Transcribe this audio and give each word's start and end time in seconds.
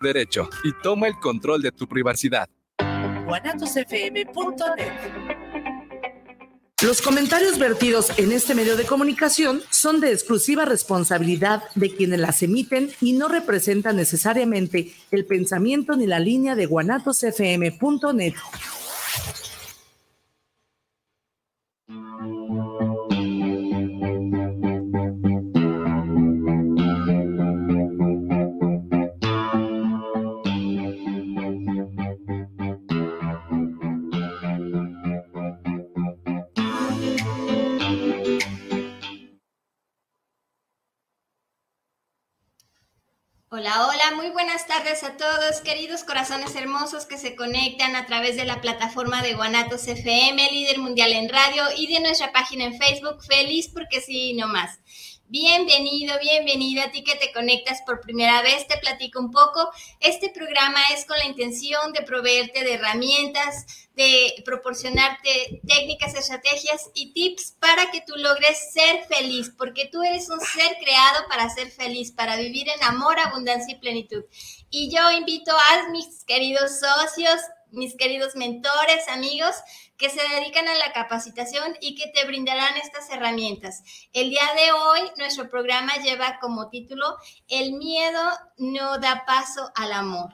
derecho 0.00 0.48
y 0.64 0.72
toma 0.82 1.06
el 1.06 1.16
control 1.16 1.62
de 1.62 1.72
tu 1.72 1.86
privacidad. 1.86 2.48
Los 6.82 7.02
comentarios 7.02 7.58
vertidos 7.58 8.18
en 8.18 8.32
este 8.32 8.54
medio 8.54 8.74
de 8.74 8.84
comunicación 8.84 9.60
son 9.68 10.00
de 10.00 10.12
exclusiva 10.12 10.64
responsabilidad 10.64 11.62
de 11.74 11.94
quienes 11.94 12.18
las 12.18 12.42
emiten 12.42 12.90
y 13.02 13.12
no 13.12 13.28
representan 13.28 13.96
necesariamente 13.96 14.94
el 15.10 15.26
pensamiento 15.26 15.94
ni 15.94 16.06
la 16.06 16.18
línea 16.18 16.54
de 16.54 16.64
guanatosfm.net. 16.64 18.34
Muy 44.16 44.30
buenas 44.30 44.66
tardes 44.66 45.04
a 45.04 45.16
todos, 45.16 45.60
queridos 45.62 46.02
corazones 46.02 46.56
hermosos 46.56 47.06
que 47.06 47.16
se 47.16 47.36
conectan 47.36 47.94
a 47.94 48.06
través 48.06 48.36
de 48.36 48.44
la 48.44 48.60
plataforma 48.60 49.22
de 49.22 49.34
Guanatos 49.34 49.86
FM, 49.86 50.50
líder 50.50 50.78
mundial 50.78 51.12
en 51.12 51.28
radio, 51.28 51.62
y 51.76 51.86
de 51.86 52.00
nuestra 52.00 52.32
página 52.32 52.64
en 52.64 52.76
Facebook, 52.76 53.22
feliz 53.22 53.68
porque 53.68 54.00
sí, 54.00 54.34
no 54.34 54.48
más. 54.48 54.80
Bienvenido, 55.32 56.18
bienvenida 56.18 56.86
a 56.86 56.90
ti 56.90 57.04
que 57.04 57.14
te 57.14 57.32
conectas 57.32 57.82
por 57.82 58.00
primera 58.00 58.42
vez. 58.42 58.66
Te 58.66 58.78
platico 58.78 59.20
un 59.20 59.30
poco. 59.30 59.70
Este 60.00 60.28
programa 60.28 60.80
es 60.92 61.04
con 61.04 61.16
la 61.18 61.24
intención 61.24 61.92
de 61.92 62.02
proveerte 62.02 62.64
de 62.64 62.74
herramientas, 62.74 63.88
de 63.94 64.42
proporcionarte 64.44 65.60
técnicas, 65.68 66.16
estrategias 66.16 66.90
y 66.94 67.12
tips 67.12 67.54
para 67.60 67.92
que 67.92 68.00
tú 68.00 68.14
logres 68.16 68.72
ser 68.72 69.04
feliz, 69.04 69.52
porque 69.56 69.88
tú 69.92 70.02
eres 70.02 70.28
un 70.30 70.40
ser 70.40 70.76
creado 70.82 71.28
para 71.28 71.48
ser 71.48 71.70
feliz, 71.70 72.10
para 72.10 72.34
vivir 72.34 72.68
en 72.68 72.82
amor, 72.82 73.20
abundancia 73.20 73.72
y 73.72 73.78
plenitud. 73.78 74.24
Y 74.68 74.90
yo 74.90 75.12
invito 75.12 75.52
a 75.52 75.90
mis 75.90 76.24
queridos 76.24 76.80
socios, 76.80 77.40
mis 77.72 77.96
queridos 77.96 78.36
mentores, 78.36 79.08
amigos, 79.08 79.54
que 79.96 80.10
se 80.10 80.20
dedican 80.34 80.66
a 80.68 80.74
la 80.74 80.92
capacitación 80.92 81.76
y 81.80 81.94
que 81.94 82.08
te 82.08 82.24
brindarán 82.24 82.76
estas 82.76 83.10
herramientas. 83.10 83.82
El 84.12 84.30
día 84.30 84.48
de 84.56 84.72
hoy, 84.72 85.00
nuestro 85.16 85.48
programa 85.48 85.94
lleva 85.96 86.38
como 86.40 86.70
título 86.70 87.16
El 87.48 87.72
miedo 87.74 88.22
no 88.56 88.98
da 88.98 89.24
paso 89.26 89.70
al 89.74 89.92
amor. 89.92 90.32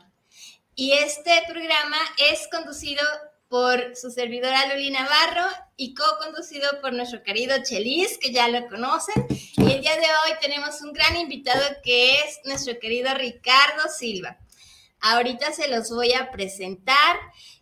Y 0.75 0.93
este 0.93 1.43
programa 1.49 1.99
es 2.31 2.49
conducido 2.49 3.03
por 3.49 3.97
su 3.97 4.11
servidora 4.11 4.67
Luli 4.67 4.91
Navarro 4.91 5.47
y 5.77 5.95
co-conducido 5.95 6.81
por 6.81 6.93
nuestro 6.93 7.23
querido 7.23 7.57
Chelis, 7.63 8.19
que 8.19 8.33
ya 8.33 8.49
lo 8.49 8.67
conocen. 8.69 9.27
Y 9.29 9.73
el 9.73 9.81
día 9.81 9.97
de 9.97 10.07
hoy 10.07 10.37
tenemos 10.41 10.81
un 10.83 10.93
gran 10.93 11.17
invitado 11.17 11.63
que 11.83 12.21
es 12.21 12.41
nuestro 12.45 12.79
querido 12.79 13.15
Ricardo 13.15 13.89
Silva. 13.89 14.39
Ahorita 15.01 15.53
se 15.53 15.69
los 15.69 15.91
voy 15.91 16.13
a 16.13 16.31
presentar. 16.31 17.17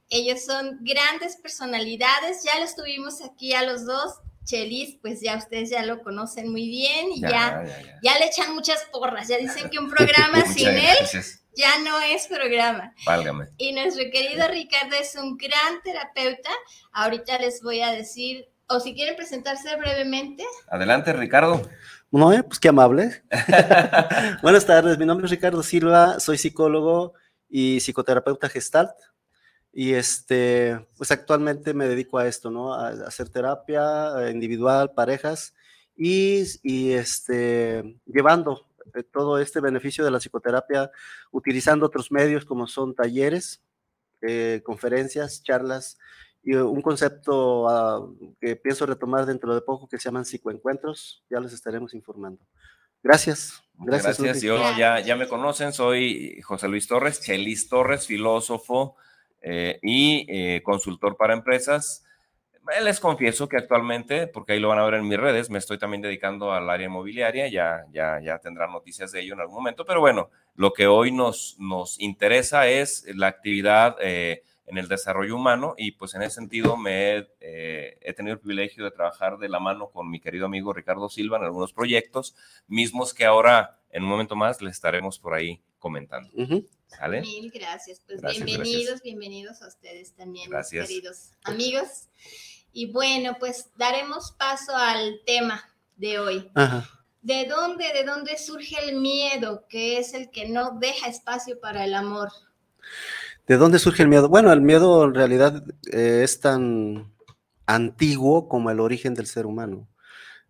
Ellos 0.09 0.45
son 0.45 0.79
grandes 0.83 1.37
personalidades, 1.37 2.45
ya 2.45 2.61
los 2.61 2.77
tuvimos 2.77 3.23
aquí 3.23 3.55
a 3.55 3.63
los 3.63 3.85
dos. 3.87 4.15
Chelis, 4.45 4.99
pues 5.01 5.23
ya 5.23 5.37
ustedes 5.37 5.71
ya 5.71 5.87
lo 5.87 6.03
conocen 6.03 6.51
muy 6.51 6.69
bien 6.69 7.11
y 7.13 7.23
ya, 7.23 7.65
ya, 8.03 8.19
le 8.19 8.27
echan 8.27 8.55
muchas 8.55 8.85
porras. 8.93 9.27
Ya 9.29 9.39
dicen 9.39 9.71
que 9.71 9.79
un 9.79 9.89
programa 9.89 10.45
sin 10.55 10.69
él 10.69 10.97
ya 11.57 11.79
no 11.83 11.99
es 12.01 12.27
programa. 12.27 12.93
Válgame. 13.07 13.49
Y 13.57 13.73
nuestro 13.73 14.05
querido 14.13 14.47
Ricardo 14.49 14.97
es 15.01 15.17
un 15.17 15.37
gran 15.37 15.83
terapeuta. 15.83 16.51
Ahorita 16.93 17.39
les 17.39 17.63
voy 17.63 17.81
a 17.81 17.93
decir, 17.93 18.47
o 18.69 18.81
si 18.81 18.95
quieren 18.95 19.17
presentarse 19.17 19.75
brevemente. 19.77 20.45
Adelante, 20.69 21.13
Ricardo. 21.13 21.63
No, 22.11 22.33
eh, 22.33 22.43
pues 22.43 22.61
qué 22.61 22.69
amable. 22.69 23.23
Buenas 24.43 24.67
tardes, 24.67 24.99
mi 24.99 25.07
nombre 25.07 25.27
es 25.27 25.31
Ricardo 25.31 25.63
Silva, 25.63 26.21
soy 26.21 26.39
psicólogo 26.39 27.15
y 27.57 27.79
psicoterapeuta 27.79 28.49
gestalt. 28.49 28.97
Y 29.73 29.95
este, 29.95 30.85
pues 30.97 31.13
actualmente 31.13 31.73
me 31.73 31.87
dedico 31.87 32.19
a 32.19 32.27
esto, 32.27 32.51
¿no? 32.51 32.75
A, 32.75 32.89
hacer 33.07 33.29
terapia 33.29 34.29
individual, 34.29 34.91
parejas 34.93 35.55
y, 35.97 36.43
y 36.65 36.93
este, 36.95 37.97
llevando 38.07 38.67
eh, 38.95 39.05
todo 39.05 39.39
este 39.39 39.61
beneficio 39.61 40.05
de 40.05 40.11
la 40.11 40.19
psicoterapia 40.19 40.91
utilizando 41.31 41.87
otros 41.87 42.11
medios 42.11 42.45
como 42.45 42.67
son 42.67 42.93
talleres, 42.93 43.63
eh, 44.21 44.61
conferencias, 44.65 45.45
charlas 45.45 45.97
y 46.43 46.57
un 46.57 46.83
concepto 46.83 47.69
ah, 47.69 48.05
que 48.41 48.57
pienso 48.57 48.85
retomar 48.85 49.27
dentro 49.27 49.55
de 49.55 49.61
poco 49.61 49.89
que 49.89 49.99
se 49.99 50.07
llaman 50.07 50.25
psicoencuentros. 50.25 51.23
Ya 51.31 51.39
les 51.39 51.53
estaremos 51.53 51.95
informando. 51.95 52.45
Gracias. 53.01 53.64
Gracias. 53.79 54.21
Gracias. 54.21 54.43
Yo 54.43 54.59
ya, 54.77 55.01
ya 55.01 55.17
me 55.17 55.29
conocen, 55.29 55.73
soy 55.73 56.41
José 56.43 56.69
Luis 56.69 56.87
Torres, 56.87 57.21
Chelis 57.21 57.69
Torres, 57.69 58.07
filósofo, 58.07 58.97
eh, 59.43 59.79
y 59.83 60.27
eh, 60.29 60.63
consultor 60.63 61.17
para 61.17 61.35
empresas. 61.35 62.05
Eh, 62.75 62.83
les 62.83 62.99
confieso 62.99 63.47
que 63.49 63.59
actualmente, 63.59 64.27
porque 64.27 64.55
ahí 64.55 64.61
lo 64.61 64.69
van 64.69 64.79
a 64.79 64.85
ver 64.85 64.95
en 64.95 65.07
mis 65.07 65.19
redes, 65.19 65.51
me 65.51 65.59
estoy 65.59 65.77
también 65.77 66.01
dedicando 66.01 66.53
al 66.53 66.71
área 66.71 66.87
inmobiliaria, 66.87 67.49
ya, 67.49 67.85
ya, 67.93 68.21
ya 68.21 68.39
tendrán 68.39 68.73
noticias 68.73 69.13
de 69.13 69.21
ello 69.21 69.35
en 69.35 69.41
algún 69.41 69.57
momento, 69.57 69.85
pero 69.85 70.01
bueno, 70.01 70.31
lo 70.55 70.73
que 70.73 70.87
hoy 70.87 71.13
nos, 71.13 71.57
nos 71.59 72.01
interesa 72.01 72.69
es 72.69 73.05
la 73.15 73.27
actividad 73.27 73.97
en 74.67 74.79
el 74.79 74.89
desarrollo 74.89 75.37
humano 75.37 75.75
y 75.77 75.93
pues 75.93 76.15
en 76.15 76.23
ese 76.23 76.37
sentido 76.37 76.77
me 76.77 77.17
he, 77.17 77.99
he, 78.01 78.13
tenido 78.15 78.35
el 78.35 78.41
privilegio 78.41 78.85
de 78.85 78.91
trabajar 78.91 79.39
de 79.39 79.49
la 79.49 79.61
mano 79.61 79.91
con 79.91 80.11
mi 80.11 80.21
querido 80.21 80.47
amigo 80.47 80.73
Ricardo 80.73 81.09
Silva 81.09 81.39
en 81.39 81.45
algunos 81.45 81.73
proyectos, 81.73 82.35
mismos 82.67 83.13
que 83.13 83.25
ahora 83.25 83.79
en 83.91 84.03
un 84.05 84.09
momento 84.09 84.37
más 84.37 84.63
les 84.63 84.75
estaremos 84.75 85.19
por 85.19 85.35
ahí 85.35 85.63
comentando. 85.79 86.31
Mil 86.35 87.51
gracias. 87.51 88.01
Pues 88.07 88.23
bienvenidos, 88.23 89.03
bienvenidos 89.03 89.61
a 89.63 89.69
ustedes 89.69 90.15
también, 90.15 90.51
queridos 90.71 91.33
amigos. 91.43 92.09
Y 92.73 92.91
bueno, 92.91 93.37
pues 93.39 93.71
daremos 93.77 94.33
paso 94.33 94.75
al 94.75 95.21
tema 95.27 95.63
de 95.97 96.19
hoy. 96.19 96.51
¿De 97.23 97.47
dónde, 97.47 97.93
de 97.93 98.05
dónde 98.05 98.39
surge 98.39 98.77
el 98.83 99.01
miedo, 99.01 99.67
que 99.69 99.99
es 99.99 100.15
el 100.15 100.31
que 100.31 100.49
no 100.49 100.79
deja 100.79 101.09
espacio 101.09 101.61
para 101.61 101.85
el 101.85 101.95
amor? 101.95 102.31
¿De 103.47 103.59
dónde 103.59 103.79
surge 103.79 104.03
el 104.03 104.09
miedo? 104.09 104.29
Bueno, 104.31 104.53
el 104.53 104.63
miedo 104.63 105.05
en 105.05 105.15
realidad 105.15 105.65
eh, 105.93 106.23
es 106.25 106.41
tan 106.41 107.13
antiguo 107.67 108.49
como 108.49 108.71
el 108.71 108.81
origen 108.81 109.13
del 109.15 109.27
ser 109.27 109.45
humano. 109.45 109.87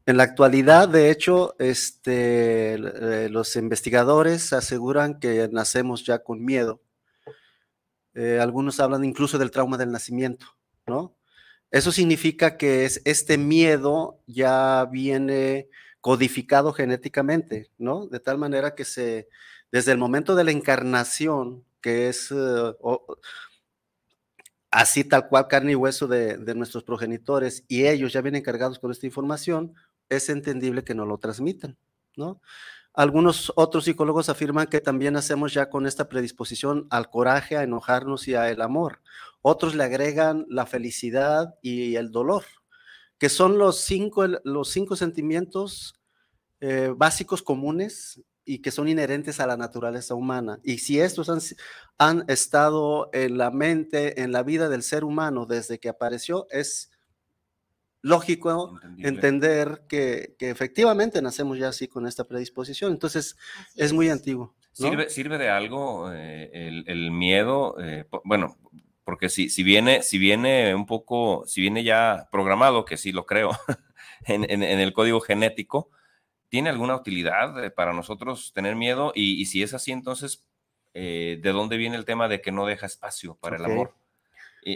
En 0.07 0.17
la 0.17 0.23
actualidad, 0.23 0.89
de 0.89 1.11
hecho, 1.11 1.57
este, 1.59 2.75
eh, 2.75 3.29
los 3.31 3.57
investigadores 3.57 4.53
aseguran 4.53 5.19
que 5.19 5.49
nacemos 5.51 6.05
ya 6.05 6.21
con 6.21 6.45
miedo. 6.45 6.83
Eh, 8.15 8.39
algunos 8.41 8.79
hablan 8.79 9.05
incluso 9.05 9.39
del 9.39 9.51
trauma 9.51 9.77
del 9.77 9.91
nacimiento, 9.91 10.47
¿no? 10.87 11.17
Eso 11.73 11.91
significa 11.91 12.57
que 12.57 12.85
es, 12.85 13.03
este 13.05 13.39
miedo 13.39 14.21
ya 14.27 14.87
viene 14.93 15.69
codificado 16.01 16.73
genéticamente, 16.73 17.71
¿no? 17.77 18.07
De 18.07 18.21
tal 18.21 18.39
manera 18.39 18.77
que 18.77 18.85
se, 18.85 19.29
desde 19.75 19.91
el 19.91 19.99
momento 19.99 20.37
de 20.37 20.45
la 20.45 20.53
encarnación, 20.53 21.65
que 21.81 22.09
es 22.09 22.31
eh, 22.31 22.75
así 24.71 25.03
tal 25.03 25.27
cual 25.27 25.49
carne 25.49 25.73
y 25.73 25.75
hueso 25.75 26.07
de, 26.07 26.55
nuestros 26.55 26.85
progenitores, 26.85 27.65
y 27.67 27.89
ellos 27.89 28.13
ya 28.13 28.21
vienen 28.21 28.45
cargados 28.45 28.79
con 28.79 28.93
esta 28.93 29.07
información, 29.07 29.75
es 30.09 30.29
entendible 30.29 30.85
que 30.85 30.95
no 30.95 31.07
lo 31.07 31.19
transmitan, 31.19 31.77
¿no? 32.15 32.41
Algunos 32.93 33.53
otros 33.57 33.87
psicólogos 33.87 34.29
afirman 34.29 34.69
que 34.69 34.81
también 34.81 35.17
hacemos 35.17 35.53
ya 35.53 35.69
con 35.69 35.89
esta 35.89 36.09
predisposición 36.09 36.87
al 36.91 37.11
coraje, 37.11 37.57
a 37.57 37.65
enojarnos 37.65 38.29
y 38.29 38.37
al 38.37 38.63
amor. 38.63 39.01
Otros 39.43 39.75
le 39.75 39.83
agregan 39.83 40.47
la 40.49 40.67
felicidad 40.67 41.57
y 41.63 41.97
el 41.97 42.13
dolor, 42.13 42.45
que 43.19 43.29
son 43.29 43.59
los 43.59 43.81
cinco, 43.81 44.25
los 44.45 44.69
cinco 44.69 44.95
sentimientos 44.95 45.97
eh, 46.61 46.93
básicos 46.97 47.43
comunes 47.43 48.23
y 48.45 48.59
que 48.61 48.71
son 48.71 48.89
inherentes 48.89 49.41
a 49.41 49.47
la 49.47 49.57
naturaleza 49.57 50.15
humana. 50.15 50.61
Y 50.63 50.79
si 50.79 51.01
estos 51.01 51.29
han, 51.29 51.41
han 51.99 52.25
estado 52.29 53.11
en 53.13 53.39
la 53.39 53.51
mente, 53.51 54.23
en 54.23 54.33
la 54.33 54.43
vida 54.43 54.69
del 54.69 54.83
ser 54.83 55.05
humano 55.05 55.47
desde 55.47 55.79
que 55.79 55.89
apareció, 55.89 56.47
es 56.51 56.91
lógico 58.05 58.79
entender 58.99 59.85
que, 59.89 60.37
efectivamente 60.39 61.23
nacemos 61.23 61.59
ya 61.59 61.69
así 61.69 61.89
con 61.89 62.07
esta 62.07 62.25
predisposición. 62.25 62.93
Entonces, 62.93 63.37
es, 63.77 63.95
muy 63.95 64.11
antiguo. 64.11 64.55
¿Sirve, 64.73 65.09
¿Sirve, 65.09 65.39
de 65.39 65.49
algo 65.49 66.13
eh, 66.13 66.51
el, 66.87 67.11
miedo? 67.11 67.77
Eh, 67.81 68.05
bueno, 68.25 68.59
porque 69.05 69.31
si, 69.31 69.49
si, 69.49 69.63
viene, 69.63 70.03
si 70.03 70.19
viene 70.19 70.75
un 70.75 70.85
poco, 70.85 71.45
si 71.47 71.63
viene 71.63 71.83
ya 71.83 72.29
programado, 72.31 72.85
que 72.85 72.99
sí 72.99 73.11
lo 73.11 73.25
creo, 73.25 73.51
en, 74.27 74.63
el 74.63 74.93
código 74.93 75.21
genético, 75.21 75.89
¿tiene 76.49 76.71
alguna 76.71 76.97
utilidad 76.97 77.63
eh, 77.65 77.71
para 77.71 77.93
nosotros 77.93 78.53
tener 78.55 78.77
miedo? 78.77 79.13
Y, 79.15 79.41
y 79.41 79.47
si 79.47 79.63
es 79.63 79.75
así, 79.75 79.93
entonces, 79.93 80.45
eh, 80.95 81.41
de 81.43 81.53
dónde 81.53 81.77
viene 81.77 81.97
el 81.97 82.05
tema 82.05 82.29
de 82.29 82.41
que 82.41 82.53
no 82.53 82.67
deja 82.67 82.87
espacio 82.87 83.35
para 83.41 83.57
el 83.57 83.65
amor. 83.65 83.95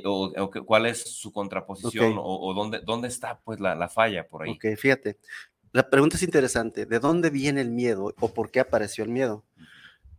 o, 0.05 0.51
cuál 0.67 0.87
es 0.87 1.03
su 1.03 1.33
contraposición 1.33 2.17
o, 2.19 2.53
dónde, 2.55 2.81
dónde 2.81 3.07
está 3.07 3.39
pues 3.41 3.61
la, 3.61 3.89
falla 3.89 4.27
por 4.27 4.43
ahí. 4.43 4.51
Ok, 4.51 4.77
fíjate. 4.77 5.17
La 5.73 5.89
pregunta 5.89 6.17
es 6.17 6.23
interesante. 6.25 6.87
¿De 6.87 6.99
dónde 6.99 7.31
viene 7.31 7.61
el 7.61 7.71
miedo 7.71 8.15
o 8.19 8.35
por 8.35 8.51
qué 8.51 8.59
apareció 8.59 9.05
el 9.05 9.11
miedo? 9.11 9.45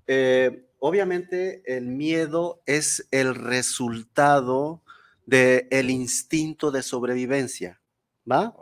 Eh, 0.08 0.70
obviamente 0.80 1.62
el 1.66 1.88
miedo 1.88 2.62
es 2.66 3.08
el 3.12 3.36
resultado 3.36 4.82
del 5.26 5.68
el 5.70 5.90
instinto 5.90 6.72
de 6.72 6.82
sobrevivencia, 6.82 7.82
¿va? 8.30 8.56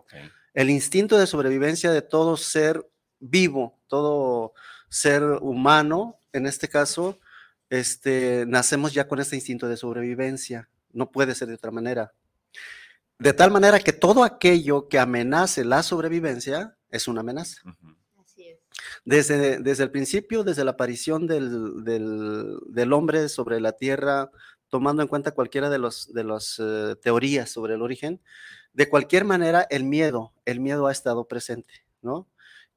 El 0.57 0.71
instinto 0.71 1.19
de 1.19 1.27
sobrevivencia 1.27 1.91
de 1.91 2.01
todo 2.01 2.35
ser 2.35 2.89
vivo, 3.19 3.77
todo 3.85 4.55
ser 4.89 5.21
humano, 5.21 6.17
en 6.33 6.47
este 6.47 6.67
caso, 6.67 7.19
este, 7.69 8.43
nacemos 8.47 8.91
ya 8.91 9.07
con 9.07 9.19
este 9.19 9.35
instinto 9.35 9.67
de 9.67 9.77
sobrevivencia. 9.77 10.67
No 10.91 11.11
puede 11.11 11.35
ser 11.35 11.49
de 11.49 11.53
otra 11.53 11.69
manera. 11.69 12.11
De 13.19 13.33
tal 13.33 13.51
manera 13.51 13.79
que 13.79 13.93
todo 13.93 14.23
aquello 14.23 14.87
que 14.87 14.97
amenace 14.97 15.63
la 15.63 15.83
sobrevivencia 15.83 16.75
es 16.89 17.07
una 17.07 17.21
amenaza. 17.21 17.61
Desde, 19.05 19.59
desde 19.59 19.83
el 19.83 19.91
principio, 19.91 20.43
desde 20.43 20.65
la 20.65 20.71
aparición 20.71 21.27
del, 21.27 21.83
del, 21.83 22.93
hombre 22.93 23.29
sobre 23.29 23.61
la 23.61 23.73
tierra, 23.73 24.31
tomando 24.69 25.03
en 25.03 25.07
cuenta 25.07 25.35
cualquiera 25.35 25.69
de 25.69 25.77
las 25.77 26.11
de 26.11 26.23
los, 26.23 26.59
eh, 26.59 26.95
teorías 26.99 27.51
sobre 27.51 27.75
el 27.75 27.83
origen, 27.83 28.21
de 28.77 28.87
cualquier 28.87 29.25
manera, 29.25 29.65
el 29.71 29.85
miedo, 29.85 30.33
el 30.45 30.59
miedo 30.59 30.85
ha 30.85 30.91
estado 30.91 31.27
presente, 31.27 31.73
¿no? 32.03 32.27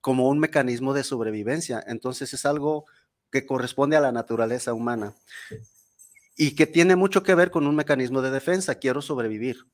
Como 0.01 0.31
un 0.31 0.39
mecanismo 0.39 0.95
de 0.95 1.05
sobrevivencia. 1.05 1.85
Entonces 1.87 2.33
es 2.33 2.47
algo 2.47 2.87
que 3.31 3.45
corresponde 3.45 3.99
a 3.99 4.01
la 4.01 4.11
naturaleza 4.11 4.73
humana 4.73 5.15
y 6.39 6.55
que 6.55 6.67
tiene 6.67 6.97
mucho 6.97 7.23
que 7.23 7.35
ver 7.35 7.51
con 7.51 7.67
un 7.67 7.77
mecanismo 7.77 8.23
de 8.23 8.31
defensa. 8.31 8.77
Quiero 8.77 9.03
sobrevivir. 9.03 9.67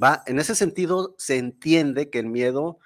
¿Va? 0.00 0.22
En 0.26 0.38
ese 0.38 0.54
sentido, 0.54 1.14
se 1.16 1.38
entiende 1.38 2.10
que 2.10 2.18
el 2.18 2.26
miedo 2.26 2.78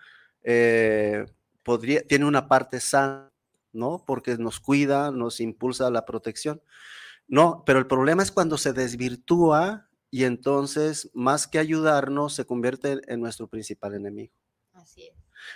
eh, 0.45 1.27
podría, 1.65 2.03
tiene 2.07 2.27
una 2.27 2.47
parte 2.47 2.79
sana, 2.79 3.29
¿no? 3.73 4.05
Porque 4.07 4.37
nos 4.37 4.61
cuida, 4.61 5.11
nos 5.11 5.41
impulsa 5.41 5.89
a 5.89 5.91
la 5.91 6.05
protección. 6.05 6.63
No, 7.27 7.65
pero 7.67 7.81
el 7.81 7.89
problema 7.89 8.23
es 8.23 8.31
cuando 8.31 8.57
se 8.57 8.73
desvirtúa 8.73 9.89
y 10.13 10.25
entonces, 10.25 11.11
más 11.15 11.47
que 11.47 11.59
ayudarnos, 11.59 12.35
se 12.35 12.45
convierte 12.45 13.01
en 13.09 13.21
nuestro 13.21 13.49
principal 13.49 13.95
enemigo. 13.95 14.35
Así 14.75 15.05
es. 15.05 15.15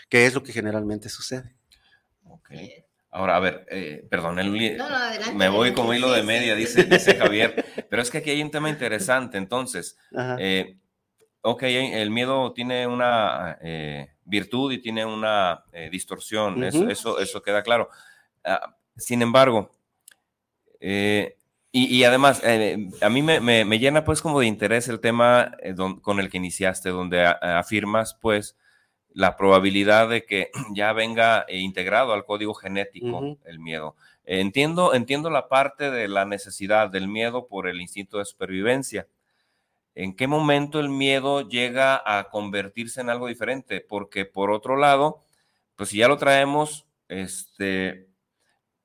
Que 0.09 0.25
es 0.25 0.33
lo 0.33 0.43
que 0.43 0.51
generalmente 0.51 1.11
sucede. 1.11 1.55
Ok. 2.25 2.53
Ahora, 3.11 3.37
a 3.37 3.41
ver, 3.41 3.67
eh, 3.71 4.07
perdón, 4.11 4.37
me 5.35 5.49
voy 5.51 5.75
como 5.75 5.93
hilo 5.93 6.11
de 6.11 6.23
media, 6.23 6.55
dice, 6.55 6.85
dice 6.85 7.17
Javier, 7.17 7.67
pero 7.91 8.01
es 8.01 8.11
que 8.11 8.19
aquí 8.19 8.31
hay 8.31 8.43
un 8.43 8.51
tema 8.51 8.71
interesante, 8.71 9.37
entonces, 9.37 9.99
eh, 10.39 10.79
ok, 11.43 11.63
el 11.65 12.11
miedo 12.11 12.55
tiene 12.55 12.87
una 12.87 13.59
eh, 13.61 14.09
virtud 14.25 14.73
y 14.73 14.81
tiene 14.81 15.05
una 15.05 15.65
eh, 15.73 15.91
distorsión, 15.93 16.65
eso, 16.65 17.19
eso, 17.21 17.43
queda 17.43 17.63
claro. 17.63 17.91
Ah, 18.43 18.75
sin 18.97 19.21
embargo, 19.21 19.71
eh, 20.81 21.36
y, 21.79 22.05
además, 22.05 22.43
a 23.01 23.09
mí 23.09 23.23
me, 23.23 23.79
llena 23.79 24.05
pues 24.05 24.23
como 24.23 24.41
de 24.41 24.47
interés 24.47 24.89
el 24.89 25.01
tema 25.01 25.53
con 26.03 26.21
el 26.21 26.31
que 26.31 26.39
iniciaste, 26.39 26.89
donde 26.89 27.25
afirmas 27.25 28.15
pues 28.15 28.57
la 29.13 29.37
probabilidad 29.37 30.09
de 30.09 30.25
que 30.25 30.51
ya 30.75 30.93
venga 30.93 31.45
integrado 31.49 32.13
al 32.13 32.25
código 32.25 32.55
genético 32.55 33.39
el 33.45 33.59
miedo. 33.59 33.97
Entiendo, 34.25 34.95
entiendo 34.95 35.31
la 35.31 35.49
parte 35.49 35.91
de 35.91 36.09
la 36.09 36.25
necesidad 36.25 36.91
del 36.91 37.09
miedo 37.09 37.47
por 37.47 37.69
el 37.69 37.81
instinto 37.81 38.19
de 38.19 38.25
supervivencia, 38.25 39.07
¿En 39.97 40.15
qué 40.15 40.27
momento 40.27 40.79
el 40.79 40.91
miedo 40.91 41.49
llega 41.49 42.03
a 42.05 42.29
convertirse 42.29 43.01
en 43.01 43.09
algo 43.09 43.29
diferente? 43.29 43.81
Porque 43.81 44.27
por 44.27 44.51
otro 44.51 44.77
lado, 44.77 45.25
pues 45.75 45.89
si 45.89 45.97
ya 45.97 46.07
lo 46.07 46.19
traemos, 46.19 46.87
este, 47.09 48.06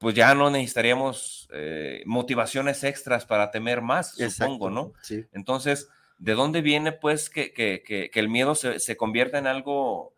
pues 0.01 0.15
ya 0.15 0.33
no 0.33 0.49
necesitaríamos 0.49 1.47
eh, 1.53 2.01
motivaciones 2.07 2.83
extras 2.83 3.25
para 3.25 3.51
temer 3.51 3.81
más, 3.81 4.15
supongo, 4.15 4.71
¿no? 4.71 4.93
Sí. 5.03 5.25
Entonces, 5.31 5.89
¿de 6.17 6.33
dónde 6.33 6.61
viene 6.61 6.91
pues 6.91 7.29
que, 7.29 7.53
que, 7.53 8.09
el 8.13 8.27
miedo 8.27 8.55
se, 8.55 8.79
se, 8.79 8.97
convierta 8.97 9.37
en 9.37 9.45
algo 9.45 10.13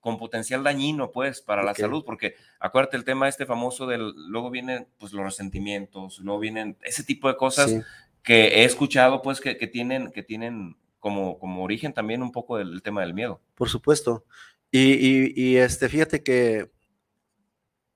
con 0.00 0.18
potencial 0.18 0.62
dañino, 0.62 1.12
pues, 1.12 1.40
para 1.40 1.62
la 1.62 1.74
salud? 1.74 2.04
Porque 2.04 2.34
acuérdate 2.60 2.98
el 2.98 3.04
tema 3.04 3.26
este 3.26 3.46
famoso 3.46 3.86
del, 3.86 4.12
luego 4.28 4.50
vienen 4.50 4.86
pues 4.98 5.14
los 5.14 5.24
resentimientos, 5.24 6.18
luego 6.18 6.38
vienen 6.38 6.76
ese 6.82 7.02
tipo 7.02 7.28
de 7.28 7.36
cosas 7.38 7.74
que 8.22 8.60
he 8.60 8.64
escuchado 8.64 9.22
pues 9.22 9.40
que, 9.40 9.54
tienen, 9.66 10.12
que 10.12 10.22
tienen 10.22 10.76
como, 11.00 11.38
como 11.38 11.64
origen 11.64 11.94
también 11.94 12.22
un 12.22 12.32
poco 12.32 12.58
del 12.58 12.82
tema 12.82 13.00
del 13.00 13.14
miedo. 13.14 13.40
Por 13.54 13.70
supuesto. 13.70 14.26
Y, 14.70 15.56
este, 15.56 15.88
fíjate 15.88 16.22
que 16.22 16.70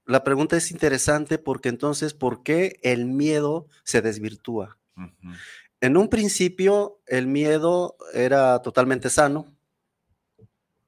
la 0.07 0.23
pregunta 0.23 0.57
es 0.57 0.71
interesante 0.71 1.37
porque 1.39 1.69
entonces, 1.69 2.15
¿por 2.15 2.43
qué 2.43 2.79
el 2.83 3.07
miedo 3.07 3.67
se 3.83 4.03
desvirtúa? 4.03 4.79
En 5.81 5.97
un 5.97 6.09
principio, 6.09 7.01
el 7.07 7.27
miedo 7.27 7.97
era 8.15 8.63
totalmente 8.63 9.11
sano, 9.11 9.53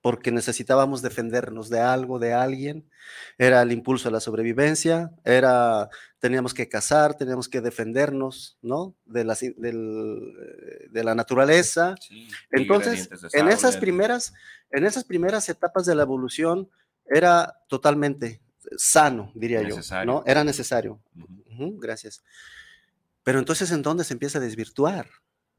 porque 0.00 0.30
necesitábamos 0.30 1.02
defendernos 1.02 1.68
de 1.68 1.80
algo, 1.80 2.20
de 2.20 2.32
alguien, 2.32 2.88
era 3.36 3.60
el 3.60 3.72
impulso 3.72 4.08
a 4.08 4.12
la 4.12 4.20
sobrevivencia, 4.20 5.10
era, 5.24 5.88
teníamos 6.20 6.54
que 6.54 6.68
cazar, 6.68 7.16
teníamos 7.16 7.48
que 7.48 7.60
defendernos, 7.60 8.56
¿no? 8.62 8.94
De 9.04 9.24
la, 9.24 9.34
de 9.34 11.04
la 11.04 11.14
naturaleza. 11.16 11.96
Entonces, 12.52 13.10
en 13.32 13.48
esas, 13.48 13.76
primeras, 13.76 14.32
en 14.70 14.86
esas 14.86 15.04
primeras 15.04 15.48
etapas 15.48 15.84
de 15.84 15.96
la 15.96 16.02
evolución 16.02 16.70
era 17.04 17.60
totalmente 17.68 18.40
sano, 18.76 19.32
diría 19.34 19.62
yo, 19.62 19.76
¿no? 20.04 20.22
Era 20.26 20.44
necesario. 20.44 21.00
gracias. 21.78 22.22
Pero 23.22 23.38
entonces, 23.38 23.70
¿en 23.72 23.82
dónde 23.82 24.04
se 24.04 24.14
empieza 24.14 24.38
a 24.38 24.40
desvirtuar? 24.40 25.08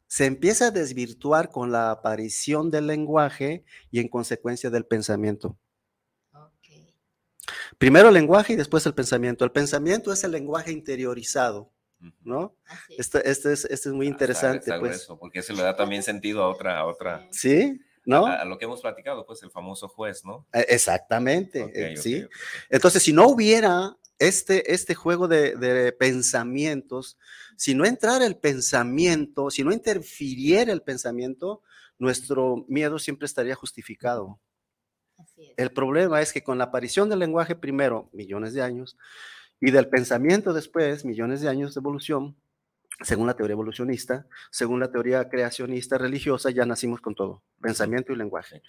se 0.10 0.26
empieza 0.26 0.68
a 0.68 0.72
desvirtuar 0.72 1.52
con 1.52 1.72
la 1.72 1.92
aparición 1.92 2.72
del 2.72 2.88
lenguaje 2.88 3.64
y 3.92 4.00
en 4.00 4.08
consecuencia 4.08 4.72
del 4.72 4.84
pensamiento. 4.84 5.56
Primero 7.78 8.08
el 8.08 8.16
lenguaje 8.16 8.54
y 8.54 8.56
después 8.56 8.86
el 8.88 8.96
pensamiento. 8.96 9.46
El 9.46 9.52
pensamiento 9.52 10.12
es 10.12 10.24
el 10.24 10.32
lenguaje 10.32 10.72
interiorizado, 10.72 11.72
¿no? 12.24 12.56
Este, 12.98 13.30
este, 13.30 13.54
es, 13.54 13.66
este 13.66 13.90
es 13.90 13.96
muy 13.96 14.08
interesante. 14.08 14.72
pues. 14.80 15.07
porque 15.19 15.44
se 15.44 15.54
le 15.54 15.62
da 15.62 15.76
también 15.76 16.02
sentido 16.02 16.42
a 16.42 16.50
otra, 16.50 16.80
a 16.80 16.86
otra. 16.88 17.28
Sí, 17.31 17.80
¿no? 18.06 18.26
A, 18.26 18.46
lo 18.46 18.58
que 18.58 18.66
hemos 18.66 18.82
platicado, 18.82 19.26
pues 19.26 19.44
el 19.44 19.52
famoso 19.52 19.88
juez, 19.88 20.26
¿no? 20.26 20.48
E, 20.54 20.66
exactamente, 20.70 21.72
eh, 21.74 21.98
sí. 21.98 22.26
Entonces, 22.70 23.04
si 23.04 23.14
no 23.14 23.28
hubiera 23.28 23.98
este, 24.20 24.74
este 24.74 24.96
juego 24.96 25.28
de, 25.28 25.96
pensamientos, 25.98 27.18
si 27.56 27.74
no 27.74 27.86
entrara 27.86 28.26
el 28.26 28.38
pensamiento, 28.38 29.50
si 29.50 29.64
no 29.64 29.72
interfiriera 29.72 30.72
el 30.72 30.82
pensamiento, 30.82 31.62
nuestro 31.98 32.66
miedo 32.68 33.00
siempre 33.00 33.26
estaría 33.26 33.56
justificado. 33.56 34.40
El 35.58 35.72
problema 35.72 36.22
es 36.22 36.32
que 36.32 36.44
con 36.44 36.58
la 36.58 36.66
aparición 36.66 37.10
del 37.10 37.20
lenguaje 37.20 37.56
primero, 37.56 38.10
millones 38.14 38.54
de 38.54 38.62
años, 38.62 38.98
y 39.62 39.72
del 39.72 39.90
pensamiento 39.90 40.54
después, 40.54 41.04
millones 41.04 41.42
de 41.42 41.50
años 41.50 41.74
de 41.74 41.80
evolución, 41.80 42.38
según 43.02 43.28
la 43.28 43.34
teoría 43.34 43.54
evolucionista, 43.54 44.28
según 44.52 44.80
la 44.80 44.92
teoría 44.92 45.30
creacionista 45.30 45.98
religiosa, 45.98 46.50
ya 46.50 46.66
nacimos 46.66 47.00
con 47.00 47.16
todo, 47.16 47.42
pensamiento 47.62 48.12
y 48.12 48.18
lenguaje. 48.18 48.62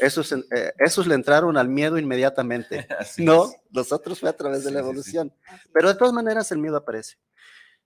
Esos, 0.00 0.32
eh, 0.32 0.72
esos 0.78 1.06
le 1.06 1.14
entraron 1.14 1.56
al 1.56 1.68
miedo 1.68 1.98
inmediatamente. 1.98 2.86
no, 3.18 3.52
nosotros 3.70 4.18
fue 4.18 4.28
a 4.28 4.36
través 4.36 4.64
de 4.64 4.72
la 4.72 4.80
evolución. 4.80 5.32
Pero 5.72 5.88
de 5.88 5.94
todas 5.94 6.12
maneras 6.12 6.50
el 6.50 6.58
miedo 6.58 6.76
aparece. 6.76 7.16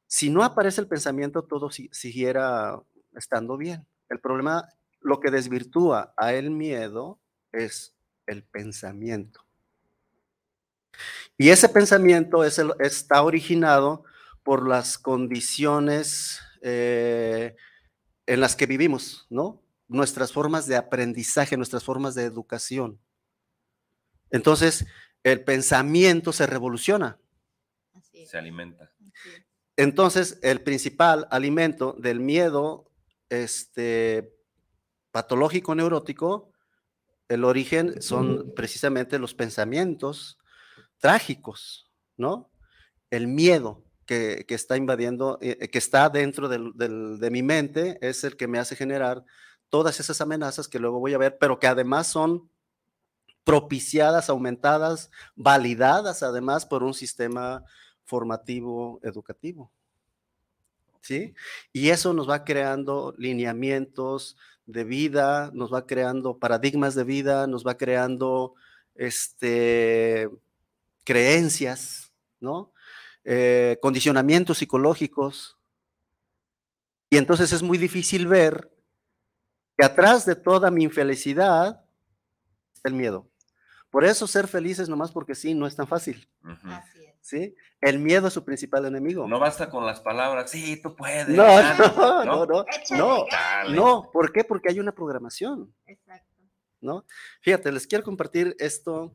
Si 0.07 0.31
no 0.31 0.43
aparece 0.43 0.81
el 0.81 0.89
pensamiento, 0.89 1.43
todo 1.43 1.71
siguiera 1.71 2.81
estando 3.15 3.57
bien. 3.57 3.87
El 4.09 4.21
problema, 4.21 4.69
lo 5.01 5.21
que 5.21 5.31
desvirtúa 5.31 6.15
a 6.17 6.33
el 6.33 6.51
miedo 6.51 7.21
es 7.53 7.95
el 8.27 8.43
pensamiento. 8.43 9.45
Y 11.37 11.51
ese 11.51 11.69
pensamiento 11.69 12.45
es 12.45 12.61
está 12.81 13.23
originado 13.23 14.05
por 14.51 14.67
las 14.67 14.99
condiciones 14.99 16.41
eh, 16.61 17.55
en 18.27 18.41
las 18.41 18.57
que 18.57 18.67
vivimos, 18.67 19.29
¿no? 19.31 19.63
Nuestras 19.87 20.33
formas 20.33 20.67
de 20.67 20.75
aprendizaje, 20.75 21.57
nuestras 21.57 21.85
formas 21.85 22.17
de 22.17 22.25
educación. 22.25 22.99
Entonces, 24.29 24.87
el 25.23 25.45
pensamiento 25.45 26.33
se 26.33 26.49
revoluciona. 26.49 27.17
Se 28.27 28.39
alimenta. 28.39 28.91
Entonces, 29.77 30.41
el 30.43 30.63
principal 30.63 31.29
alimento 31.31 31.95
del 31.97 32.19
miedo 32.19 32.91
este, 33.29 34.37
patológico 35.13 35.77
neurótico, 35.77 36.51
el 37.29 37.45
origen 37.45 38.03
son 38.03 38.53
precisamente 38.57 39.21
los 39.21 39.33
pensamientos 39.33 40.41
trágicos, 40.99 41.89
¿no? 42.17 42.51
El 43.11 43.29
miedo, 43.29 43.85
que, 44.11 44.55
está 44.55 44.77
invadiendo, 44.77 45.39
eh, 45.41 45.69
que 45.69 45.79
está 45.79 46.09
dentro 46.09 46.49
de 46.49 47.31
mi 47.31 47.45
mente, 47.45 47.97
es 48.01 48.25
el 48.25 48.37
que 48.37 48.49
me 48.49 48.59
hace 48.59 48.75
generar 48.75 49.25
todas 49.69 50.01
esas 50.01 50.21
amenazas 50.21 50.67
que 50.67 50.81
luego 50.81 50.99
voy 50.99 51.15
a 51.15 51.19
ver, 51.19 51.39
pero 51.39 51.61
que 51.61 51.69
además 51.69 52.09
son 52.09 52.51
propiciadas, 53.45 54.29
aumentadas, 54.29 55.13
validadas 55.37 56.25
además 56.25 56.67
por 56.67 56.83
un 56.83 56.93
sistema 56.93 57.63
formativo 58.05 58.99
educativo. 59.05 59.71
¿Sí? 61.01 61.33
Y 61.73 61.91
eso 61.91 62.13
nos 62.13 62.29
va 62.29 62.45
creando 62.45 63.15
lineamientos 63.17 64.37
de 64.67 64.83
vida, 64.83 65.53
nos 65.55 65.73
va 65.73 65.87
creando 65.87 66.37
paradigmas 66.39 66.97
de 66.97 67.05
vida, 67.05 67.47
nos 67.47 67.65
va 67.65 67.77
creando 67.77 68.55
este, 68.97 70.29
creencias, 71.05 72.13
¿no? 72.41 72.73
Eh, 73.25 73.79
condicionamientos 73.83 74.59
psicológicos. 74.59 75.59
Y 77.11 77.17
entonces 77.17 77.53
es 77.53 77.63
muy 77.63 77.77
difícil 77.77 78.27
ver 78.27 78.71
que 79.77 79.85
atrás 79.85 80.25
de 80.25 80.37
toda 80.37 80.71
mi 80.71 80.85
infelicidad 80.85 81.85
está 82.75 82.89
el 82.89 82.95
miedo. 82.95 83.29
Por 83.91 84.05
eso 84.05 84.27
ser 84.27 84.47
felices 84.47 84.89
nomás 84.89 85.11
porque 85.11 85.35
sí, 85.35 85.53
no 85.53 85.67
es 85.67 85.75
tan 85.75 85.87
fácil. 85.87 86.29
¿Sí? 87.21 87.55
El 87.81 87.99
miedo 87.99 88.29
es 88.29 88.33
su 88.33 88.45
principal 88.45 88.87
enemigo. 88.87 89.27
No 89.29 89.39
basta 89.39 89.69
con 89.69 89.85
las 89.85 90.01
palabras, 90.01 90.51
sí, 90.51 90.81
tú 90.81 90.95
puedes. 90.95 91.29
No, 91.29 91.45
no, 91.45 92.25
no, 92.25 92.47
no, 92.47 92.67
no, 92.91 93.27
no, 93.69 94.11
¿Por 94.13 94.33
qué? 94.33 94.45
Porque 94.45 94.71
hay 94.71 94.81
una 94.81 94.93
programación. 94.93 95.75
Exacto. 95.87 96.27
¿No? 96.81 97.05
Fíjate, 97.43 97.73
les 97.73 97.87
quiero 97.87 98.05
compartir 98.05 98.57
esto 98.59 99.15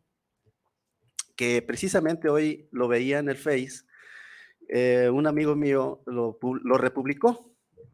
que 1.35 1.61
precisamente 1.61 2.29
hoy 2.29 2.67
lo 2.71 2.87
veía 2.87 3.19
en 3.19 3.29
el 3.29 3.37
Face. 3.37 3.85
Eh, 4.69 5.09
un 5.11 5.27
amigo 5.27 5.55
mío 5.55 6.01
lo, 6.05 6.37
lo 6.41 6.77
republicó 6.77 7.51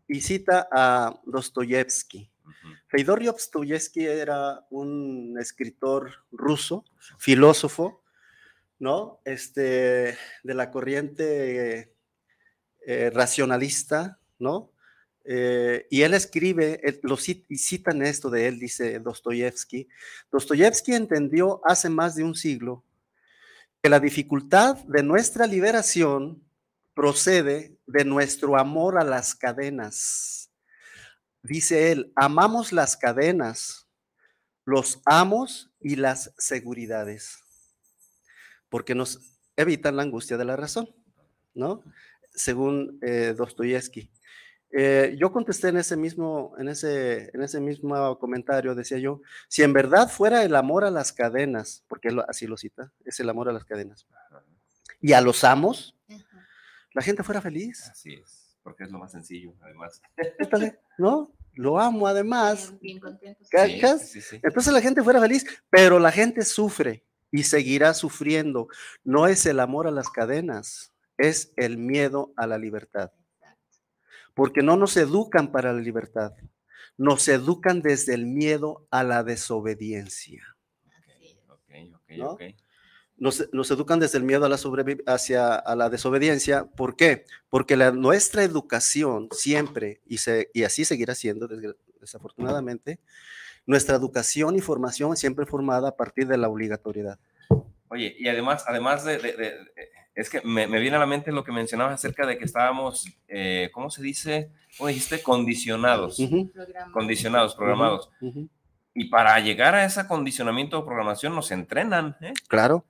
y 0.07 0.21
cita 0.21 0.67
a 0.71 1.19
Dostoyevsky. 1.25 2.29
Feodor 2.87 3.23
Dostoyevsky 3.23 4.05
era 4.05 4.65
un 4.69 5.37
escritor 5.39 6.11
ruso, 6.31 6.83
filósofo, 7.17 8.03
¿no? 8.79 9.21
Este, 9.23 10.17
de 10.43 10.53
la 10.53 10.71
corriente 10.71 11.93
eh, 12.85 13.09
racionalista, 13.11 14.19
¿no? 14.39 14.73
Eh, 15.23 15.87
y 15.89 16.01
él 16.01 16.13
escribe, 16.13 16.81
lo 17.03 17.15
y 17.47 17.57
citan 17.57 18.01
esto 18.01 18.29
de 18.29 18.47
él, 18.47 18.59
dice 18.59 18.99
Dostoyevsky. 18.99 19.87
Dostoyevsky 20.31 20.93
entendió 20.93 21.61
hace 21.63 21.89
más 21.89 22.15
de 22.15 22.23
un 22.23 22.35
siglo 22.35 22.83
que 23.81 23.89
la 23.89 23.99
dificultad 23.99 24.77
de 24.85 25.03
nuestra 25.03 25.47
liberación 25.47 26.43
procede 26.93 27.77
de 27.85 28.05
nuestro 28.05 28.57
amor 28.57 28.97
a 28.97 29.03
las 29.03 29.35
cadenas 29.35 30.41
Dice 31.43 31.91
él, 31.91 32.13
amamos 32.15 32.71
las 32.71 32.95
cadenas, 32.97 33.87
los 34.63 35.01
amos 35.05 35.71
y 35.79 35.95
las 35.95 36.33
seguridades, 36.37 37.39
porque 38.69 38.93
nos 38.93 39.19
evitan 39.55 39.95
la 39.95 40.03
angustia 40.03 40.37
de 40.37 40.45
la 40.45 40.55
razón, 40.55 40.93
¿no? 41.55 41.83
Según 42.35 42.99
eh, 43.01 43.33
Dostoyevsky. 43.35 44.11
Eh, 44.73 45.15
yo 45.19 45.33
contesté 45.33 45.69
en 45.69 45.77
ese 45.77 45.97
mismo, 45.97 46.53
en 46.59 46.69
ese, 46.69 47.31
en 47.33 47.41
ese 47.41 47.59
mismo 47.59 48.19
comentario, 48.19 48.75
decía 48.75 48.99
yo, 48.99 49.21
si 49.49 49.63
en 49.63 49.73
verdad 49.73 50.09
fuera 50.09 50.43
el 50.43 50.55
amor 50.55 50.85
a 50.85 50.91
las 50.91 51.11
cadenas, 51.11 51.83
porque 51.87 52.15
así 52.27 52.45
lo 52.45 52.55
cita, 52.55 52.93
es 53.03 53.19
el 53.19 53.29
amor 53.29 53.49
a 53.49 53.53
las 53.53 53.65
cadenas, 53.65 54.07
y 55.01 55.13
a 55.13 55.21
los 55.21 55.43
amos, 55.43 55.97
la 56.93 57.01
gente 57.01 57.23
fuera 57.23 57.41
feliz. 57.41 57.89
Así 57.89 58.13
es 58.13 58.41
porque 58.63 58.83
es 58.83 58.91
lo 58.91 58.99
más 58.99 59.11
sencillo, 59.11 59.53
además. 59.61 60.01
¿No? 60.97 61.31
Lo 61.53 61.79
amo 61.79 62.07
además. 62.07 62.73
Bien, 62.79 63.01
Entonces 64.43 64.73
la 64.73 64.81
gente 64.81 65.03
fuera 65.03 65.19
feliz, 65.19 65.45
pero 65.69 65.99
la 65.99 66.11
gente 66.11 66.43
sufre 66.43 67.03
y 67.31 67.43
seguirá 67.43 67.93
sufriendo. 67.93 68.67
No 69.03 69.27
es 69.27 69.45
el 69.45 69.59
amor 69.59 69.87
a 69.87 69.91
las 69.91 70.09
cadenas, 70.09 70.93
es 71.17 71.53
el 71.57 71.77
miedo 71.77 72.33
a 72.37 72.47
la 72.47 72.57
libertad. 72.57 73.11
Porque 74.33 74.61
no 74.61 74.77
nos 74.77 74.95
educan 74.95 75.51
para 75.51 75.73
la 75.73 75.81
libertad, 75.81 76.33
nos 76.97 77.27
educan 77.27 77.81
desde 77.81 78.13
el 78.13 78.25
miedo 78.25 78.87
a 78.89 79.03
la 79.03 79.23
desobediencia. 79.23 80.55
Okay, 81.49 81.93
okay, 81.93 82.21
okay, 82.21 82.55
nos, 83.21 83.69
educan 83.69 83.99
desde 83.99 84.17
el 84.17 84.23
miedo 84.23 84.45
a 84.45 84.49
la, 84.49 84.57
hacia, 85.05 85.53
a 85.55 85.75
la 85.75 85.89
desobediencia. 85.91 86.65
¿Por 86.65 86.95
qué? 86.95 87.25
Porque 87.51 87.77
la, 87.77 87.91
nuestra 87.91 88.43
educación 88.43 89.29
siempre, 89.31 90.01
y, 90.07 90.17
se, 90.17 90.49
y 90.55 90.63
así 90.63 90.85
seguirá 90.85 91.13
siendo 91.13 91.47
desafortunadamente, 91.99 92.99
nuestra 93.67 93.95
educación 93.95 94.55
y 94.55 94.61
formación 94.61 95.15
siempre 95.15 95.45
formada 95.45 95.89
a 95.89 95.95
partir 95.95 96.27
de 96.27 96.37
la 96.37 96.49
obligatoriedad. 96.49 97.19
Oye, 97.89 98.15
y 98.17 98.27
además, 98.27 98.65
además 98.67 99.05
de, 99.05 99.55
es 100.15 100.27
que 100.27 100.41
me, 100.41 100.65
viene 100.65 100.95
a 100.95 100.99
la 100.99 101.05
mente 101.05 101.31
lo 101.31 101.43
que 101.43 101.51
mencionabas 101.51 101.93
acerca 101.93 102.25
de 102.25 102.39
que 102.39 102.45
estábamos, 102.45 103.05
eh, 103.27 103.69
¿cómo 103.71 103.91
se 103.91 104.01
dice? 104.01 104.49
¿Cómo 104.79 104.87
dijiste? 104.87 105.21
Condicionados. 105.21 106.17
Condicionados, 106.91 107.53
programados. 107.53 108.09
Y 108.95 109.09
para 109.09 109.39
llegar 109.39 109.75
a 109.75 109.85
ese 109.85 110.07
condicionamiento 110.07 110.77
de 110.77 110.85
programación 110.85 111.35
nos 111.35 111.51
entrenan. 111.51 112.17
¿eh? 112.19 112.33
Claro 112.47 112.83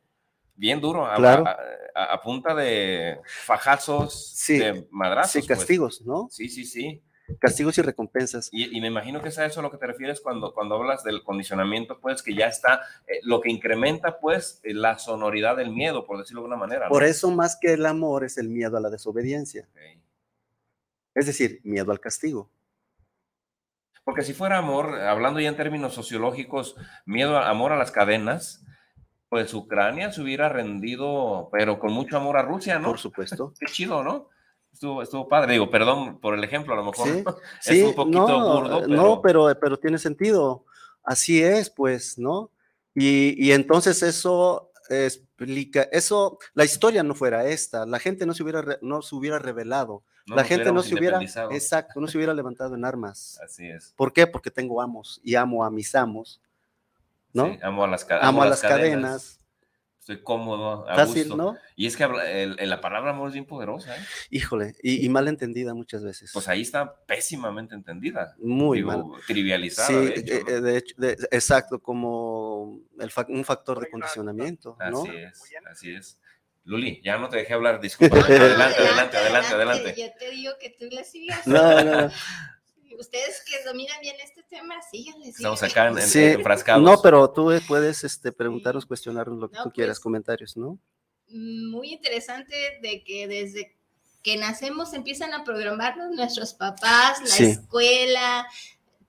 bien 0.61 0.79
duro, 0.79 1.07
a, 1.07 2.21
punta 2.21 2.53
de 2.53 3.19
fajazos, 3.25 4.45
de 4.47 4.87
madrazos. 4.91 5.31
Sí, 5.31 5.39
pues. 5.39 5.57
castigos, 5.57 6.01
¿no? 6.05 6.27
Sí, 6.29 6.49
sí, 6.49 6.65
sí. 6.65 7.01
Castigos 7.39 7.79
y 7.79 7.81
recompensas. 7.81 8.47
Y, 8.51 8.79
me 8.79 8.87
imagino 8.87 9.23
que 9.23 9.29
es 9.29 9.39
a 9.39 9.45
eso 9.45 9.59
a 9.59 9.63
lo 9.63 9.71
que 9.71 9.77
te 9.77 9.87
refieres 9.87 10.21
cuando, 10.21 10.53
cuando 10.53 10.75
hablas 10.75 11.03
del 11.03 11.23
condicionamiento, 11.23 11.99
pues 11.99 12.21
que 12.21 12.35
ya 12.35 12.45
está, 12.45 12.83
eh, 13.07 13.21
lo 13.23 13.41
que 13.41 13.49
incrementa 13.49 14.19
pues 14.19 14.59
eh, 14.63 14.75
la 14.75 14.99
sonoridad 14.99 15.57
del 15.57 15.71
miedo, 15.71 16.05
por 16.05 16.19
decirlo 16.19 16.41
de 16.41 16.45
alguna 16.45 16.59
manera. 16.59 16.89
Por 16.89 17.05
eso 17.05 17.31
más 17.31 17.57
que 17.59 17.73
el 17.73 17.85
amor 17.87 18.23
es 18.23 18.37
el 18.37 18.49
miedo 18.49 18.77
a 18.77 18.81
la 18.81 18.91
desobediencia. 18.91 19.67
Es 21.15 21.25
decir, 21.25 21.59
miedo 21.63 21.91
al 21.91 21.99
castigo. 21.99 22.51
Porque 24.03 24.21
si 24.21 24.33
fuera 24.33 24.59
amor, 24.59 24.99
hablando 24.99 25.39
ya 25.39 25.49
en 25.49 25.57
términos 25.57 25.95
sociológicos, 25.95 26.75
miedo, 27.05 27.39
amor 27.39 27.71
a 27.71 27.77
las 27.77 27.91
cadenas, 27.91 28.63
pues 29.31 29.53
Ucrania 29.53 30.11
se 30.11 30.21
hubiera 30.21 30.49
rendido, 30.49 31.47
pero 31.53 31.79
con 31.79 31.93
mucho 31.93 32.17
amor 32.17 32.35
a 32.35 32.41
Rusia, 32.41 32.79
¿no? 32.79 32.89
Por 32.89 32.99
supuesto. 32.99 33.53
Qué 33.61 33.65
chido, 33.67 34.03
¿no? 34.03 34.27
Estuvo, 34.73 35.01
estuvo 35.01 35.29
padre. 35.29 35.53
Digo, 35.53 35.71
perdón 35.71 36.19
por 36.19 36.33
el 36.33 36.43
ejemplo, 36.43 36.73
a 36.73 36.75
lo 36.75 36.83
mejor 36.83 37.07
es 37.65 37.83
un 37.83 37.95
poquito 37.95 38.27
no, 38.27 38.55
burdo. 38.55 38.81
Pero... 38.81 38.93
No, 38.93 39.21
pero, 39.21 39.57
pero 39.57 39.79
tiene 39.79 39.99
sentido. 39.99 40.65
Así 41.01 41.41
es, 41.41 41.69
pues, 41.69 42.19
¿no? 42.19 42.51
Y, 42.93 43.41
y 43.41 43.53
entonces 43.53 44.03
eso 44.03 44.73
explica, 44.89 45.83
eso, 45.93 46.37
la 46.53 46.65
historia 46.65 47.01
no 47.01 47.15
fuera 47.15 47.47
esta, 47.47 47.85
la 47.85 47.99
gente 47.99 48.25
no 48.25 48.33
se 48.33 48.43
hubiera, 48.43 48.79
no 48.81 49.01
se 49.01 49.15
hubiera 49.15 49.39
revelado, 49.39 50.03
la 50.25 50.43
gente 50.43 50.73
no 50.73 50.83
se 50.83 50.95
hubiera, 50.95 51.21
exacto, 51.51 52.01
no 52.01 52.07
se 52.09 52.17
hubiera 52.17 52.33
levantado 52.33 52.75
en 52.75 52.83
armas. 52.83 53.39
Así 53.45 53.65
es. 53.65 53.93
¿Por 53.95 54.11
qué? 54.11 54.27
Porque 54.27 54.51
tengo 54.51 54.81
amos 54.81 55.21
y 55.23 55.35
amo 55.35 55.63
a 55.63 55.71
mis 55.71 55.95
amos 55.95 56.41
¿no? 57.33 57.57
amo 57.61 57.83
a 57.83 57.87
las, 57.87 58.07
amo 58.09 58.43
a 58.43 58.47
las 58.47 58.61
cadenas. 58.61 59.37
Estoy 59.99 60.23
cómodo, 60.23 60.89
a 60.89 60.95
Fácil, 60.95 61.37
¿no? 61.37 61.55
Y 61.75 61.85
es 61.85 61.95
que 61.95 62.07
la 62.07 62.81
palabra 62.81 63.11
amor 63.11 63.27
es 63.27 63.33
bien 63.33 63.45
poderosa, 63.45 63.95
¿eh? 63.95 63.99
Híjole, 64.31 64.73
y, 64.81 65.07
mal 65.09 65.27
entendida 65.27 65.75
muchas 65.75 66.03
veces. 66.03 66.31
Pues 66.33 66.47
ahí 66.47 66.61
está 66.61 66.95
pésimamente 67.05 67.75
entendida. 67.75 68.35
Muy 68.39 68.83
mal. 68.83 69.03
Trivializada. 69.27 69.89
Sí, 69.89 70.23
de 70.23 70.77
hecho, 70.77 70.95
eh, 71.03 71.15
exacto, 71.29 71.79
como 71.79 72.79
un 73.27 73.45
factor 73.45 73.79
de 73.79 73.91
condicionamiento, 73.91 74.75
¿no? 74.89 75.03
Así 75.03 75.15
es, 75.15 75.43
así 75.69 75.93
es. 75.93 76.19
Luli, 76.63 76.99
ya 77.03 77.19
no 77.19 77.29
te 77.29 77.37
dejé 77.37 77.53
hablar, 77.53 77.79
disculpa. 77.79 78.15
adelante, 78.25 78.79
adelante, 78.79 79.17
adelante, 79.17 79.53
adelante. 79.53 79.95
Yo 79.95 80.07
te 80.17 80.31
digo 80.31 80.53
que 80.59 80.71
tú 80.71 80.85
le 80.89 81.03
sigas. 81.03 81.45
No, 81.45 81.83
no, 81.83 82.01
no 82.01 82.11
ustedes 82.99 83.43
que 83.45 83.63
dominan 83.63 83.99
bien 84.01 84.15
este 84.23 84.43
tema, 84.43 84.75
síganle. 84.91 85.29
Estamos 85.29 85.61
acá 85.63 85.87
en, 85.87 86.01
sí, 86.01 86.35
No, 86.79 87.01
pero 87.01 87.29
tú 87.31 87.51
puedes 87.67 88.03
este, 88.03 88.31
preguntarnos, 88.31 88.85
cuestionarnos 88.85 89.39
lo 89.39 89.49
que 89.49 89.57
tú 89.63 89.71
quieras, 89.71 89.97
pues, 89.97 90.03
comentarios, 90.03 90.57
¿no? 90.57 90.79
Muy 91.29 91.93
interesante 91.93 92.55
de 92.81 93.03
que 93.03 93.27
desde 93.27 93.75
que 94.23 94.37
nacemos 94.37 94.93
empiezan 94.93 95.33
a 95.33 95.43
programarnos 95.43 96.11
nuestros 96.11 96.53
papás, 96.53 97.21
la 97.27 97.47
escuela, 97.47 98.47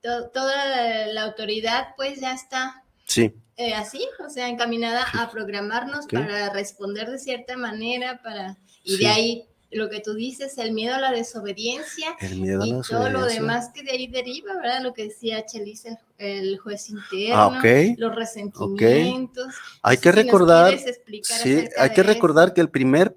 toda 0.01 1.07
la 1.07 1.23
autoridad, 1.23 1.89
pues 1.95 2.19
ya 2.19 2.33
está. 2.33 2.83
Sí. 3.05 3.33
Eh, 3.57 3.73
así, 3.73 4.07
o 4.25 4.29
sea, 4.29 4.49
encaminada 4.49 5.05
a 5.13 5.29
programarnos 5.29 6.07
para 6.07 6.49
responder 6.49 7.09
de 7.11 7.19
cierta 7.19 7.55
manera, 7.55 8.21
para 8.23 8.57
y 8.83 8.97
de 8.97 9.07
ahí 9.07 9.47
lo 9.73 9.89
que 9.89 9.99
tú 10.01 10.13
dices, 10.13 10.57
el 10.57 10.71
miedo 10.73 10.95
a 10.95 10.99
la 10.99 11.11
desobediencia 11.11 12.15
y 12.21 12.81
todo 12.89 13.09
lo 13.09 13.25
demás 13.25 13.69
que 13.73 13.83
de 13.83 13.91
ahí 13.91 14.07
deriva, 14.07 14.55
¿verdad? 14.55 14.81
Lo 14.81 14.93
que 14.93 15.05
decía 15.05 15.45
Chelis, 15.45 15.85
el, 16.17 16.57
juez 16.59 16.89
interno, 16.89 17.35
ah, 17.35 17.61
los 17.97 18.15
resentimientos. 18.15 19.53
Hay 19.81 19.97
que 19.97 20.11
recordar, 20.11 20.77
sí, 21.23 21.67
hay 21.77 21.89
que 21.91 22.03
recordar 22.03 22.53
que 22.53 22.61
el 22.61 22.69
primer 22.69 23.15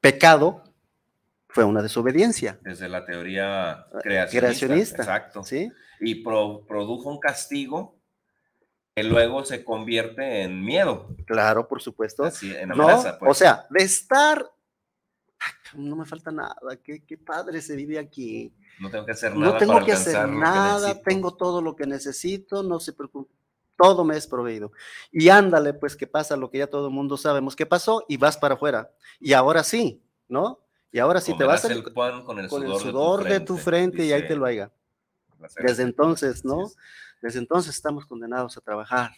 pecado 0.00 0.62
fue 1.48 1.64
una 1.64 1.82
desobediencia. 1.82 2.58
Desde 2.62 2.88
la 2.88 3.04
teoría 3.04 3.70
Ah, 3.72 3.86
creacionista. 4.02 4.38
Creacionista. 4.38 4.96
Exacto. 5.02 5.44
¿Sí? 5.44 5.70
Y 6.00 6.16
pro- 6.16 6.64
produjo 6.66 7.08
un 7.10 7.18
castigo 7.18 7.96
que 8.94 9.02
luego 9.02 9.44
se 9.44 9.64
convierte 9.64 10.42
en 10.42 10.64
miedo. 10.64 11.08
Claro, 11.26 11.66
por 11.68 11.80
supuesto. 11.80 12.24
Así, 12.24 12.54
en 12.54 12.68
No, 12.70 12.86
pues. 13.18 13.30
o 13.30 13.34
sea, 13.34 13.66
de 13.70 13.84
estar, 13.84 14.44
"Ah, 15.40 15.76
no 15.76 15.96
me 15.96 16.04
falta 16.04 16.30
nada, 16.30 16.76
qué, 16.82 17.04
qué 17.04 17.16
padre 17.16 17.60
se 17.60 17.76
vive 17.76 17.98
aquí. 17.98 18.52
no 18.80 18.90
tengo 18.90 19.06
que 19.06 19.12
hacer 19.12 19.34
nada. 19.36 19.52
No 19.52 19.58
tengo 19.58 19.72
para 19.74 19.86
que 19.86 19.92
hacer 19.92 20.26
que 20.26 20.32
nada, 20.32 20.88
necesito. 20.88 21.02
tengo 21.04 21.34
todo 21.34 21.62
lo 21.62 21.76
que 21.76 21.86
necesito, 21.86 22.62
no 22.62 22.80
se 22.80 22.92
preocupe, 22.92 23.32
todo 23.76 24.04
me 24.04 24.16
es 24.16 24.26
proveído. 24.26 24.72
Y 25.12 25.28
ándale, 25.28 25.74
pues 25.74 25.96
que 25.96 26.06
pasa 26.06 26.36
lo 26.36 26.50
que 26.50 26.58
ya 26.58 26.66
todo 26.66 26.88
el 26.88 26.94
mundo 26.94 27.16
sabemos 27.16 27.54
que 27.54 27.66
pasó 27.66 28.04
y 28.08 28.16
vas 28.16 28.36
para 28.36 28.54
afuera. 28.54 28.90
Y 29.20 29.32
ahora 29.32 29.62
sí, 29.62 30.02
¿no? 30.28 30.60
Y 30.90 30.98
ahora 30.98 31.20
sí 31.20 31.36
te 31.36 31.44
vas 31.44 31.62
Comerás 31.62 31.84
a, 31.84 31.88
el 31.88 31.92
pan 31.92 32.24
con 32.24 32.38
el 32.38 32.48
con 32.48 32.62
el 32.62 32.68
sudor, 32.68 32.80
sudor 32.80 33.24
de 33.24 33.40
tu 33.40 33.56
frente 33.56 34.04
y 34.04 34.12
ahí 34.12 34.26
te 34.26 34.34
lo 34.34 34.46
serie. 34.46 34.70
Desde 35.60 35.82
entonces, 35.82 36.44
¿no? 36.44 36.70
Desde 37.20 37.38
entonces 37.38 37.74
estamos 37.74 38.06
condenados 38.06 38.56
a 38.56 38.60
trabajar. 38.60 39.10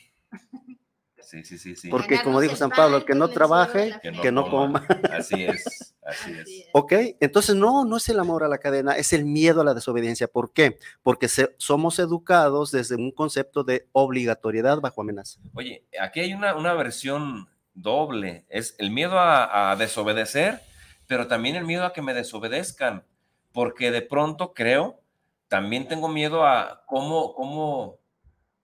Sí, 1.22 1.44
sí, 1.44 1.58
sí, 1.58 1.76
sí. 1.76 1.88
Porque 1.88 2.22
como 2.22 2.40
dijo 2.40 2.56
San 2.56 2.70
Pablo, 2.70 3.04
que 3.04 3.14
no 3.14 3.28
trabaje, 3.28 3.94
Que 4.02 4.10
no, 4.12 4.22
que 4.22 4.32
no 4.32 4.50
coma. 4.50 4.86
coma. 4.86 5.00
Así 5.16 5.44
es, 5.44 5.94
así 6.02 6.32
es. 6.32 6.40
Así 6.40 6.60
es. 6.62 6.66
¿Ok? 6.72 6.92
Entonces, 7.20 7.54
no, 7.54 7.84
no 7.84 7.96
es 7.98 8.08
el 8.08 8.18
amor 8.18 8.42
a 8.42 8.48
la 8.48 8.58
cadena, 8.58 8.92
es 8.96 9.12
el 9.12 9.24
miedo 9.24 9.60
a 9.60 9.64
la 9.64 9.74
desobediencia. 9.74 10.26
¿Por 10.28 10.52
qué? 10.52 10.78
Porque 11.02 11.28
se- 11.28 11.54
somos 11.58 11.98
educados 11.98 12.72
desde 12.72 12.96
un 12.96 13.12
concepto 13.12 13.62
de 13.62 13.86
obligatoriedad 13.92 14.80
bajo 14.80 15.02
amenaza. 15.02 15.38
Oye, 15.54 15.86
aquí 16.00 16.20
hay 16.20 16.34
una, 16.34 16.56
una 16.56 16.74
versión 16.74 17.48
doble. 17.74 18.44
Es 18.48 18.74
el 18.78 18.90
miedo 18.90 19.18
a, 19.18 19.70
a 19.70 19.76
desobedecer, 19.76 20.60
pero 21.06 21.28
también 21.28 21.54
el 21.56 21.64
miedo 21.64 21.84
a 21.84 21.92
que 21.92 22.02
me 22.02 22.14
desobedezcan. 22.14 23.04
Porque 23.52 23.90
de 23.90 24.02
pronto 24.02 24.52
creo, 24.54 25.00
también 25.48 25.86
tengo 25.88 26.08
miedo 26.08 26.44
a 26.46 26.82
cómo, 26.86 27.34
cómo, 27.34 27.98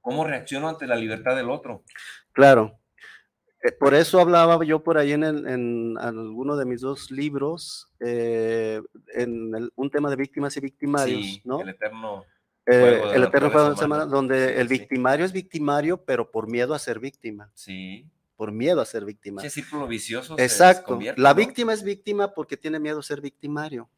cómo 0.07 0.23
reacciono 0.25 0.69
ante 0.69 0.87
la 0.87 0.95
libertad 0.95 1.35
del 1.35 1.51
otro. 1.51 1.83
Claro. 2.31 2.79
Eh, 3.61 3.73
Por 3.73 3.93
eso 3.93 4.21
hablaba 4.21 4.65
yo 4.65 4.85
por 4.85 4.99
ahí 4.99 5.11
en, 5.11 5.25
el- 5.25 5.49
en 5.49 5.99
alguno 5.99 6.55
de 6.57 6.65
mis 6.65 6.81
dos 6.81 7.11
libros, 7.11 7.89
eh, 7.99 8.81
en 9.15 9.53
el- 9.57 9.73
un 9.75 9.91
tema 9.91 10.09
de 10.09 10.15
víctimas 10.15 10.57
y 10.57 10.61
victimarios, 10.61 11.21
Sí, 11.21 11.43
¿no? 11.45 11.61
el 11.61 11.71
eterno. 11.71 12.25
Eh, 12.67 13.03
el 13.15 13.25
eterno 13.25 13.51
juego 13.51 13.71
de 13.71 13.77
semana, 13.77 14.07
donde 14.07 14.61
el 14.61 14.69
sí. 14.69 14.79
victimario 14.79 15.25
es 15.27 15.33
victimario, 15.33 15.97
pero 16.05 16.31
por 16.31 16.49
miedo 16.49 16.73
a 16.73 16.79
ser 16.79 17.01
víctima, 17.01 17.51
Sí. 17.55 18.07
por 18.37 18.53
miedo 18.53 18.81
a 18.81 18.85
ser 18.85 19.05
víctima. 19.05 19.41
Ese 19.43 19.51
círculo 19.63 19.89
vicioso. 19.89 20.37
se 20.37 20.45
Exacto. 20.45 20.97
La 21.17 21.31
¿no? 21.31 21.35
víctima 21.35 21.73
es 21.73 21.83
víctima 21.83 22.33
porque 22.33 22.57
tiene 22.57 22.79
miedo 22.79 23.01
a 23.01 23.03
ser 23.03 23.21
victimario, 23.21 23.89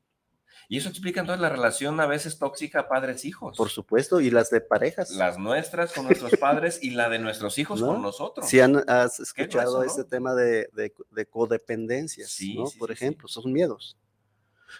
Y 0.68 0.78
eso 0.78 0.88
explica 0.88 1.20
entonces 1.20 1.40
la 1.40 1.48
relación 1.48 1.98
a 2.00 2.06
veces 2.06 2.38
tóxica 2.38 2.88
padres-hijos. 2.88 3.56
por 3.56 3.68
supuesto, 3.70 4.20
y 4.20 4.30
las 4.30 4.50
de 4.50 4.60
parejas. 4.60 5.10
Las 5.10 5.38
nuestras 5.38 5.92
con 5.92 6.04
nuestros 6.06 6.32
padres 6.40 6.78
y 6.82 6.90
la 6.90 7.08
de 7.08 7.18
nuestros 7.18 7.58
hijos 7.58 7.80
¿No? 7.80 7.88
con 7.88 8.02
nosotros. 8.02 8.48
Si 8.48 8.60
han, 8.60 8.82
has 8.88 9.20
escuchado 9.20 9.82
ese 9.82 10.04
tema 10.04 10.34
de, 10.34 10.68
de- 10.74 10.92
de 11.10 11.26
codependencias, 11.26 12.30
Sí, 12.30 12.56
¿no? 12.56 12.66
sí, 12.66 12.78
Por 12.78 12.88
sí. 12.88 12.94
ejemplo, 12.94 13.28
son 13.28 13.52
miedos. 13.52 13.96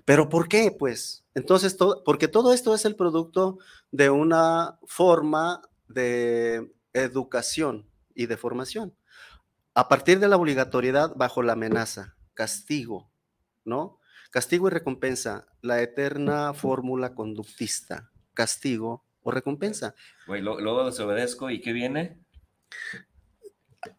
¿Pero 0.05 0.29
por 0.29 0.49
qué? 0.49 0.71
Pues, 0.71 1.25
entonces, 1.35 1.77
todo, 1.77 2.05
porque 2.05 2.29
todo 2.29 2.53
esto 2.53 2.75
es 2.75 2.85
el 2.85 2.95
producto 2.95 3.59
de 3.91 4.11
una 4.11 4.79
forma 4.87 5.63
de 5.89 6.71
educación 6.93 7.89
y 8.15 8.27
de 8.27 8.37
formación. 8.37 8.95
A 9.75 9.89
partir 9.89 10.19
de 10.21 10.29
la 10.29 10.37
obligatoriedad 10.37 11.13
bajo 11.17 11.43
la 11.43 11.53
amenaza, 11.55 12.17
castigo, 12.35 13.11
¿no? 13.65 13.98
Castigo 14.31 14.69
y 14.69 14.71
recompensa, 14.71 15.47
la 15.63 15.81
eterna 15.81 16.53
fórmula 16.53 17.15
conductista, 17.15 18.11
castigo 18.35 19.05
o 19.23 19.31
recompensa. 19.31 19.95
Güey, 20.27 20.43
luego 20.43 20.85
desobedezco 20.85 21.51
y 21.51 21.61
¿qué 21.61 21.73
viene? 21.73 22.19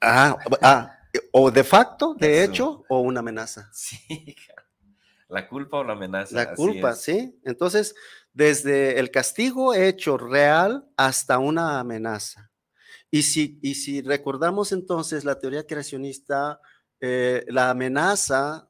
Ah, 0.02 0.38
ah, 0.62 1.00
o 1.32 1.50
de 1.52 1.63
facto, 1.63 2.13
de 2.13 2.44
Eso. 2.44 2.52
hecho, 2.52 2.84
o 2.89 3.00
una 3.02 3.20
amenaza. 3.22 3.70
Sí, 3.74 4.36
la 5.28 5.48
culpa 5.48 5.78
o 5.78 5.84
la 5.84 5.94
amenaza. 5.94 6.36
La 6.36 6.56
culpa, 6.56 6.92
es. 6.92 7.02
¿sí? 7.02 7.39
Entonces, 7.44 7.96
desde 8.34 9.00
el 9.00 9.12
castigo 9.12 9.74
hecho 9.74 10.18
real 10.18 10.88
hasta 10.98 11.38
una 11.38 11.80
amenaza. 11.80 12.52
Y 13.12 13.24
si, 13.24 13.60
y 13.62 13.76
si 13.76 14.02
recordamos 14.02 14.72
entonces 14.72 15.26
la 15.26 15.39
teoría 15.39 15.65
creacionista, 15.65 16.62
eh, 17.00 17.46
la 17.48 17.70
amenaza 17.70 18.69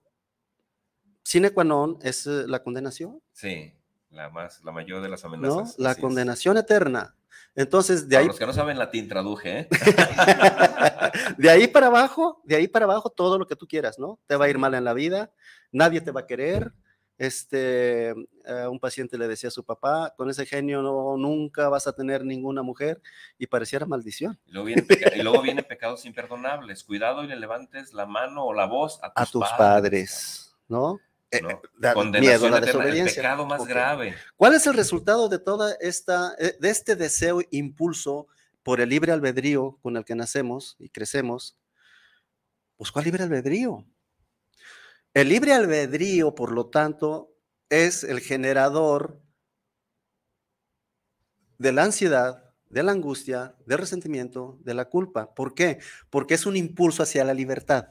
sine 1.30 1.52
qua 1.54 1.64
non 1.64 1.98
es 2.02 2.26
eh, 2.26 2.46
la 2.48 2.64
condenación, 2.66 3.22
Sí, 3.34 3.72
la 4.10 4.30
más, 4.34 4.64
la 4.64 4.72
mayor 4.72 5.02
de 5.04 5.10
las 5.10 5.22
¿no? 5.24 5.30
amenazas. 5.30 5.78
La 5.78 5.92
así 5.92 6.00
es. 6.00 6.02
condenación 6.02 6.58
eterna. 6.58 7.14
Entonces, 7.56 8.08
de 8.10 8.16
Para 8.16 8.22
ahí, 8.22 8.28
los 8.28 8.40
que 8.40 8.46
no 8.48 8.54
saben 8.54 8.78
latín, 8.80 9.08
traduje, 9.08 9.60
¿eh? 9.60 9.68
de 11.38 11.50
ahí 11.50 11.68
para 11.68 11.88
abajo, 11.88 12.42
de 12.46 12.56
ahí 12.56 12.68
para 12.68 12.86
abajo, 12.86 13.10
todo 13.10 13.38
lo 13.38 13.46
que 13.46 13.56
tú 13.56 13.68
quieras, 13.68 14.00
¿no? 14.00 14.18
Te 14.28 14.36
va 14.36 14.46
a 14.46 14.50
ir 14.50 14.58
mal 14.58 14.74
en 14.74 14.84
la 14.84 14.94
vida, 14.94 15.32
nadie 15.72 16.02
te 16.02 16.12
va 16.12 16.22
a 16.22 16.26
querer. 16.28 16.74
Este, 17.18 18.12
eh, 18.12 18.68
un 18.72 18.80
paciente 18.80 19.18
le 19.18 19.28
decía 19.28 19.50
a 19.50 19.52
su 19.52 19.66
papá, 19.66 20.14
con 20.16 20.30
ese 20.30 20.46
genio 20.46 20.82
no, 20.82 21.18
nunca 21.18 21.68
vas 21.68 21.86
a 21.86 21.92
tener 21.92 22.24
ninguna 22.24 22.62
mujer 22.64 23.02
y 23.38 23.46
pareciera 23.46 23.86
maldición 23.86 24.40
Y 24.48 24.52
luego, 24.54 24.66
vienen 24.68 24.88
peca- 24.88 25.12
y 25.18 25.22
luego 25.22 25.42
vienen 25.42 25.66
pecados 25.68 26.06
imperdonables. 26.06 26.84
Cuidado 26.86 27.24
y 27.26 27.28
le 27.28 27.36
levantes 27.36 27.94
la 27.94 28.06
mano 28.06 28.46
o 28.46 28.54
la 28.54 28.66
voz 28.68 29.00
a 29.04 29.12
tus, 29.14 29.22
a 29.22 29.32
tus 29.32 29.50
padres, 29.58 30.56
¿no? 30.70 30.98
Eh, 31.32 31.42
¿no? 31.42 31.50
eh, 31.52 31.94
Condenación 31.94 32.22
miedo 32.22 32.50
la 32.50 32.58
el 32.58 32.66
desobediencia. 32.66 33.22
pecado 33.22 33.46
más 33.46 33.62
Ok. 33.62 33.68
grave. 33.68 34.16
¿Cuál 34.36 34.56
es 34.56 34.66
el 34.66 34.74
resultado 34.74 35.30
de 35.30 35.40
toda 35.40 35.76
esta, 35.80 36.36
eh, 36.40 36.56
de 36.60 36.70
este 36.70 36.96
deseo, 36.96 37.42
impulso 37.52 38.28
por 38.64 38.82
el 38.82 38.90
libre 38.90 39.12
albedrío 39.12 39.78
con 39.82 39.96
el 39.96 40.06
que 40.06 40.16
nacemos 40.16 40.76
y 40.80 40.90
crecemos? 40.90 41.58
Pues, 42.78 42.92
¿cuál 42.92 43.06
libre 43.06 43.24
albedrío? 43.24 43.86
El 45.14 45.30
libre 45.30 45.54
albedrío, 45.54 46.34
por 46.34 46.52
lo 46.52 46.68
tanto, 46.68 47.32
es 47.70 48.04
el 48.04 48.22
generador 48.22 49.22
de 51.58 51.74
la 51.74 51.84
ansiedad, 51.84 52.54
de 52.70 52.84
la 52.84 52.92
angustia, 52.92 53.56
del 53.66 53.80
resentimiento, 53.80 54.58
de 54.62 54.74
la 54.74 54.86
culpa. 54.86 55.34
¿Por 55.34 55.54
qué? 55.54 55.80
Porque 56.10 56.36
es 56.36 56.46
un 56.46 56.56
impulso 56.56 57.04
hacia 57.04 57.24
la 57.24 57.34
libertad 57.34 57.90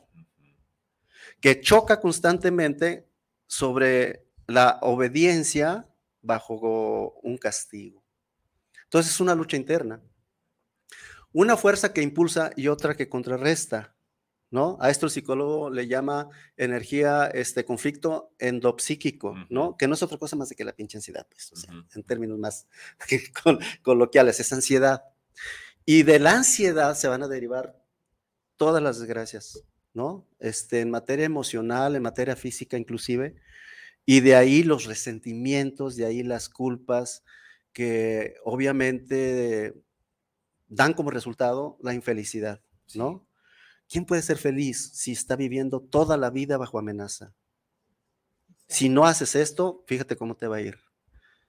que 1.40 1.60
choca 1.60 2.00
constantemente 2.00 3.07
sobre 3.48 4.24
la 4.46 4.78
obediencia 4.82 5.88
bajo 6.22 7.18
un 7.22 7.36
castigo. 7.38 8.04
Entonces 8.84 9.12
es 9.12 9.20
una 9.20 9.34
lucha 9.34 9.56
interna. 9.56 10.00
Una 11.32 11.56
fuerza 11.56 11.92
que 11.92 12.02
impulsa 12.02 12.50
y 12.56 12.68
otra 12.68 12.96
que 12.96 13.08
contrarresta, 13.08 13.94
¿no? 14.50 14.78
A 14.80 14.88
esto 14.90 15.04
el 15.06 15.12
psicólogo 15.12 15.68
le 15.68 15.86
llama 15.86 16.28
energía, 16.56 17.26
este 17.26 17.64
conflicto 17.66 18.32
endopsíquico, 18.38 19.34
¿no? 19.50 19.76
Que 19.76 19.86
no 19.88 19.94
es 19.94 20.02
otra 20.02 20.16
cosa 20.18 20.36
más 20.36 20.48
de 20.48 20.54
que 20.56 20.64
la 20.64 20.72
pinche 20.72 20.96
ansiedad, 20.96 21.26
pues, 21.30 21.52
o 21.52 21.56
sea, 21.56 21.74
Ujú. 21.74 21.86
en 21.94 22.02
términos 22.04 22.38
más 22.38 22.66
col- 23.44 23.58
coloquiales, 23.82 24.40
es 24.40 24.52
ansiedad. 24.52 25.02
Y 25.84 26.02
de 26.04 26.18
la 26.18 26.32
ansiedad 26.32 26.94
se 26.94 27.08
van 27.08 27.22
a 27.22 27.28
derivar 27.28 27.78
todas 28.56 28.82
las 28.82 28.98
desgracias, 28.98 29.62
¿no? 29.94 30.26
Este, 30.38 30.80
en 30.80 30.90
materia 30.90 31.26
emocional, 31.26 31.96
en 31.96 32.02
materia 32.02 32.36
física 32.36 32.76
inclusive, 32.76 33.36
y 34.06 34.20
de 34.20 34.36
ahí 34.36 34.62
los 34.62 34.86
resentimientos, 34.86 35.96
de 35.96 36.06
ahí 36.06 36.22
las 36.22 36.48
culpas 36.48 37.24
que 37.72 38.36
obviamente 38.44 39.74
dan 40.68 40.94
como 40.94 41.10
resultado 41.10 41.78
la 41.82 41.94
infelicidad, 41.94 42.62
¿no? 42.94 43.26
¿Quién 43.88 44.04
puede 44.04 44.22
ser 44.22 44.38
feliz 44.38 44.90
si 44.94 45.12
está 45.12 45.36
viviendo 45.36 45.80
toda 45.80 46.16
la 46.16 46.30
vida 46.30 46.58
bajo 46.58 46.78
amenaza? 46.78 47.34
Si 48.68 48.88
no 48.88 49.06
haces 49.06 49.34
esto, 49.34 49.82
fíjate 49.86 50.16
cómo 50.16 50.36
te 50.36 50.46
va 50.46 50.56
a 50.56 50.60
ir. 50.60 50.87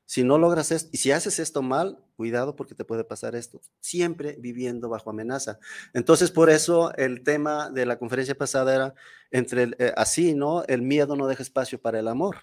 Si 0.10 0.24
no 0.24 0.40
logras 0.40 0.72
esto, 0.72 0.90
y 0.92 0.98
si 0.98 1.12
haces 1.12 1.38
esto 1.38 1.62
mal, 1.62 2.04
cuidado 2.18 2.56
porque 2.56 2.74
te 2.74 2.84
puede 2.84 3.04
pasar 3.04 3.36
esto. 3.36 3.62
Siempre 3.80 4.38
viviendo 4.40 4.90
bajo 4.90 5.12
amenaza. 5.12 5.60
Entonces, 5.94 6.32
por 6.32 6.50
eso 6.50 6.92
el 6.96 7.22
tema 7.22 7.70
de 7.70 7.86
la 7.86 8.00
conferencia 8.00 8.34
pasada 8.36 8.74
era 8.74 8.96
entre 9.30 9.62
el, 9.62 9.76
eh, 9.78 9.94
así, 9.96 10.34
¿no? 10.34 10.64
El 10.64 10.82
miedo 10.82 11.16
no 11.16 11.28
deja 11.28 11.44
espacio 11.44 11.80
para 11.80 12.00
el 12.00 12.08
amor, 12.08 12.38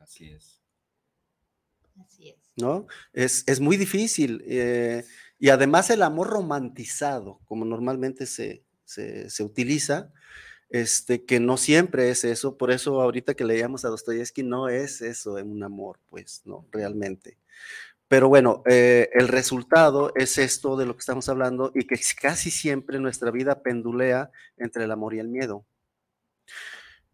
Así 0.00 0.28
es. 0.32 0.64
Así 2.04 2.30
es. 2.30 2.36
¿no? 2.56 2.88
Es, 3.12 3.44
es 3.46 3.60
muy 3.60 3.76
difícil. 3.76 4.42
eh, 4.44 5.04
y 5.38 5.50
además 5.50 5.90
el 5.90 6.02
amor 6.02 6.26
romantizado, 6.26 7.40
como 7.44 7.64
normalmente 7.64 8.26
se, 8.26 8.64
se, 8.84 9.30
se 9.30 9.44
utiliza, 9.44 10.10
este, 10.70 11.24
que 11.24 11.40
no 11.40 11.56
siempre 11.56 12.10
es 12.10 12.24
eso. 12.24 12.56
Por 12.56 12.70
eso 12.70 13.00
ahorita 13.00 13.34
que 13.34 13.44
leíamos 13.44 13.84
a 13.84 13.88
Dostoyevsky, 13.88 14.42
no 14.42 14.68
es 14.68 15.02
eso, 15.02 15.34
un 15.34 15.62
amor, 15.62 15.98
pues, 16.10 16.42
¿no? 16.44 16.66
Realmente. 16.72 17.38
Pero 18.08 18.28
bueno, 18.28 18.62
eh, 18.66 19.10
el 19.12 19.28
resultado 19.28 20.12
es 20.14 20.38
esto 20.38 20.76
de 20.76 20.86
lo 20.86 20.94
que 20.94 21.00
estamos 21.00 21.28
hablando 21.28 21.72
y 21.74 21.86
que 21.86 21.98
casi 22.20 22.50
siempre 22.50 22.98
nuestra 23.00 23.30
vida 23.30 23.62
pendulea 23.62 24.30
entre 24.56 24.84
el 24.84 24.90
amor 24.90 25.14
y 25.14 25.18
el 25.18 25.28
miedo. 25.28 25.64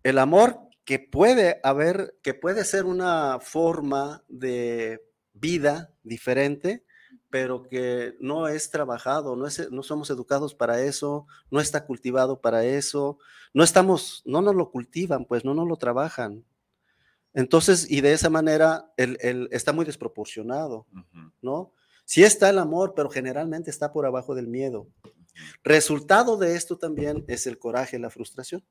El 0.02 0.18
amor 0.18 0.58
que 0.84 0.98
puede 0.98 1.60
haber, 1.62 2.16
que 2.22 2.34
puede 2.34 2.64
ser 2.64 2.84
una 2.84 3.38
forma 3.40 4.24
de 4.28 5.02
vida 5.32 5.92
diferente, 6.02 6.84
pero 7.30 7.62
que 7.62 8.16
no 8.20 8.48
es 8.48 8.70
trabajado, 8.70 9.36
no, 9.36 9.46
es, 9.46 9.70
no 9.70 9.82
somos 9.82 10.10
educados 10.10 10.54
para 10.54 10.82
eso, 10.82 11.26
no 11.50 11.60
está 11.60 11.86
cultivado 11.86 12.40
para 12.40 12.64
eso, 12.64 13.18
no 13.54 13.62
estamos, 13.62 14.22
no 14.26 14.42
nos 14.42 14.54
lo 14.54 14.70
cultivan, 14.70 15.24
pues 15.24 15.44
no 15.44 15.54
nos 15.54 15.68
lo 15.68 15.76
trabajan. 15.76 16.44
Entonces, 17.32 17.88
y 17.88 18.00
de 18.00 18.12
esa 18.12 18.28
manera, 18.28 18.92
el, 18.96 19.48
está 19.52 19.72
muy 19.72 19.84
desproporcionado, 19.84 20.86
¿no? 21.40 21.72
Sí 22.04 22.24
está 22.24 22.50
el 22.50 22.58
amor, 22.58 22.94
pero 22.96 23.08
generalmente 23.08 23.70
está 23.70 23.92
por 23.92 24.04
abajo 24.04 24.34
del 24.34 24.48
miedo. 24.48 24.88
Resultado 25.62 26.36
de 26.36 26.56
esto 26.56 26.76
también 26.76 27.24
es 27.28 27.46
el 27.46 27.58
coraje 27.58 28.00
la 28.00 28.10
frustración, 28.10 28.64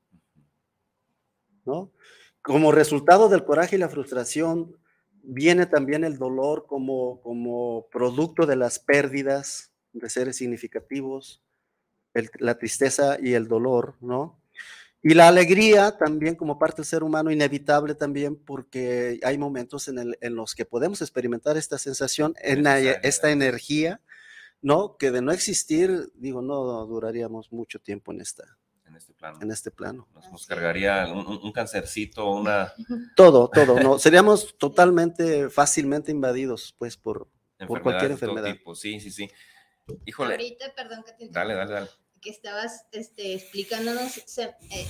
¿no? 1.66 1.94
Como 2.42 2.74
resultado 2.74 3.30
del 3.30 3.46
coraje 3.46 3.78
y 3.78 3.80
la 3.80 3.88
frustración, 3.88 4.76
viene 5.24 5.66
también 5.66 6.04
el 6.04 6.18
dolor 6.18 6.66
como, 6.68 7.22
como 7.22 7.88
producto 7.92 8.46
de 8.46 8.56
las 8.56 8.80
pérdidas 8.80 9.72
de 9.94 10.10
seres 10.10 10.38
significativos, 10.38 11.42
la 12.40 12.58
tristeza 12.58 13.18
y 13.22 13.34
el 13.34 13.48
dolor, 13.48 13.96
¿no? 14.02 14.40
Y 15.02 15.14
la 15.14 15.30
alegría 15.30 15.98
también 15.98 16.36
como 16.36 16.60
parte 16.60 16.78
del 16.78 16.86
ser 16.86 17.04
humano, 17.04 17.32
inevitable 17.32 17.96
también 17.96 18.36
porque 18.36 19.20
hay 19.24 19.38
momentos 19.38 19.88
en, 19.88 20.36
los 20.36 20.56
que 20.56 20.66
podemos 20.66 21.02
experimentar 21.02 21.56
esta 21.56 21.78
sensación, 21.78 22.34
en 22.42 22.68
esta 22.68 23.32
energía, 23.32 24.02
¿no? 24.62 24.98
Que 24.98 25.12
de 25.12 25.22
no 25.22 25.32
existir, 25.32 26.12
digo, 26.16 26.42
no 26.42 26.86
duraríamos 26.86 27.54
mucho 27.54 27.80
tiempo 27.80 28.12
en 28.12 28.20
esta, 28.20 28.58
este 29.00 29.14
plano. 29.14 29.40
En 29.42 29.52
este 29.52 29.72
plano. 29.72 30.08
Nos, 30.32 30.46
cargaría 30.46 31.08
un, 31.12 31.52
cancercito, 31.52 32.30
una... 32.30 32.74
Todo, 33.16 33.50
todo, 33.50 33.80
no, 33.80 34.00
seríamos 34.00 34.58
totalmente, 34.58 35.50
fácilmente 35.50 36.12
invadidos, 36.12 36.76
pues, 36.78 36.96
por, 36.98 37.28
por 37.68 37.82
cualquier 37.82 38.12
enfermedad. 38.12 38.56
Sí, 38.76 39.00
sí, 39.00 39.12
sí. 39.12 39.30
Híjole. 40.06 40.32
Ahorita, 40.32 40.74
perdón 40.76 41.04
que 41.04 41.14
te 41.14 41.30
Dale, 41.30 41.56
dale, 41.56 41.74
dale. 41.74 41.90
Que 42.22 42.30
estabas 42.30 42.86
este, 42.92 43.34
explicándonos, 43.34 44.18
eh, 44.38 44.88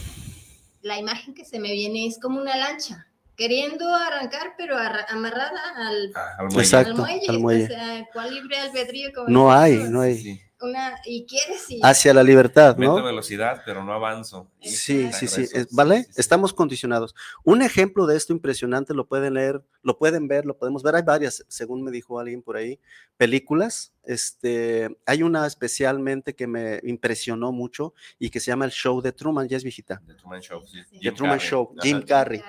la 0.82 1.00
imagen 1.00 1.34
que 1.34 1.46
se 1.46 1.60
me 1.60 1.72
viene 1.72 2.08
es 2.08 2.20
como 2.20 2.42
una 2.42 2.58
lancha 2.58 3.08
queriendo 3.40 3.96
arrancar, 3.96 4.56
pero 4.58 4.78
amarrada 4.78 5.62
al, 5.78 6.12
ah, 6.14 6.36
al, 6.40 6.46
muelle. 6.48 6.60
Exacto, 6.62 7.06
al 7.30 7.40
muelle. 7.40 7.64
O 7.64 7.68
sea, 7.68 8.08
¿cuál 8.12 8.36
libre 8.36 8.58
albedrío? 8.58 9.12
no 9.28 9.52
hay, 9.52 9.78
no 9.90 10.02
hay 10.02 10.42
una, 10.62 11.00
y 11.06 11.26
quieres 11.26 11.68
hacia 11.82 12.14
la 12.14 12.24
libertad, 12.24 12.78
¿no? 12.78 13.02
velocidad, 13.02 13.62
pero 13.66 13.84
no 13.84 13.94
avanzo. 13.94 14.48
Sí, 14.62 15.12
sí, 15.14 15.28
sí, 15.28 15.48
¿vale? 15.72 16.08
Estamos 16.16 16.54
condicionados. 16.54 17.16
Un 17.44 17.62
ejemplo 17.62 18.06
de 18.06 18.18
esto 18.18 18.34
impresionante 18.34 18.94
lo 18.94 19.08
pueden 19.08 19.36
leer, 19.36 19.62
lo 19.84 19.98
pueden 19.98 20.28
ver, 20.28 20.46
lo 20.46 20.58
podemos 20.58 20.84
ver. 20.84 20.96
Hay 20.96 21.04
varias, 21.04 21.46
según 21.48 21.84
me 21.84 21.92
dijo 21.92 22.20
alguien 22.20 22.42
por 22.42 22.58
ahí, 22.58 22.80
películas. 23.18 23.94
Este, 24.04 24.98
hay 25.06 25.24
una 25.24 25.46
especialmente 25.46 26.36
que 26.36 26.48
me 26.48 26.80
impresionó 26.84 27.52
mucho 27.52 27.94
y 28.18 28.30
que 28.30 28.40
se 28.40 28.52
llama 28.52 28.66
el 28.66 28.72
show 28.72 29.02
de 29.02 29.12
Truman, 29.12 29.48
ya 29.48 29.58
es 29.58 29.64
viejita. 29.64 30.02
The 30.06 30.16
Truman 30.16 30.42
Show, 30.42 30.64
sí. 30.66 31.00
The 31.02 31.12
Truman 31.12 31.40
Show, 31.40 31.76
Jim 31.82 32.02
Carrey. 32.02 32.42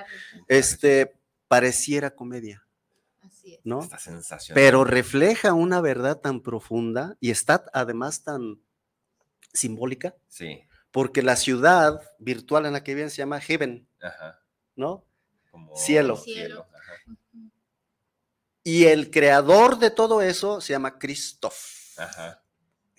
Este, 0.48 1.14
pareciera 1.48 2.10
comedia. 2.10 2.64
¿No? 3.64 3.88
Pero 4.54 4.84
refleja 4.84 5.52
una 5.52 5.80
verdad 5.80 6.18
tan 6.18 6.40
profunda 6.40 7.16
y 7.20 7.30
está 7.30 7.64
además 7.72 8.22
tan 8.22 8.60
simbólica. 9.52 10.14
Sí. 10.28 10.62
Porque 10.90 11.22
la 11.22 11.36
ciudad 11.36 12.00
virtual 12.18 12.66
en 12.66 12.72
la 12.72 12.82
que 12.82 12.94
viven 12.94 13.10
se 13.10 13.18
llama 13.18 13.40
Heaven, 13.40 13.88
¿no? 14.76 15.04
cielo. 15.76 16.22
Y 18.62 18.84
el 18.84 19.10
creador 19.10 19.78
de 19.78 19.90
todo 19.90 20.22
eso 20.22 20.60
se 20.60 20.72
llama 20.72 20.98
Christoph. 20.98 21.98
Ajá. 21.98 22.42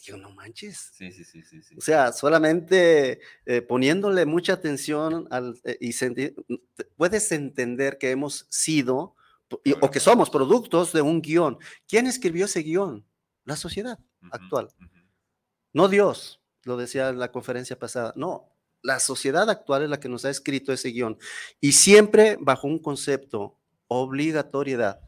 Digo, 0.06 0.18
no 0.18 0.32
manches. 0.32 0.92
Sí, 0.94 1.12
sí, 1.12 1.24
sí, 1.24 1.44
sí, 1.44 1.76
O 1.78 1.82
sea, 1.82 2.12
solamente 2.12 3.20
eh, 3.46 3.62
poniéndole 3.62 4.26
mucha 4.26 4.54
atención 4.54 5.28
al, 5.30 5.60
eh, 5.64 5.78
y 5.80 5.94
puedes 6.98 7.32
entender 7.32 8.00
que 8.00 8.10
hemos 8.10 8.48
sido 8.50 9.16
o 9.82 9.92
que 9.92 10.00
somos 10.00 10.30
productos 10.30 10.94
de 10.94 11.02
un 11.02 11.22
guion. 11.22 11.58
¿Quién 11.88 12.08
escribió 12.08 12.46
ese 12.46 12.62
guion? 12.62 13.06
La 13.44 13.56
sociedad 13.56 14.00
actual. 14.32 14.70
No 15.74 15.88
Dios, 15.88 16.42
lo 16.64 16.78
decía 16.78 17.10
en 17.10 17.20
la 17.20 17.32
conferencia 17.32 17.78
pasada. 17.78 18.14
No, 18.16 18.52
la 18.82 19.00
sociedad 19.00 19.50
actual 19.50 19.84
es 19.84 19.90
la 19.90 20.00
que 20.00 20.10
nos 20.10 20.26
ha 20.26 20.30
escrito 20.30 20.74
ese 20.74 20.90
guion. 20.90 21.18
Y 21.60 21.74
siempre 21.74 22.38
bajo 22.40 22.68
un 22.68 22.80
concepto, 22.80 23.58
obligatoriedad, 23.88 25.02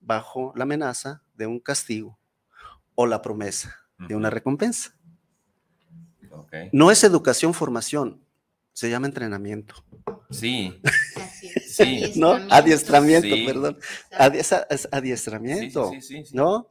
bajo 0.00 0.52
la 0.56 0.64
amenaza 0.64 1.22
de 1.34 1.46
un 1.46 1.60
castigo 1.60 2.18
o 2.94 3.06
la 3.06 3.22
promesa 3.22 3.76
de 3.98 4.14
una 4.14 4.30
recompensa. 4.30 4.96
No 6.72 6.90
es 6.90 7.02
educación, 7.02 7.54
formación, 7.54 8.25
se 8.76 8.90
llama 8.90 9.06
entrenamiento. 9.06 9.74
Sí. 10.30 10.78
sí. 11.66 12.12
¿No? 12.16 12.32
Adiestramiento, 12.50 13.34
perdón. 13.46 13.78
adiestramiento. 14.92 15.92
¿No? 16.34 16.70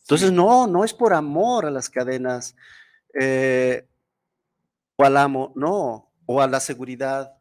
Entonces, 0.00 0.32
no, 0.32 0.66
no 0.66 0.84
es 0.84 0.92
por 0.92 1.14
amor 1.14 1.64
a 1.66 1.70
las 1.70 1.88
cadenas 1.88 2.56
eh, 3.14 3.86
o 4.96 5.04
al 5.04 5.16
amo, 5.16 5.52
no, 5.54 6.12
o 6.26 6.40
a 6.42 6.48
la 6.48 6.58
seguridad. 6.58 7.36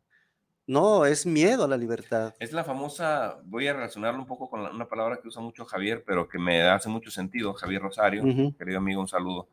No, 0.68 1.06
es 1.08 1.26
miedo 1.26 1.64
a 1.64 1.68
la 1.68 1.78
libertad. 1.78 2.36
Es 2.40 2.54
la 2.54 2.64
famosa, 2.64 3.40
voy 3.44 3.68
a 3.68 3.74
relacionarlo 3.74 4.20
un 4.20 4.28
poco 4.28 4.52
con 4.52 4.62
una 4.62 4.88
palabra 4.88 5.20
que 5.20 5.30
usa 5.30 5.42
mucho 5.42 5.66
Javier, 5.66 6.04
pero 6.06 6.28
que 6.28 6.38
me 6.38 6.62
hace 6.62 6.90
mucho 6.90 7.10
sentido, 7.10 7.56
Javier 7.56 7.82
Rosario, 7.82 8.24
querido 8.56 8.78
amigo, 8.78 9.02
un 9.02 9.08
saludo. 9.08 9.48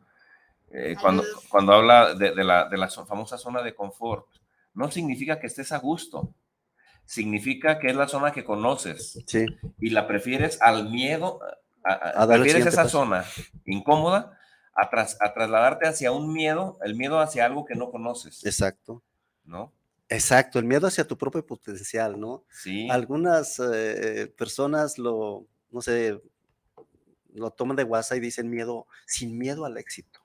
Eh, 0.71 0.95
cuando, 1.01 1.23
cuando 1.49 1.73
habla 1.73 2.15
de, 2.15 2.35
la, 2.45 2.69
de 2.69 2.77
la 2.77 2.89
famosa 2.89 3.39
zona 3.39 3.63
de 3.63 3.75
confort, 3.75 4.27
no 4.75 4.91
significa 4.91 5.39
que 5.41 5.47
estés 5.47 5.73
a 5.73 5.79
gusto, 5.79 6.35
significa 7.05 7.79
que 7.79 7.89
es 7.89 7.97
la 7.97 8.09
zona 8.09 8.33
que 8.33 8.45
conoces 8.45 9.23
sí. 9.27 9.47
y 9.81 9.91
la 9.91 10.07
prefieres 10.07 10.61
al 10.63 10.91
miedo, 10.91 11.41
a, 11.85 12.27
prefieres 12.27 12.67
esa 12.67 12.89
zona 12.89 13.25
incómoda 13.65 14.39
a, 14.75 14.85
a, 14.87 15.35
trasladarte 15.35 15.89
hacia 15.89 16.13
un 16.13 16.33
miedo, 16.33 16.79
el 16.85 16.95
miedo 16.95 17.21
hacia 17.21 17.45
algo 17.45 17.65
que 17.65 17.75
no 17.75 17.91
conoces. 17.91 18.45
Exacto. 18.47 19.03
¿No? 19.45 19.73
Exacto, 20.09 20.59
el 20.59 20.67
miedo 20.67 20.87
hacia 20.87 21.07
tu 21.07 21.17
propio 21.17 21.45
potencial, 21.45 22.21
¿no? 22.21 22.45
Sí. 22.51 22.89
Algunas 22.91 23.59
eh, 23.59 24.33
personas 24.37 24.99
lo, 24.99 25.47
no 25.71 25.81
sé, 25.81 26.21
lo 27.33 27.51
toman 27.51 27.77
de 27.77 27.85
guasa 27.85 28.15
y 28.15 28.21
dicen 28.21 28.51
miedo, 28.51 28.87
sin 29.07 29.39
miedo 29.39 29.65
al 29.65 29.79
éxito. 29.79 30.21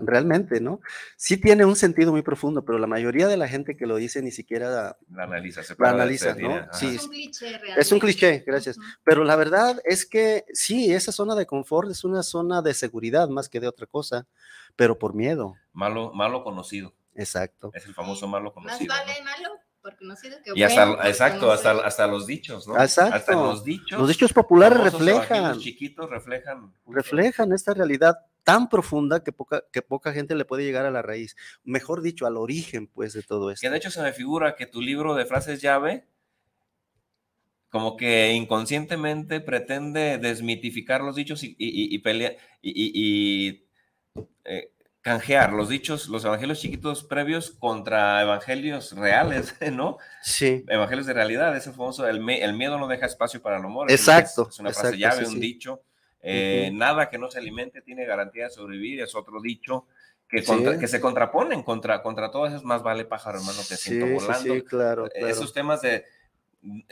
Realmente, 0.00 0.60
¿no? 0.60 0.80
Sí 1.16 1.36
tiene 1.36 1.64
un 1.64 1.76
sentido 1.76 2.12
muy 2.12 2.22
profundo, 2.22 2.64
pero 2.64 2.78
la 2.78 2.86
mayoría 2.86 3.28
de 3.28 3.36
la 3.36 3.48
gente 3.48 3.76
que 3.76 3.86
lo 3.86 3.96
dice 3.96 4.22
ni 4.22 4.30
siquiera 4.30 4.96
la 5.10 5.22
analiza, 5.22 5.62
se 5.62 5.74
la 5.78 5.90
analiza, 5.90 6.34
¿no? 6.34 6.66
Sí, 6.72 6.96
es 6.96 7.04
un 7.04 7.10
cliché, 7.10 7.60
Es 7.76 7.92
un 7.92 7.98
cliché, 7.98 8.44
gracias. 8.46 8.78
Pero 9.04 9.24
la 9.24 9.36
verdad 9.36 9.80
es 9.84 10.06
que 10.06 10.44
sí, 10.52 10.92
esa 10.92 11.12
zona 11.12 11.34
de 11.34 11.46
confort 11.46 11.90
es 11.90 12.04
una 12.04 12.22
zona 12.22 12.62
de 12.62 12.74
seguridad 12.74 13.28
más 13.28 13.48
que 13.48 13.60
de 13.60 13.68
otra 13.68 13.86
cosa, 13.86 14.26
pero 14.76 14.98
por 14.98 15.14
miedo. 15.14 15.56
Malo, 15.72 16.12
malo 16.12 16.44
conocido. 16.44 16.94
Exacto. 17.14 17.70
Es 17.74 17.86
el 17.86 17.94
famoso 17.94 18.26
malo 18.26 18.52
conocido. 18.52 18.92
Más 18.92 19.06
vale 19.06 19.22
malo 19.22 19.60
por 19.84 19.98
conocido 19.98 20.38
que 20.42 20.52
y 20.54 20.62
hasta, 20.62 21.06
exacto, 21.06 21.52
hasta, 21.52 21.72
hasta 21.72 22.06
los 22.06 22.26
dichos, 22.26 22.66
¿no? 22.66 22.80
Exacto. 22.80 23.16
Hasta 23.16 23.32
los 23.32 23.62
dichos. 23.64 23.98
Los 24.00 24.08
dichos 24.08 24.32
populares 24.32 24.82
reflejan. 24.82 25.50
Los 25.50 25.62
chiquitos 25.62 26.08
reflejan. 26.08 26.72
Reflejan 26.86 27.52
esta 27.52 27.74
realidad 27.74 28.16
tan 28.44 28.70
profunda 28.70 29.22
que 29.22 29.30
poca, 29.30 29.62
que 29.70 29.82
poca 29.82 30.14
gente 30.14 30.34
le 30.36 30.46
puede 30.46 30.64
llegar 30.64 30.86
a 30.86 30.90
la 30.90 31.02
raíz, 31.02 31.36
mejor 31.64 32.00
dicho, 32.00 32.26
al 32.26 32.38
origen, 32.38 32.86
pues, 32.86 33.12
de 33.12 33.22
todo 33.22 33.50
esto. 33.50 33.60
Que 33.60 33.70
de 33.70 33.76
hecho 33.76 33.90
se 33.90 34.00
me 34.00 34.14
figura 34.14 34.56
que 34.56 34.64
tu 34.64 34.80
libro 34.80 35.14
de 35.14 35.26
frases 35.26 35.60
llave, 35.60 36.06
como 37.68 37.98
que 37.98 38.32
inconscientemente 38.32 39.42
pretende 39.42 40.16
desmitificar 40.16 41.02
los 41.02 41.14
dichos 41.14 41.44
y, 41.44 41.54
y, 41.58 41.98
pelear 41.98 42.36
y, 42.62 43.66
eh, 44.44 44.72
canjear 45.04 45.52
los 45.52 45.68
dichos, 45.68 46.08
los 46.08 46.24
evangelios 46.24 46.58
chiquitos 46.58 47.04
previos 47.04 47.52
contra 47.52 48.20
evangelios 48.22 48.92
reales, 48.92 49.54
¿no? 49.72 49.98
Sí. 50.22 50.64
Evangelios 50.66 51.06
de 51.06 51.12
realidad, 51.12 51.56
ese 51.56 51.70
famoso, 51.70 52.08
el, 52.08 52.28
el 52.28 52.54
miedo 52.54 52.78
no 52.78 52.88
deja 52.88 53.06
espacio 53.06 53.40
para 53.40 53.58
el 53.58 53.64
amor. 53.64 53.92
Exacto. 53.92 54.48
Es, 54.50 54.58
una 54.58 54.72
frase 54.72 54.98
llave, 54.98 55.26
un 55.26 55.38
dicho 55.38 55.82
eh, 56.26 56.70
nada 56.72 57.10
que 57.10 57.18
no 57.18 57.30
se 57.30 57.38
alimente 57.38 57.82
tiene 57.82 58.06
garantía 58.06 58.44
de 58.44 58.50
sobrevivir, 58.50 59.02
es 59.02 59.14
otro 59.14 59.42
dicho 59.42 59.86
que, 60.26 60.42
que 60.80 60.88
se 60.88 60.98
contraponen 60.98 61.62
contra, 61.62 62.02
contra 62.02 62.30
todas 62.30 62.54
esas 62.54 62.64
más 62.64 62.82
vale 62.82 63.04
pájaro 63.04 63.40
hermano 63.40 63.58
que 63.68 63.76
siento 63.76 64.06
volando. 64.06 64.54
Sí, 64.54 64.62
claro, 64.62 65.06
Esos 65.14 65.52
temas 65.52 65.82
de 65.82 66.06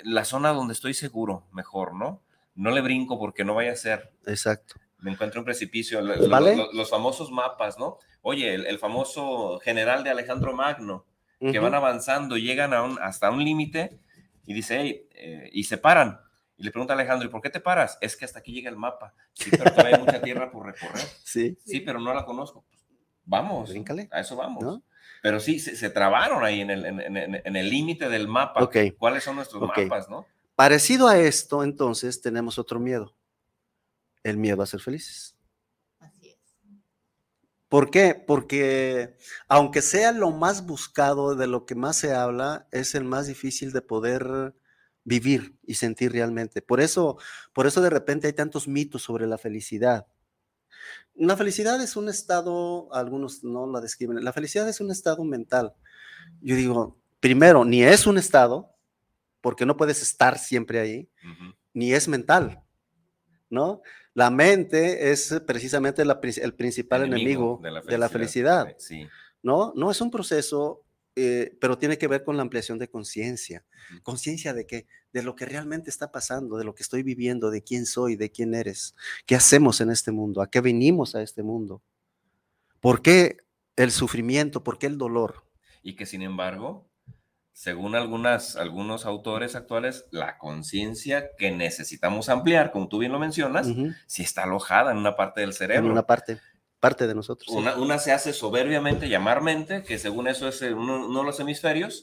la 0.05 0.27
zona 0.27 0.51
donde 0.51 0.75
estoy 0.75 0.93
seguro, 0.93 1.47
mejor, 1.51 1.95
¿no? 1.95 2.23
No 2.55 2.73
le 2.73 2.83
brinco 2.83 3.19
porque 3.19 3.43
no 3.43 3.55
vaya 3.55 3.73
a 3.73 3.77
ser. 3.77 4.13
Exacto. 4.27 4.75
Me 5.03 5.11
encuentro 5.11 5.41
en 5.41 5.45
precipicio. 5.45 6.01
Los, 6.01 6.89
famosos 6.91 7.31
mapas, 7.31 7.79
¿no? 7.79 7.99
Oye, 8.23 8.55
el, 8.55 8.79
famoso 8.79 9.59
general 9.61 10.05
de 10.05 10.11
Alejandro 10.11 10.55
Magno, 10.55 11.05
que 11.41 11.59
van 11.59 11.75
avanzando, 11.75 12.37
llegan 12.39 12.73
a 12.73 12.83
un, 12.83 12.99
hasta 13.01 13.31
un 13.31 13.45
límite 13.45 13.99
y 14.47 14.55
dice, 14.55 14.79
hey, 14.81 15.09
eh, 15.15 15.51
y 15.53 15.65
se 15.65 15.77
paran. 15.77 16.21
Y 16.57 16.63
le 16.63 16.71
pregunta 16.71 16.93
a 16.95 16.97
Alejandro, 16.97 17.27
¿y 17.29 17.31
por 17.31 17.43
qué 17.43 17.51
te 17.51 17.59
paras? 17.61 17.99
Es 18.01 18.17
que 18.17 18.25
hasta 18.25 18.39
aquí 18.39 18.53
llega 18.53 18.71
el 18.71 18.77
mapa. 18.77 19.15
Sí, 19.33 19.51
pero 19.51 19.65
todavía 19.65 19.97
hay 19.97 20.01
mucha 20.01 20.23
tierra 20.23 20.51
por 20.51 20.67
recorrer. 20.67 21.05
Sí. 21.25 21.59
Sí, 21.65 21.81
pero 21.81 21.99
no 21.99 22.15
la 22.15 22.25
conozco. 22.25 22.65
Vamos, 23.25 23.71
Bríncale. 23.71 24.09
a 24.13 24.21
eso 24.21 24.37
vamos. 24.37 24.63
¿No? 24.63 24.83
Pero 25.23 25.41
sí, 25.41 25.59
se, 25.59 25.77
se 25.77 25.91
trabaron 25.91 26.45
ahí 26.45 26.61
en 26.61 26.71
el 26.71 26.85
en, 26.85 27.01
en- 27.17 27.57
en 27.57 27.69
límite 27.69 28.09
del 28.09 28.29
mapa. 28.29 28.69
¿Cuáles 28.99 29.25
son 29.25 29.37
nuestros 29.37 29.63
mapas, 29.63 30.09
no? 30.09 30.27
Parecido 30.55 31.09
a 31.09 31.19
esto, 31.19 31.65
entonces, 31.65 32.21
tenemos 32.21 32.59
otro 32.59 32.79
miedo. 32.79 33.15
El 34.23 34.39
miedo 34.39 34.63
a 34.63 34.67
ser 34.67 34.81
felices. 34.81 35.37
Así 35.99 36.31
es. 36.31 36.39
¿Por 37.69 37.91
qué? 37.91 38.15
Porque 38.15 39.17
aunque 39.49 39.83
sea 39.83 40.13
lo 40.13 40.31
más 40.31 40.67
buscado, 40.67 41.35
de 41.35 41.47
lo 41.47 41.67
que 41.67 41.75
más 41.75 41.97
se 41.97 42.15
habla, 42.15 42.69
es 42.71 42.95
el 42.95 43.05
más 43.05 43.27
difícil 43.27 43.73
de 43.73 43.83
poder 43.83 44.55
vivir 45.05 45.57
y 45.65 45.75
sentir 45.75 46.13
realmente. 46.13 46.63
Por 46.63 46.81
eso, 46.81 47.19
por 47.53 47.67
eso 47.67 47.81
de 47.81 47.91
repente 47.91 48.27
hay 48.27 48.33
tantos 48.33 48.69
mitos 48.69 49.03
sobre 49.03 49.27
la 49.27 49.39
felicidad. 49.39 50.07
La 51.15 51.37
felicidad 51.37 51.81
es 51.83 51.97
un 51.97 52.09
estado, 52.09 52.93
algunos 52.95 53.45
no 53.45 53.67
la 53.67 53.81
describen, 53.81 54.23
la 54.25 54.33
felicidad 54.33 54.69
es 54.69 54.81
un 54.81 54.91
estado 54.91 55.25
mental. 55.25 55.75
Yo 56.41 56.57
digo, 56.57 56.99
primero, 57.21 57.65
ni 57.65 57.83
es 57.83 58.07
un 58.07 58.19
estado, 58.19 58.75
porque 59.41 59.67
no 59.67 59.77
puedes 59.77 60.01
estar 60.03 60.39
siempre 60.39 60.81
ahí, 60.81 61.11
ni 61.75 61.93
es 61.93 62.09
mental, 62.09 62.63
¿no? 63.51 63.83
La 64.15 64.31
mente 64.31 65.11
es 65.11 65.41
precisamente 65.47 66.05
la 66.05 66.21
el 66.23 66.55
principal 66.55 67.05
enemigo, 67.05 67.61
de, 67.63 67.99
la 67.99 68.09
felicidad, 68.09 68.75
Sí. 68.79 69.09
¿no? 69.43 69.73
No 69.75 69.91
es 69.91 70.01
un 70.01 70.11
proceso, 70.11 70.85
eh, 71.17 71.57
pero 71.61 71.79
tiene 71.79 71.97
que 71.97 72.09
ver 72.09 72.23
con 72.23 72.37
la 72.37 72.43
ampliación 72.43 72.79
de 72.79 72.89
conciencia. 72.89 73.65
Conciencia 74.03 74.53
de 74.53 74.67
qué? 74.67 74.87
De 75.13 75.23
lo 75.23 75.35
que 75.35 75.47
realmente 75.47 75.91
está 75.91 76.13
pasando, 76.13 76.57
de 76.57 76.65
lo 76.65 76.75
que 76.75 76.83
estoy 76.83 77.03
viviendo, 77.03 77.51
de 77.51 77.63
quién 77.63 77.87
soy, 77.87 78.17
de 78.17 78.31
quién 78.31 78.55
eres, 78.55 78.95
qué 79.27 79.35
hacemos 79.35 79.81
en 79.81 79.91
este 79.91 80.13
mundo, 80.13 80.43
a 80.43 80.51
qué 80.51 80.61
venimos 80.61 81.15
a 81.15 81.23
este 81.23 81.43
mundo. 81.43 81.83
¿Por 82.81 83.01
qué 83.01 83.39
el 83.77 83.91
sufrimiento? 83.91 84.63
¿Por 84.63 84.79
qué 84.79 84.87
el 84.87 84.99
dolor? 84.99 85.45
Y 85.83 85.97
que 85.97 86.07
sin 86.07 86.23
embargo, 86.23 86.87
según 87.53 87.95
algunas, 87.95 88.57
algunos 88.57 89.05
autores 89.07 89.55
actuales, 89.57 90.07
la 90.11 90.39
conciencia 90.39 91.31
que 91.37 91.51
necesitamos 91.51 92.29
ampliar, 92.29 92.73
como 92.73 92.89
tú 92.89 92.99
bien 92.99 93.13
lo 93.13 93.19
mencionas, 93.19 93.69
sí 94.07 94.23
está 94.23 94.45
alojada 94.45 94.91
en 94.93 94.99
una 94.99 95.17
parte 95.17 95.41
del 95.43 95.51
En 95.51 95.55
cerebro. 95.57 95.93
una 95.93 96.07
parte, 96.07 96.39
parte 96.81 97.07
de 97.07 97.15
nosotros. 97.15 97.49
sí. 97.53 97.57
Una, 97.79 97.99
se 97.99 98.13
hace 98.13 98.33
soberbiamente 98.33 99.09
llamar 99.09 99.43
mente, 99.43 99.83
que 99.83 99.99
según 99.99 100.29
eso 100.29 100.49
es 100.49 100.63
uno, 100.63 101.07
uno 101.07 101.21
de 101.21 101.27
los 101.27 101.39
hemisferios, 101.41 102.03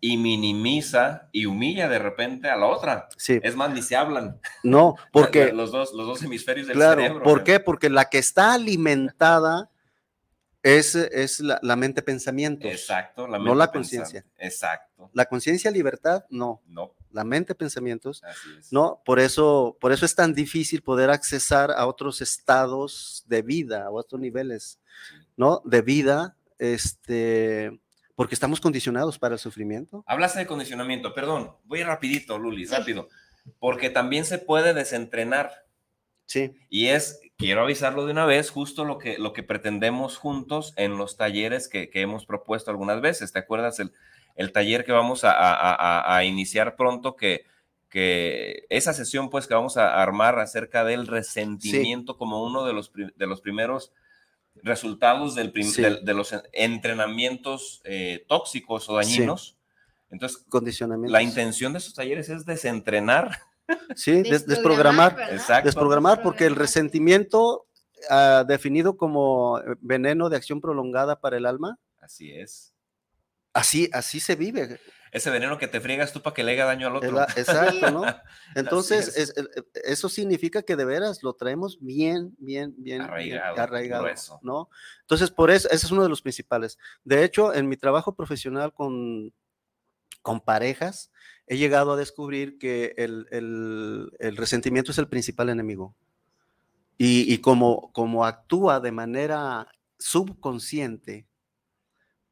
y 0.00 0.16
minimiza 0.18 1.28
y 1.32 1.46
humilla 1.46 1.88
de 1.88 1.98
repente 1.98 2.48
a 2.50 2.56
la 2.56 2.66
otra. 2.66 3.08
Sí, 3.16 3.40
Es 3.42 3.56
más, 3.56 3.70
ni 3.72 3.82
se 3.82 3.96
hablan. 3.96 4.40
no, 4.62 4.94
porque... 5.12 5.52
los 5.54 5.72
dos, 5.72 5.92
los 5.94 6.06
dos 6.06 6.22
hemisferios 6.22 6.66
del 6.66 6.76
Claro, 6.76 7.00
cerebro. 7.00 7.22
¿por 7.24 7.44
qué? 7.44 7.60
Porque 7.60 7.88
la 7.90 8.06
que 8.06 8.18
está 8.18 8.52
alimentada 8.54 9.70
es, 10.66 10.94
es 10.94 11.40
la, 11.40 11.58
la 11.62 11.76
mente 11.76 12.02
pensamientos. 12.02 12.70
Exacto, 12.70 13.26
la 13.28 13.38
No 13.38 13.54
la 13.54 13.70
conciencia. 13.70 14.24
Exacto. 14.38 15.10
La 15.12 15.26
conciencia 15.26 15.70
libertad, 15.70 16.24
no. 16.30 16.60
No, 16.66 16.94
La 17.12 17.22
mente 17.24 17.54
pensamientos, 17.54 18.22
así 18.24 18.48
es. 18.58 18.72
no. 18.72 19.00
Por 19.04 19.20
eso, 19.20 19.76
por 19.80 19.92
eso 19.92 20.04
es 20.04 20.14
tan 20.14 20.34
difícil 20.34 20.82
poder 20.82 21.10
accesar 21.10 21.70
a 21.70 21.86
otros 21.86 22.20
estados 22.20 23.24
de 23.26 23.42
vida, 23.42 23.84
a 23.86 23.90
otros 23.90 24.20
niveles, 24.20 24.80
¿no? 25.36 25.62
De 25.64 25.82
vida, 25.82 26.36
este, 26.58 27.78
porque 28.14 28.34
estamos 28.34 28.60
condicionados 28.60 29.18
para 29.18 29.34
el 29.34 29.38
sufrimiento. 29.38 30.02
Hablaste 30.06 30.40
de 30.40 30.46
condicionamiento, 30.46 31.14
perdón, 31.14 31.52
voy 31.64 31.82
rapidito, 31.82 32.38
Luli, 32.38 32.66
Sí. 32.66 32.74
rápido, 32.74 33.08
porque 33.58 33.90
también 33.90 34.24
se 34.24 34.38
puede 34.38 34.74
desentrenar 34.74 35.52
Sí, 36.28 36.50
y 36.68 36.88
es, 36.88 37.20
quiero 37.36 37.62
avisarlo 37.62 38.06
de 38.06 38.12
una 38.12 38.24
vez, 38.26 38.50
justo 38.50 38.84
lo 38.84 38.98
que, 38.98 39.18
lo 39.18 39.32
que 39.32 39.42
pretendemos 39.42 40.16
juntos 40.16 40.72
en 40.76 40.96
los 40.96 41.16
talleres 41.16 41.68
que, 41.68 41.90
que 41.90 42.00
hemos 42.00 42.26
propuesto 42.26 42.70
algunas 42.70 43.00
veces. 43.00 43.32
¿Te 43.32 43.38
acuerdas 43.38 43.78
el, 43.78 43.92
el 44.36 44.52
taller 44.52 44.84
que 44.84 44.92
vamos 44.92 45.24
a, 45.24 45.32
a- 45.32 46.16
a- 46.16 46.24
iniciar 46.24 46.76
pronto? 46.76 47.14
Que, 47.16 47.44
que 47.90 48.64
esa 48.70 48.92
sesión 48.92 49.30
pues 49.30 49.46
que 49.46 49.54
vamos 49.54 49.76
a 49.76 50.02
armar 50.02 50.38
acerca 50.38 50.84
del 50.84 51.06
resentimiento 51.06 52.16
como 52.16 52.42
uno 52.44 52.64
de 52.64 52.72
los, 52.72 52.92
de 52.92 53.26
los 53.26 53.40
primeros 53.40 53.92
resultados 54.62 55.34
del 55.34 55.52
prim- 55.52 55.70
Sí. 55.70 55.82
del- 55.82 56.04
de, 56.04 56.14
los 56.14 56.34
entrenamientos 56.52 57.82
eh, 57.84 58.24
tóxicos 58.28 58.88
o 58.88 58.96
dañinos. 58.96 59.56
Entonces, 60.10 60.38
condicionamiento. 60.48 61.12
la 61.12 61.22
intención 61.22 61.72
de 61.72 61.78
esos 61.80 61.94
talleres 61.94 62.28
es 62.28 62.46
desentrenar. 62.46 63.30
Sí, 63.94 64.22
des- 64.22 64.46
desprogramar. 64.46 65.16
Exacto. 65.30 65.66
Desprogramar 65.66 66.22
porque 66.22 66.44
el 66.44 66.50
Desprogramar. 66.54 66.58
resentimiento, 66.60 67.66
ah, 68.10 68.44
definido 68.46 68.96
como 68.96 69.58
eh, 69.58 69.62
veneno 69.80 70.28
de 70.28 70.36
acción 70.36 70.60
prolongada 70.60 71.20
para 71.20 71.36
el 71.36 71.46
alma, 71.46 71.78
Así 72.00 72.32
es. 72.32 72.74
así, 73.52 73.88
así 73.92 74.20
se 74.20 74.36
vive. 74.36 74.80
Ese 75.12 75.30
veneno 75.30 75.56
que 75.56 75.66
te 75.68 75.80
friegas 75.80 76.12
tú 76.12 76.20
para 76.20 76.34
que 76.34 76.44
le 76.44 76.52
haga 76.52 76.66
daño 76.66 76.88
al 76.88 76.96
otro. 76.96 77.10
la- 77.10 77.24
exacto, 77.36 77.90
¿no? 77.90 78.02
Entonces, 78.54 79.08
es. 79.16 79.30
es- 79.30 79.34
es- 79.36 79.64
eso 79.84 80.08
significa 80.08 80.62
que 80.62 80.76
de 80.76 80.84
veras 80.84 81.22
lo 81.22 81.32
traemos 81.32 81.78
bien, 81.80 82.34
bien, 82.38 82.74
bien 82.76 82.98
bien 82.98 83.02
Arraigado, 83.02 83.60
arraigado. 83.62 84.06
¿no? 84.42 84.68
Entonces, 85.02 85.30
por 85.30 85.50
eso, 85.50 85.68
ese 85.70 85.86
es 85.86 85.90
uno 85.92 86.02
de 86.02 86.08
los 86.10 86.20
principales. 86.22 86.76
De 87.02 87.24
hecho, 87.24 87.54
en 87.54 87.66
mi 87.68 87.76
trabajo 87.76 88.14
profesional 88.14 88.72
con, 88.74 89.32
con 90.26 90.40
parejas, 90.40 91.12
he 91.46 91.56
llegado 91.56 91.92
a 91.92 91.96
descubrir 91.96 92.58
que 92.58 92.94
el, 92.96 93.28
el- 93.30 94.10
el 94.18 94.36
resentimiento 94.36 94.90
es 94.90 94.98
el 94.98 95.06
principal 95.06 95.50
enemigo. 95.50 95.94
Y, 96.98 97.32
y 97.32 97.38
como, 97.38 97.92
como 97.92 98.24
actúa 98.24 98.80
de 98.80 98.90
manera 98.90 99.68
subconsciente, 100.00 101.28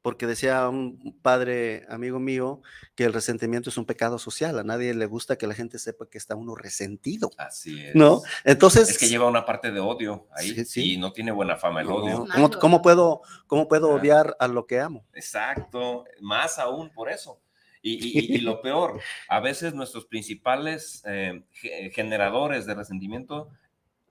porque 0.02 0.26
decía 0.26 0.68
un 0.68 1.16
padre 1.22 1.86
amigo 1.88 2.18
mío 2.18 2.62
que 2.96 3.04
el 3.04 3.12
resentimiento 3.12 3.70
es 3.70 3.78
un 3.78 3.86
pecado 3.86 4.18
social, 4.18 4.58
a 4.58 4.64
nadie 4.64 4.92
le 4.92 5.06
gusta 5.06 5.36
que 5.36 5.46
la 5.46 5.54
gente 5.54 5.78
sepa 5.78 6.06
que 6.10 6.18
está 6.18 6.34
uno 6.34 6.56
resentido, 6.56 7.30
Así 7.38 7.80
es. 7.80 7.94
¿no? 7.94 8.22
Entonces, 8.42 8.90
Es 8.90 8.98
que 8.98 9.08
lleva 9.08 9.28
una 9.28 9.46
parte 9.46 9.70
de 9.70 9.78
odio 9.78 10.26
ahí 10.32 10.50
Sí, 10.52 10.64
sí. 10.64 10.92
y 10.94 10.96
no 10.98 11.12
tiene 11.12 11.30
buena 11.30 11.56
fama 11.56 11.82
el 11.82 11.86
no, 11.86 11.94
odio. 11.94 12.26
¿cómo, 12.60 12.82
puedo, 12.82 13.22
cómo 13.46 13.68
puedo 13.68 13.92
Ah. 13.92 13.94
odiar 13.94 14.36
a 14.40 14.48
lo 14.48 14.66
que 14.66 14.80
amo? 14.80 15.06
Exacto, 15.14 16.04
más 16.20 16.58
aún 16.58 16.90
por 16.92 17.08
eso. 17.08 17.40
Y, 17.86 17.92
y- 18.32 18.34
y 18.36 18.38
lo 18.40 18.62
peor, 18.62 18.98
a 19.28 19.40
veces 19.40 19.74
nuestros 19.74 20.06
principales 20.06 21.02
eh, 21.06 21.44
ge- 21.52 21.90
generadores 21.94 22.64
de 22.64 22.74
resentimiento 22.74 23.50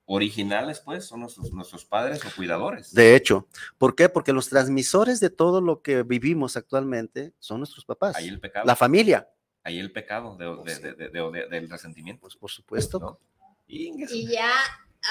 originales, 0.05 0.79
pues, 0.79 1.05
son 1.07 1.21
nuestros, 1.21 1.51
nuestros 1.53 1.83
padres 1.83 2.23
o 2.23 2.29
cuidadores. 2.36 2.93
De 2.93 3.15
hecho, 3.15 3.47
¿por 3.79 3.95
qué? 3.95 4.09
Porque 4.09 4.31
los 4.31 4.47
transmisores 4.49 5.19
de 5.19 5.29
todo 5.31 5.59
lo 5.59 5.81
que 5.81 6.03
vivimos 6.03 6.55
actualmente 6.55 7.33
son 7.39 7.59
nuestros 7.62 7.83
papás, 7.83 8.15
Ahí 8.15 8.27
el 8.27 8.39
pecado. 8.39 8.65
la 8.65 8.75
familia, 8.75 9.27
Ahí 9.63 9.79
el 9.79 9.91
pecado 9.91 10.36
de- 10.38 10.45
de- 10.73 10.79
de- 10.79 10.93
de- 10.93 11.09
de 11.09 11.21
odiar- 11.21 11.49
del 11.49 11.67
resentimiento. 11.69 12.21
pues 12.21 12.36
por 12.36 12.51
supuesto. 12.51 13.19
Y 13.65 14.27
ya, 14.31 14.51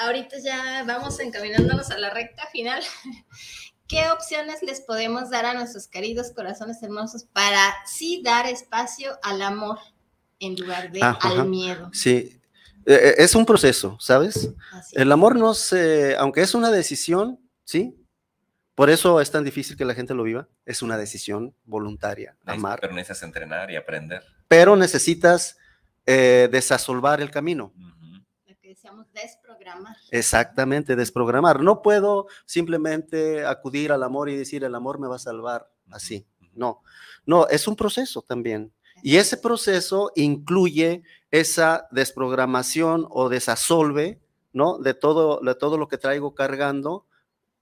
ahorita 0.03 0.37
ya 0.39 0.83
vamos 0.87 1.19
encaminándonos 1.19 1.89
a 1.91 1.97
la 1.97 2.11
recta 2.11 2.45
final. 2.47 2.81
¿Qué 3.93 4.09
opciones 4.09 4.63
les 4.63 4.81
podemos 4.81 5.29
dar 5.29 5.45
a 5.45 5.53
nuestros 5.53 5.87
queridos 5.87 6.31
corazones 6.31 6.81
hermosos 6.81 7.25
para 7.25 7.75
sí 7.85 8.23
dar 8.25 8.47
espacio 8.47 9.19
al 9.21 9.39
amor 9.43 9.77
en 10.39 10.55
lugar 10.55 10.91
de 10.91 11.03
Ah, 11.03 11.15
ajá. 11.21 11.41
al 11.41 11.47
miedo? 11.47 11.91
Sí, 11.93 12.41
eh, 12.87 12.93
eh, 12.93 13.15
es 13.19 13.35
un 13.35 13.45
proceso, 13.45 13.95
¿sabes? 13.99 14.49
Así 14.71 14.95
El 14.95 15.11
amor 15.11 15.35
no 15.35 15.53
se, 15.53 16.15
aunque 16.17 16.41
es 16.41 16.55
una 16.55 16.71
decisión, 16.71 17.39
¿sí? 17.65 17.95
Por 18.73 18.89
eso 18.89 19.21
es 19.21 19.29
tan 19.29 19.43
difícil 19.43 19.77
que 19.77 19.85
la 19.85 19.93
gente 19.93 20.15
lo 20.15 20.23
viva. 20.23 20.47
Es 20.65 20.81
una 20.81 20.97
decisión 20.97 21.53
voluntaria, 21.63 22.35
amar. 22.47 22.79
Pero 22.81 22.93
necesitas 22.95 23.21
entrenar 23.21 23.69
y 23.69 23.75
aprender. 23.75 24.23
Pero 24.47 24.75
necesitas 24.75 25.57
eh, 26.07 26.49
desasolvar 26.51 27.21
el 27.21 27.29
camino. 27.29 27.71
Que 27.75 28.02
decíamos, 28.73 29.05
desprogramar. 29.13 29.95
Exactamente, 30.09 30.95
desprogramar. 30.95 31.61
No 31.61 31.81
puedo 31.83 32.27
simplemente 32.45 33.45
acudir 33.45 33.91
al 33.91 34.01
amor 34.01 34.29
y 34.29 34.35
decir 34.35 34.63
el 34.63 34.73
amor 34.73 34.99
me 34.99 35.07
va 35.07 35.17
a 35.17 35.19
salvar 35.19 35.71
así. 35.91 36.25
No, 36.55 36.81
no, 37.25 37.47
es 37.47 37.67
un 37.67 37.75
proceso 37.75 38.23
también. 38.23 38.73
Y 39.03 39.17
ese 39.17 39.37
proceso 39.37 40.11
incluye 40.15 41.03
esa 41.29 41.87
desprogramación 41.91 43.07
o 43.09 43.29
desasolve, 43.29 44.21
¿no? 44.53 44.79
De 44.79 44.93
todo, 44.93 45.39
de 45.41 45.55
todo 45.55 45.77
lo 45.77 45.87
que 45.87 45.97
traigo 45.97 46.33
cargando, 46.33 47.05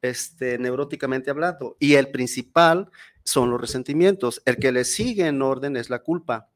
este, 0.01 0.57
neuróticamente 0.59 1.29
hablando. 1.29 1.75
Y 1.79 1.95
el 1.95 2.09
principal 2.11 2.89
son 3.23 3.49
los 3.49 3.59
resentimientos. 3.59 4.41
El 4.45 4.57
que 4.57 4.71
le 4.71 4.85
sigue 4.85 5.27
en 5.27 5.41
orden 5.41 5.75
es 5.75 5.89
la 5.89 5.99
culpa. 5.99 6.49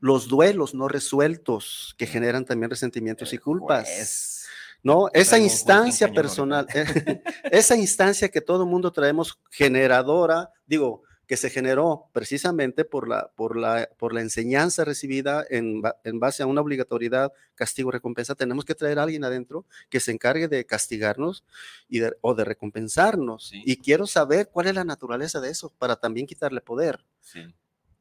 Los 0.00 0.28
duelos 0.28 0.74
no 0.74 0.88
resueltos 0.88 1.94
que 1.98 2.06
generan 2.06 2.44
también 2.44 2.70
resentimientos 2.70 3.32
y 3.32 3.36
El 3.36 3.42
culpas. 3.42 3.84
juez. 3.88 4.46
¿no? 4.82 5.08
Esa 5.12 5.36
juez 5.36 5.40
bien 5.40 5.50
instancia 5.50 6.12
personal, 6.12 6.66
esa 7.50 7.76
instancia 7.76 8.28
que 8.28 8.40
todo 8.40 8.64
mundo 8.64 8.92
traemos 8.92 9.38
generadora, 9.50 10.50
digo, 10.66 11.02
que 11.28 11.36
se 11.36 11.50
generó 11.50 12.08
precisamente 12.12 12.86
por 12.86 13.06
la, 13.06 13.30
por 13.36 13.58
la, 13.58 13.90
por 13.98 14.14
la 14.14 14.22
enseñanza 14.22 14.84
recibida 14.84 15.44
en, 15.50 15.82
en 16.02 16.18
base 16.18 16.42
a 16.42 16.46
una 16.46 16.62
obligatoriedad, 16.62 17.32
castigo, 17.54 17.90
recompensa. 17.90 18.34
Tenemos 18.34 18.64
que 18.64 18.74
traer 18.74 18.98
a 18.98 19.02
alguien 19.02 19.24
adentro 19.24 19.66
que 19.90 20.00
se 20.00 20.10
encargue 20.10 20.48
de 20.48 20.64
castigarnos 20.64 21.44
y 21.86 22.00
o 22.22 22.34
de 22.34 22.44
recompensarnos. 22.44 23.50
Y 23.52 23.76
quiero 23.76 24.06
saber 24.06 24.48
cuál 24.50 24.68
es 24.68 24.74
la 24.74 24.84
naturaleza 24.84 25.38
de 25.38 25.50
eso 25.50 25.70
para 25.78 25.96
también 25.96 26.26
quitarle 26.26 26.62
poder. 26.62 27.04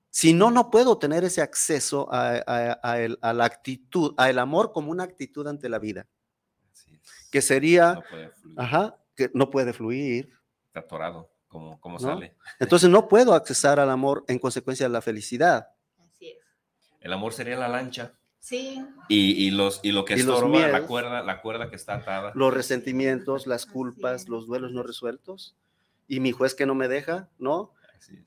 Si 0.10 0.34
no, 0.34 0.52
no 0.52 0.72
puedo 0.72 0.98
tener 0.98 1.24
ese 1.24 1.42
acceso 1.42 2.08
a, 2.12 2.38
a, 2.38 3.34
la 3.34 3.46
actitud, 3.46 4.14
a 4.18 4.30
el 4.30 4.40
amor 4.40 4.72
como 4.72 4.92
una 4.92 5.04
actitud 5.04 5.48
ante 5.48 5.70
la 5.70 5.80
vida. 5.80 6.08
Que 7.32 7.42
sería, 7.42 8.02
ajá, 8.56 8.98
que 9.16 9.30
no 9.34 9.50
puede 9.50 9.74
fluir. 9.74 10.32
Está 10.68 10.80
atorado 10.82 11.30
como, 11.48 12.00
sale. 12.00 12.36
Entonces 12.60 12.90
no 12.90 13.08
puedo 13.08 13.34
accesar 13.34 13.80
al 13.80 13.90
amor 13.90 14.24
en 14.28 14.40
consecuencia 14.40 14.86
de 14.86 14.94
la 14.94 15.02
felicidad. 15.02 15.70
Así 15.98 16.30
es. 16.30 16.38
El 17.02 17.14
amor 17.14 17.34
sería 17.34 17.58
la 17.58 17.68
lancha. 17.68 18.14
Sí. 18.40 18.82
Y, 19.10 19.52
los, 19.52 19.82
y 19.84 19.92
lo 19.92 20.06
que 20.06 20.14
estorba, 20.14 20.68
la 20.68 20.86
cuerda, 20.86 21.22
la 21.22 21.42
cuerda 21.42 21.70
que 21.70 21.76
está 21.76 21.96
atada. 21.96 22.32
Los 22.34 22.54
resentimientos, 22.54 23.46
las 23.46 23.66
culpas, 23.66 24.30
los 24.30 24.48
duelos 24.48 24.72
no 24.72 24.84
resueltos. 24.84 25.58
Y 26.08 26.22
mi 26.22 26.32
juez 26.32 26.56
que 26.56 26.66
no 26.66 26.74
me 26.74 26.88
deja, 26.88 27.30
¿no? 27.40 27.74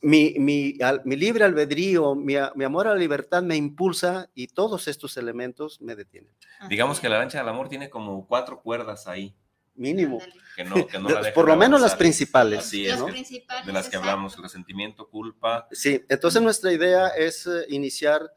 Mi, 0.01 0.35
mi, 0.39 0.79
mi, 1.05 1.17
libre 1.17 1.45
albedrío, 1.45 2.15
mi, 2.15 2.35
mi, 2.55 2.65
amor 2.65 2.89
a 2.89 2.91
la 2.91 2.97
libertad 2.97 3.43
me 3.43 3.57
impulsa 3.57 4.31
y 4.35 4.49
todos 4.49 4.89
estos 4.89 5.17
elementos 5.17 5.81
me 5.81 5.97
detienen. 5.97 6.33
Digamos 6.69 7.01
que 7.01 7.09
la 7.09 7.19
lancha 7.19 7.39
del 7.39 7.49
amor 7.49 7.69
tiene 7.69 7.91
como 7.91 8.27
cuatro 8.27 8.61
cuerdas 8.61 9.07
ahí 9.07 9.35
mínimo. 9.81 10.21
por 11.35 11.49
lo 11.49 11.57
menos 11.57 11.81
las 11.81 11.97
principales. 11.97 12.71
de 12.71 13.73
las 13.73 13.89
que 13.89 13.97
hablamos, 13.97 14.37
el 14.37 14.43
resentimiento, 14.43 15.09
culpa. 15.09 15.67
Sí, 15.73 16.05
entonces 16.09 16.41
nuestra 16.43 16.73
idea 16.73 17.09
es 17.09 17.47
eh, 17.47 17.65
iniciar 17.69 18.31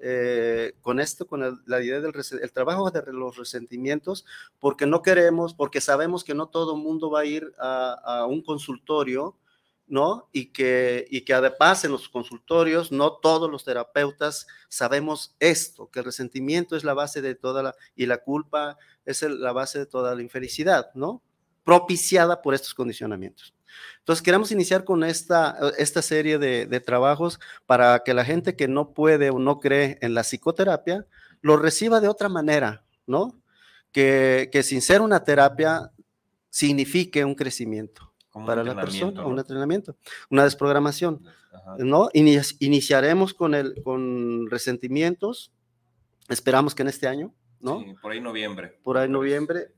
eh, 0.00 0.74
con 0.80 1.00
esto, 1.00 1.26
con 1.26 1.62
la 1.66 1.82
idea 1.82 2.00
del 2.00 2.12
el 2.40 2.52
trabajo 2.52 2.90
de 2.90 3.02
los 3.12 3.36
resentimientos, 3.36 4.24
porque 4.60 4.86
no 4.86 5.02
queremos, 5.02 5.54
porque 5.54 5.80
sabemos 5.80 6.24
que 6.24 6.34
no 6.34 6.48
todo 6.48 6.76
el 6.76 6.82
mundo 6.82 7.10
va 7.10 7.20
a 7.20 7.24
ir 7.24 7.52
a, 7.58 8.26
un 8.28 8.42
consultorio, 8.42 9.36
¿no? 9.86 10.28
Y 10.32 10.46
que, 10.46 11.06
y 11.10 11.22
que 11.22 11.34
además 11.34 11.84
en 11.84 11.92
los 11.92 12.08
consultorios 12.08 12.90
no 12.90 13.12
todos 13.12 13.50
los 13.50 13.64
terapeutas 13.64 14.46
sabemos 14.68 15.34
esto, 15.40 15.90
que 15.90 15.98
el 15.98 16.06
resentimiento 16.06 16.76
es 16.76 16.84
la 16.84 16.94
base 16.94 17.20
de 17.20 17.34
toda 17.34 17.62
la, 17.62 17.74
y 17.94 18.06
la 18.06 18.18
culpa 18.18 18.78
es 19.04 19.22
la 19.22 19.52
base 19.52 19.78
de 19.78 19.86
toda 19.86 20.14
la 20.14 20.22
infelicidad, 20.22 20.90
¿no? 20.94 21.22
Propiciada 21.64 22.40
por 22.40 22.54
estos 22.54 22.74
condicionamientos. 22.74 23.54
Entonces, 23.98 24.22
queremos 24.22 24.52
iniciar 24.52 24.84
con 24.84 25.02
esta, 25.02 25.58
esta 25.78 26.00
serie 26.00 26.38
de, 26.38 26.80
trabajos 26.80 27.40
para 27.66 28.00
que 28.04 28.14
la 28.14 28.24
gente 28.24 28.56
que 28.56 28.68
no 28.68 28.92
puede 28.94 29.30
o 29.30 29.38
no 29.38 29.58
cree 29.58 29.98
en 30.00 30.14
la 30.14 30.22
psicoterapia 30.22 31.06
lo 31.40 31.56
reciba 31.56 32.00
de 32.00 32.08
otra 32.08 32.28
manera, 32.28 32.84
¿no? 33.06 33.40
Que, 33.92 34.48
que 34.52 34.62
sin 34.62 34.80
ser 34.80 35.00
una 35.00 35.24
terapia 35.24 35.90
signifique 36.50 37.24
un 37.24 37.34
crecimiento 37.34 38.13
para 38.46 38.64
la 38.64 38.74
persona, 38.74 39.24
un 39.24 39.38
entrenamiento, 39.38 39.96
una 40.30 40.44
desprogramación, 40.44 41.22
¿no? 41.78 42.08
iniciaremos 42.12 43.34
con, 43.34 43.54
el, 43.54 43.82
con 43.82 44.50
resentimientos, 44.50 45.52
esperamos 46.28 46.74
que 46.74 46.82
en 46.82 46.88
este 46.88 47.06
año, 47.06 47.32
Sí, 47.64 47.94
por 48.02 48.12
ahí 48.12 48.20
noviembre. 48.20 48.78
Por 48.82 48.98
ahí 48.98 49.08
noviembre, 49.08 49.72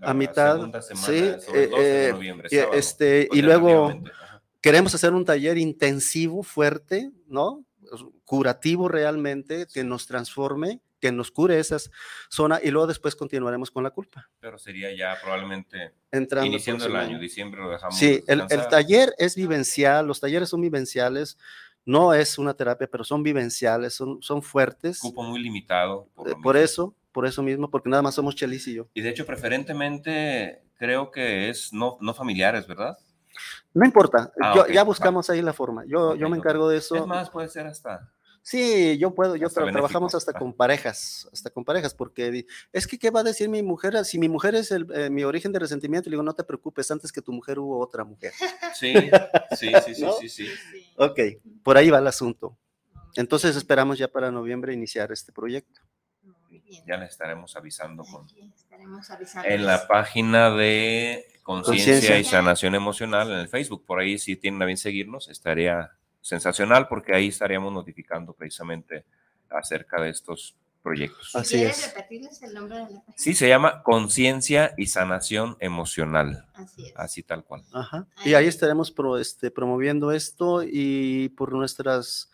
a 0.00 0.12
mitad. 0.12 0.58
sí, 0.82 1.16
eh, 1.54 1.70
eh, 1.76 2.10
noviembre, 2.12 2.48
este, 2.72 3.28
y 3.30 3.42
luego 3.42 3.92
queremos 4.60 4.94
hacer 4.94 5.12
un 5.12 5.24
taller 5.24 5.56
intensivo, 5.56 6.42
fuerte, 6.42 7.12
¿no? 7.28 7.64
Curativo 8.24 8.88
realmente, 8.88 9.66
que 9.72 9.84
nos 9.84 10.06
transforme, 10.06 10.80
que 11.00 11.12
nos 11.12 11.30
cure 11.30 11.58
esas 11.58 11.90
zonas 12.28 12.60
y 12.62 12.70
luego 12.70 12.86
después 12.86 13.14
continuaremos 13.14 13.70
con 13.70 13.82
la 13.82 13.90
culpa. 13.90 14.28
Pero 14.40 14.58
sería 14.58 14.94
ya 14.94 15.16
probablemente 15.22 15.94
Entrando 16.10 16.46
iniciando 16.46 16.86
el 16.86 16.96
año, 16.96 17.18
diciembre 17.18 17.60
lo 17.62 17.70
dejamos. 17.70 17.98
Sí, 17.98 18.22
el, 18.26 18.42
el, 18.48 18.68
taller 18.68 19.14
es 19.18 19.36
vivencial, 19.36 20.06
los 20.06 20.20
talleres 20.20 20.48
son 20.48 20.60
vivenciales, 20.60 21.38
no 21.84 22.12
es 22.14 22.38
una 22.38 22.54
terapia, 22.54 22.86
pero 22.86 23.04
son 23.04 23.22
vivenciales, 23.22 23.94
son, 23.94 24.22
son 24.22 24.42
fuertes. 24.42 24.98
Cupo 24.98 25.22
muy 25.22 25.40
limitado. 25.40 26.08
Por, 26.14 26.30
eh, 26.30 26.34
por 26.42 26.56
eso, 26.56 26.94
por 27.12 27.26
eso 27.26 27.42
mismo, 27.42 27.70
porque 27.70 27.88
nada 27.88 28.02
más 28.02 28.14
somos 28.14 28.34
Chelis 28.34 28.66
y 28.68 28.74
yo. 28.74 28.88
Y 28.94 29.00
de 29.00 29.10
hecho, 29.10 29.24
preferentemente 29.24 30.62
creo 30.76 31.10
que 31.10 31.48
es 31.48 31.72
no, 31.72 31.98
no 32.00 32.14
familiares, 32.14 32.66
¿verdad? 32.66 32.98
No 33.72 33.84
importa, 33.84 34.32
ah, 34.40 34.66
ya 34.72 34.82
buscamos 34.82 35.30
ahí 35.30 35.42
la 35.42 35.52
forma. 35.52 35.84
Yo, 35.86 36.16
yo 36.16 36.28
me 36.28 36.36
encargo 36.36 36.68
de 36.68 36.78
eso. 36.78 36.96
Es 36.96 37.06
más, 37.06 37.30
puede 37.30 37.48
ser 37.48 37.66
hasta. 37.66 38.10
Sí, 38.48 38.96
yo 38.96 39.14
puedo, 39.14 39.36
yo 39.36 39.50
trabajamos 39.50 40.14
hasta 40.14 40.32
con 40.32 40.54
parejas, 40.54 41.28
hasta 41.30 41.50
con 41.50 41.66
parejas, 41.66 41.92
porque 41.92 42.46
es 42.72 42.86
que, 42.86 42.98
¿qué 42.98 43.10
va 43.10 43.20
a 43.20 43.22
decir 43.22 43.46
mi 43.50 43.62
mujer? 43.62 44.02
Si 44.06 44.18
mi 44.18 44.30
mujer 44.30 44.54
es 44.54 44.70
el, 44.70 44.86
eh, 44.94 45.10
mi 45.10 45.22
origen 45.22 45.52
de 45.52 45.58
resentimiento, 45.58 46.08
le 46.08 46.14
digo, 46.14 46.22
no 46.22 46.32
te 46.32 46.44
preocupes, 46.44 46.90
antes 46.90 47.12
que 47.12 47.20
tu 47.20 47.30
mujer 47.30 47.58
hubo 47.58 47.78
otra 47.78 48.04
mujer. 48.04 48.32
Sí, 48.74 48.94
sí, 49.54 49.70
sí, 49.84 49.94
sí, 49.94 50.06
sí, 50.20 50.28
sí. 50.30 50.48
Ok, 50.96 51.20
por 51.62 51.76
ahí 51.76 51.90
va 51.90 51.98
el 51.98 52.06
asunto. 52.06 52.56
Entonces 53.16 53.54
esperamos 53.54 53.98
ya 53.98 54.08
para 54.08 54.30
noviembre 54.30 54.72
iniciar 54.72 55.12
este 55.12 55.30
proyecto. 55.30 55.82
Ya 56.86 56.96
le 56.96 57.04
estaremos 57.04 57.54
avisando 57.54 58.02
con 58.04 58.26
en 59.44 59.66
la 59.66 59.86
página 59.86 60.50
de 60.50 61.26
Conciencia 61.42 62.18
y 62.18 62.24
Sanación 62.24 62.74
Emocional 62.74 63.30
en 63.30 63.40
el 63.40 63.48
Facebook. 63.48 63.84
Por 63.84 64.00
ahí, 64.00 64.18
si 64.18 64.36
tienen 64.36 64.62
a 64.62 64.64
bien 64.64 64.78
seguirnos, 64.78 65.28
estaría 65.28 65.98
sensacional 66.28 66.88
porque 66.88 67.14
ahí 67.14 67.28
estaríamos 67.28 67.72
notificando 67.72 68.32
precisamente 68.34 69.04
acerca 69.48 70.00
de 70.02 70.10
estos 70.10 70.54
proyectos. 70.82 71.34
Así 71.34 71.62
es. 71.62 71.94
repetirles 71.94 72.42
el 72.42 72.54
nombre 72.54 72.76
de 72.76 72.82
la 72.82 72.88
página? 72.88 73.14
Sí, 73.16 73.34
se 73.34 73.48
llama 73.48 73.82
Conciencia 73.82 74.74
y 74.76 74.86
Sanación 74.86 75.56
Emocional. 75.60 76.46
Así 76.54 76.86
es. 76.86 76.92
Así 76.96 77.22
tal 77.22 77.44
cual. 77.44 77.62
Ajá. 77.72 78.06
Y 78.24 78.34
ahí 78.34 78.46
estaremos 78.46 78.94
este, 79.18 79.50
promoviendo 79.50 80.12
esto 80.12 80.62
y 80.62 81.30
por 81.30 81.52
nuestras 81.52 82.30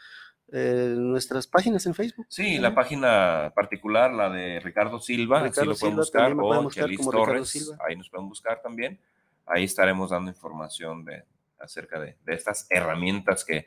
eh, 0.52 0.94
nuestras 0.96 1.46
páginas 1.46 1.86
en 1.86 1.94
Facebook. 1.94 2.26
Sí, 2.28 2.58
la 2.58 2.74
página 2.74 3.50
particular, 3.54 4.12
la 4.12 4.30
de 4.30 4.60
Ricardo 4.60 5.00
Silva, 5.00 5.42
Ricardo 5.42 5.70
lo 5.70 5.76
pueden 5.76 5.96
buscar, 5.96 6.32
o 6.32 7.10
Torres, 7.10 7.72
ahí 7.84 7.96
nos 7.96 8.08
pueden 8.10 8.28
buscar 8.28 8.60
también. 8.62 9.00
Ahí 9.46 9.64
estaremos 9.64 10.10
dando 10.10 10.30
información 10.30 11.04
de, 11.04 11.24
acerca 11.64 11.98
de, 11.98 12.16
estas 12.26 12.66
herramientas 12.70 13.44
que, 13.44 13.66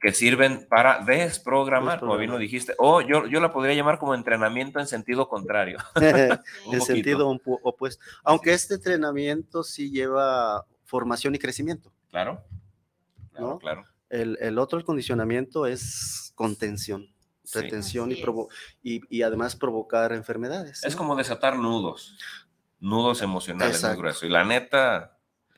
que 0.00 0.12
sirven 0.12 0.66
para 0.68 1.04
desprogramar, 1.04 2.00
como 2.00 2.16
bien 2.16 2.30
lo 2.30 2.38
dijiste. 2.38 2.74
O 2.78 3.00
yo, 3.00 3.26
yo 3.26 3.40
la 3.40 3.52
podría 3.52 3.74
llamar 3.74 3.98
como 3.98 4.14
entrenamiento 4.14 4.80
en 4.80 4.86
sentido 4.86 5.28
contrario. 5.28 5.78
en 6.00 6.80
sentido 6.80 7.28
opuesto. 7.62 8.04
Aunque 8.22 8.52
este 8.52 8.74
entrenamiento 8.74 9.62
sí 9.62 9.90
lleva 9.90 10.66
formación 10.84 11.34
y 11.34 11.38
crecimiento. 11.38 11.92
Claro. 12.10 12.44
Claro, 13.32 13.58
claro. 13.58 13.84
El, 14.10 14.58
otro 14.58 14.84
condicionamiento 14.84 15.66
es 15.66 16.32
contención, 16.36 17.12
retención 17.52 18.12
y, 18.12 19.00
y, 19.10 19.22
además 19.22 19.56
provocar 19.56 20.12
enfermedades. 20.12 20.84
Es 20.84 20.94
como 20.94 21.16
desatar 21.16 21.58
nudos, 21.58 22.16
nudos 22.78 23.22
emocionales 23.22 23.82
muy 23.82 23.96
gruesos. 23.96 24.22
Y 24.22 24.28
la 24.28 24.44
neta, 24.44 25.13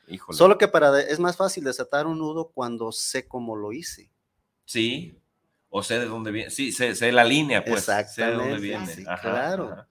híjole. 0.07 0.37
Solo 0.37 0.57
que 0.57 0.67
para 0.67 0.99
es 0.99 1.19
más 1.19 1.37
fácil 1.37 1.63
desatar 1.63 2.07
un 2.07 2.19
nudo 2.19 2.49
cuando 2.49 2.91
sé 2.91 3.27
cómo 3.27 3.55
lo 3.55 3.73
hice. 3.73 4.11
Sí, 4.65 5.17
o 5.69 5.83
sé 5.83 5.99
de 5.99 6.05
dónde 6.05 6.31
viene. 6.31 6.49
Sí, 6.49 6.71
sé, 6.71 7.11
la 7.11 7.23
línea, 7.23 7.63
pues. 7.63 7.85
Sé 7.85 8.25
de 8.25 8.33
dónde 8.33 8.57
viene. 8.57 8.87
claro 9.21 9.87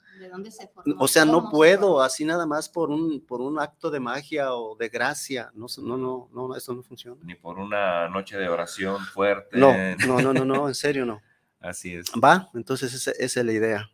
se 0.51 0.71
O 0.99 1.09
sea, 1.09 1.25
no 1.25 1.51
puedo 1.51 2.01
así 2.03 2.25
nada 2.25 2.47
más 2.47 2.69
por 2.69 2.91
un, 2.91 3.21
por 3.21 3.41
un 3.41 3.59
acto 3.59 3.91
de 3.91 4.01
magia 4.01 4.55
o 4.55 4.77
de 4.77 4.89
gracia. 4.89 5.51
No, 5.55 5.67
no, 5.79 5.97
no, 5.97 6.29
no, 6.33 6.57
eso 6.57 6.75
no 6.75 6.83
funciona. 6.83 7.21
Ni 7.23 7.35
por 7.35 7.59
una 7.59 8.09
noche 8.09 8.37
de 8.37 8.49
oración 8.49 9.05
fuerte. 9.07 9.59
No, 9.59 9.73
no, 10.07 10.21
no, 10.21 10.33
no, 10.33 10.45
no 10.45 10.69
en 10.69 10.75
serio 10.75 11.05
no. 11.05 11.21
Así 11.61 11.95
es. 11.95 12.07
Va, 12.13 12.51
entonces 12.55 12.93
esa, 12.95 13.11
esa 13.13 13.41
es 13.41 13.47
la 13.47 13.53
idea. 13.53 13.91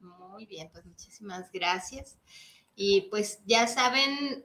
Muy 0.00 0.46
bien, 0.46 0.68
pues 0.70 0.84
muchísimas 0.84 1.50
gracias. 1.52 2.18
Y 2.74 3.02
pues 3.10 3.40
ya 3.46 3.66
saben, 3.66 4.44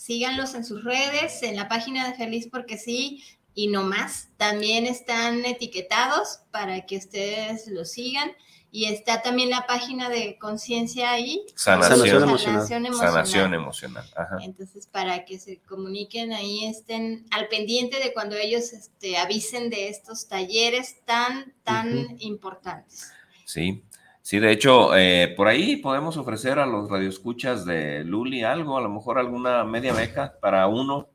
síganlos 0.00 0.54
en 0.54 0.64
sus 0.64 0.82
redes, 0.82 1.42
en 1.42 1.56
la 1.56 1.68
página 1.68 2.08
de 2.08 2.14
Feliz 2.14 2.48
porque 2.50 2.78
sí, 2.78 3.22
y 3.54 3.68
no 3.68 3.82
más. 3.82 4.30
También 4.38 4.86
están 4.86 5.44
etiquetados 5.44 6.40
para 6.50 6.86
que 6.86 6.96
ustedes 6.96 7.66
los 7.66 7.92
sigan. 7.92 8.32
Y 8.72 8.84
está 8.84 9.20
también 9.20 9.50
la 9.50 9.66
página 9.66 10.08
de 10.08 10.38
conciencia 10.38 11.10
ahí. 11.10 11.44
Sanación, 11.56 12.22
emocional. 12.22 12.66
Sanación 12.94 13.52
emocional. 13.52 14.04
Entonces, 14.42 14.86
para 14.86 15.24
que 15.24 15.40
se 15.40 15.58
comuniquen 15.68 16.32
ahí, 16.32 16.64
estén 16.66 17.26
al 17.32 17.48
pendiente 17.48 17.98
de 17.98 18.12
cuando 18.12 18.36
ellos 18.36 18.72
este, 18.72 19.18
avisen 19.18 19.70
de 19.70 19.88
estos 19.88 20.28
talleres 20.28 21.04
tan, 21.04 21.52
tan 21.64 22.16
importantes. 22.20 23.10
Sí, 23.44 23.82
sí, 24.30 24.38
de 24.38 24.52
hecho, 24.52 24.96
eh, 24.96 25.34
por 25.36 25.48
ahí 25.48 25.76
podemos 25.76 26.16
ofrecer 26.16 26.58
a 26.58 26.66
los 26.66 26.88
radioescuchas 26.88 27.64
de 27.64 28.04
Luli 28.04 28.44
algo, 28.44 28.78
a 28.78 28.80
lo 28.80 28.88
mejor 28.88 29.18
alguna 29.18 29.64
media 29.64 29.92
beca 29.92 30.34
para 30.40 30.66
uno 30.68 31.08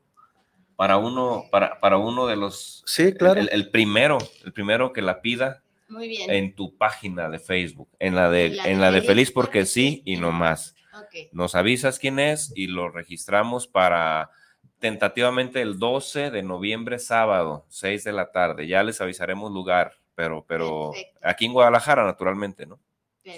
para 0.76 0.98
uno, 0.98 1.44
para, 1.50 1.80
para 1.80 1.96
uno 1.96 2.26
de 2.26 2.36
los... 2.36 2.82
Sí, 2.86 3.14
claro. 3.14 3.40
El, 3.40 3.70
primero, 3.70 4.18
el 4.44 4.52
primero 4.52 4.92
que 4.92 5.00
la 5.00 5.22
pida 5.22 5.62
Muy 5.88 6.06
bien. 6.06 6.30
en 6.30 6.54
tu 6.54 6.76
página 6.76 7.30
de 7.30 7.38
Facebook, 7.38 7.88
en 7.98 8.14
la 8.14 8.28
de, 8.30 8.46
En 8.48 8.56
la 8.56 8.64
en 8.68 8.74
de 8.74 8.80
la 8.80 8.90
de 8.90 9.00
Feliz 9.00 9.06
Feliz 9.06 9.30
porque 9.32 9.64
sí 9.64 10.02
y 10.04 10.16
no 10.16 10.32
más. 10.32 10.76
Ok. 10.94 11.32
Nos 11.32 11.54
avisas 11.54 11.98
quién 11.98 12.18
es 12.18 12.52
y 12.54 12.66
lo 12.66 12.90
registramos 12.90 13.66
para 13.66 14.30
tentativamente 14.78 15.62
el 15.62 15.78
12 15.78 16.30
de 16.30 16.42
noviembre, 16.42 16.98
sábado, 16.98 17.64
6 17.70 18.04
de 18.04 18.12
la 18.12 18.30
tarde. 18.30 18.66
Ya 18.66 18.82
les 18.82 19.00
avisaremos 19.00 19.50
lugar, 19.50 19.94
pero, 20.14 20.44
pero 20.46 20.90
Perfecto. 20.92 21.20
aquí 21.22 21.46
en 21.46 21.54
Guadalajara, 21.54 22.04
naturalmente, 22.04 22.66
¿no? 22.66 22.78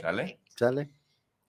¿Sale? 0.00 0.22
Perfecto. 0.22 0.52
Sale. 0.56 0.90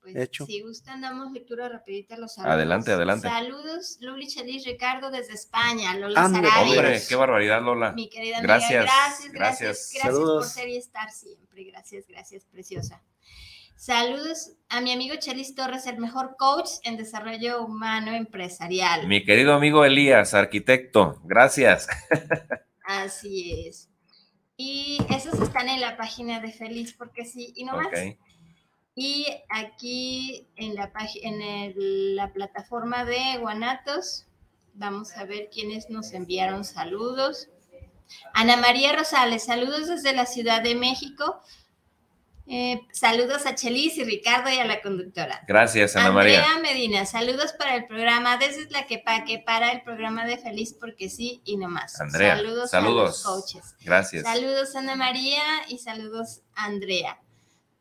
Pues, 0.01 0.15
Hecho. 0.15 0.45
Si 0.45 0.61
gustan, 0.61 1.01
damos 1.01 1.31
lectura 1.33 1.67
rapidita 1.67 2.15
a 2.15 2.17
los 2.17 2.33
saludos. 2.33 2.53
Adelante, 2.55 2.91
adelante. 2.91 3.27
Saludos, 3.27 3.97
Luli 3.99 4.27
Chelis 4.27 4.65
Ricardo 4.65 5.11
desde 5.11 5.33
España, 5.33 5.93
Lola. 5.95 6.25
Hombre, 6.25 7.01
qué 7.07 7.15
barbaridad, 7.15 7.61
Lola. 7.61 7.91
Mi 7.91 8.09
querida 8.09 8.37
amiga, 8.37 8.55
Gracias, 8.55 8.85
gracias, 8.85 9.31
gracias, 9.31 9.33
gracias. 9.33 9.91
gracias, 9.93 10.01
por 10.03 10.11
Saludos. 10.13 10.53
ser 10.53 10.69
y 10.69 10.77
estar 10.77 11.11
siempre. 11.11 11.63
Gracias, 11.65 12.07
gracias, 12.07 12.45
preciosa. 12.45 13.03
Saludos 13.75 14.53
a 14.67 14.81
mi 14.81 14.91
amigo 14.91 15.15
Chelis 15.17 15.55
Torres, 15.55 15.85
el 15.85 15.99
mejor 15.99 16.35
coach 16.37 16.69
en 16.83 16.97
desarrollo 16.97 17.63
humano 17.63 18.13
empresarial. 18.13 19.07
Mi 19.07 19.23
querido 19.23 19.53
amigo 19.53 19.85
Elías, 19.85 20.33
arquitecto, 20.33 21.21
gracias. 21.23 21.87
Así 22.83 23.67
es. 23.67 23.89
Y 24.57 24.97
esos 25.09 25.39
están 25.39 25.69
en 25.69 25.79
la 25.79 25.95
página 25.95 26.41
de 26.41 26.51
Feliz 26.51 26.93
porque 26.93 27.23
sí, 27.23 27.53
y 27.55 27.63
no 27.63 27.77
más. 27.77 27.87
Ok. 27.87 28.17
Y 29.01 29.25
aquí 29.47 30.45
en 30.57 30.75
la 30.75 30.91
en 31.23 31.41
el- 31.41 32.17
la 32.17 32.33
plataforma 32.33 33.05
de 33.05 33.37
Guanatos, 33.39 34.25
vamos 34.73 35.13
a 35.15 35.23
ver 35.23 35.49
quiénes 35.53 35.89
nos 35.89 36.11
enviaron 36.11 36.65
saludos. 36.65 37.47
Ana 38.33 38.57
María 38.57 38.91
Rosales, 38.91 39.45
saludos 39.45 39.87
desde 39.87 40.11
la 40.11 40.25
Ciudad 40.25 40.61
de 40.61 40.75
México. 40.75 41.41
Eh, 42.45 42.81
saludos 42.91 43.45
a 43.45 43.55
Chelis 43.55 43.95
y 43.97 44.03
Ricardo 44.03 44.49
y 44.49 44.57
a 44.59 44.65
la 44.65 44.81
conductora. 44.81 45.45
Gracias, 45.47 45.95
Ana 45.95 46.07
Andrea 46.07 46.41
María. 46.41 46.59
Medina, 46.61 47.05
saludos 47.05 47.53
para 47.53 47.75
el 47.75 47.85
programa 47.87 48.35
desde 48.35 48.65
Tlaquepaque 48.65 49.41
para 49.45 49.71
el 49.71 49.81
programa 49.83 50.25
de 50.25 50.37
Feliz 50.37 50.73
porque 50.77 51.09
sí 51.09 51.41
y 51.45 51.55
no 51.55 51.69
más. 51.69 52.01
Andrea, 52.01 52.35
saludos, 52.35 52.69
saludos. 52.71 53.25
a 53.25 53.29
los 53.29 53.41
coaches. 53.43 53.75
Gracias. 53.79 54.23
Saludos 54.23 54.75
Ana 54.75 54.97
María 54.97 55.41
y 55.69 55.77
saludos 55.77 56.41
Andrea. 56.53 57.17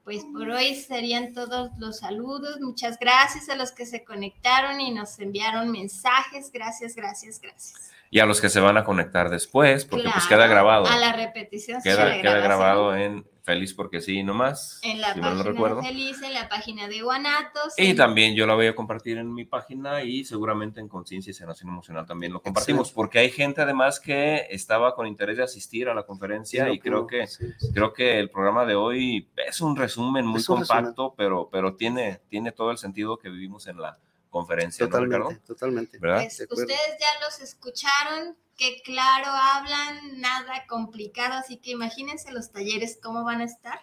Pues 0.08 0.24
por 0.24 0.48
hoy 0.48 0.74
serían 0.74 1.34
todos 1.34 1.70
los 1.76 1.98
saludos. 1.98 2.62
Muchas 2.62 2.98
gracias 2.98 3.50
a 3.50 3.56
los 3.56 3.72
que 3.72 3.84
se 3.84 4.04
conectaron 4.04 4.80
y 4.80 4.90
nos 4.90 5.18
enviaron 5.18 5.70
mensajes. 5.70 6.50
Gracias, 6.50 6.96
gracias, 6.96 7.38
gracias. 7.38 7.92
Y 8.10 8.18
a 8.20 8.24
los 8.24 8.40
que 8.40 8.48
se 8.48 8.58
van 8.58 8.78
a 8.78 8.84
conectar 8.84 9.28
después, 9.28 9.84
porque 9.84 10.08
pues 10.10 10.26
queda 10.26 10.46
grabado. 10.46 10.86
A 10.86 10.96
la 10.96 11.12
repetición. 11.12 11.82
Queda, 11.82 12.16
grabado 12.16 12.96
en 12.96 13.26
Feliz 13.48 13.72
porque 13.72 14.00
sí, 14.02 14.22
nomás. 14.22 14.78
En 14.82 15.00
la 15.00 15.14
si 15.14 15.20
mal 15.20 15.30
no 15.30 15.36
página 15.38 15.52
recuerdo. 15.52 15.76
de 15.80 15.88
Feliz, 15.88 16.20
en 16.22 16.34
la 16.34 16.48
página 16.50 16.86
de 16.86 17.00
Guanatos. 17.00 17.72
Y 17.78 17.86
en- 17.90 17.96
también 17.96 18.34
yo 18.34 18.46
la 18.46 18.54
voy 18.54 18.66
a 18.66 18.74
compartir 18.74 19.16
en 19.16 19.32
mi 19.32 19.46
página 19.46 20.02
y 20.02 20.24
seguramente 20.24 20.80
en 20.80 20.88
Conciencia 20.88 21.30
y 21.30 21.34
Sanación 21.34 21.70
Emocional 21.70 22.04
también 22.06 22.32
lo 22.34 22.42
compartimos, 22.42 22.80
Excelente. 22.88 22.94
porque 22.94 23.18
hay 23.20 23.30
gente 23.30 23.62
además 23.62 24.00
que 24.00 24.46
estaba 24.50 24.94
con 24.94 25.06
interés 25.06 25.38
de 25.38 25.44
asistir 25.44 25.88
a 25.88 25.94
la 25.94 26.02
conferencia 26.04 26.66
Sí, 26.66 26.72
y 26.72 26.78
creo 26.78 27.00
no, 27.00 27.06
que 27.06 27.26
sí, 27.26 27.46
sí. 27.58 27.72
creo 27.72 27.92
que 27.94 28.18
el 28.18 28.28
programa 28.30 28.66
de 28.66 28.74
hoy 28.74 29.30
es 29.46 29.60
un 29.62 29.76
resumen 29.76 30.26
muy 30.26 30.44
compacto, 30.44 31.14
pero 31.16 31.48
pero 31.50 31.74
tiene 31.74 32.20
tiene 32.28 32.52
todo 32.52 32.70
el 32.70 32.76
sentido 32.76 33.16
que 33.18 33.30
vivimos 33.30 33.66
en 33.66 33.80
la 33.80 33.98
conferencia, 34.30 34.84
¿no, 34.84 34.90
Totalmente, 34.90 35.16
Ricardo? 35.26 35.42
totalmente. 35.46 35.98
¿Verdad? 35.98 36.18
Pues 36.20 36.40
ustedes 36.50 36.96
ya 37.00 37.24
los 37.26 37.40
escucharon, 37.40 38.36
que 38.58 38.82
claro 38.82 39.28
hablan, 39.28 40.20
nada 40.20 40.66
complicado, 40.66 41.34
así 41.34 41.56
que 41.56 41.70
imagínense 41.70 42.32
los 42.32 42.50
talleres 42.50 42.98
cómo 43.02 43.24
van 43.24 43.40
a 43.40 43.44
estar. 43.44 43.80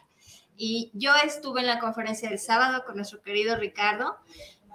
Y 0.57 0.91
yo 0.93 1.11
estuve 1.15 1.61
en 1.61 1.67
la 1.67 1.79
conferencia 1.79 2.29
del 2.29 2.39
sábado 2.39 2.83
con 2.85 2.97
nuestro 2.97 3.21
querido 3.21 3.55
Ricardo 3.55 4.17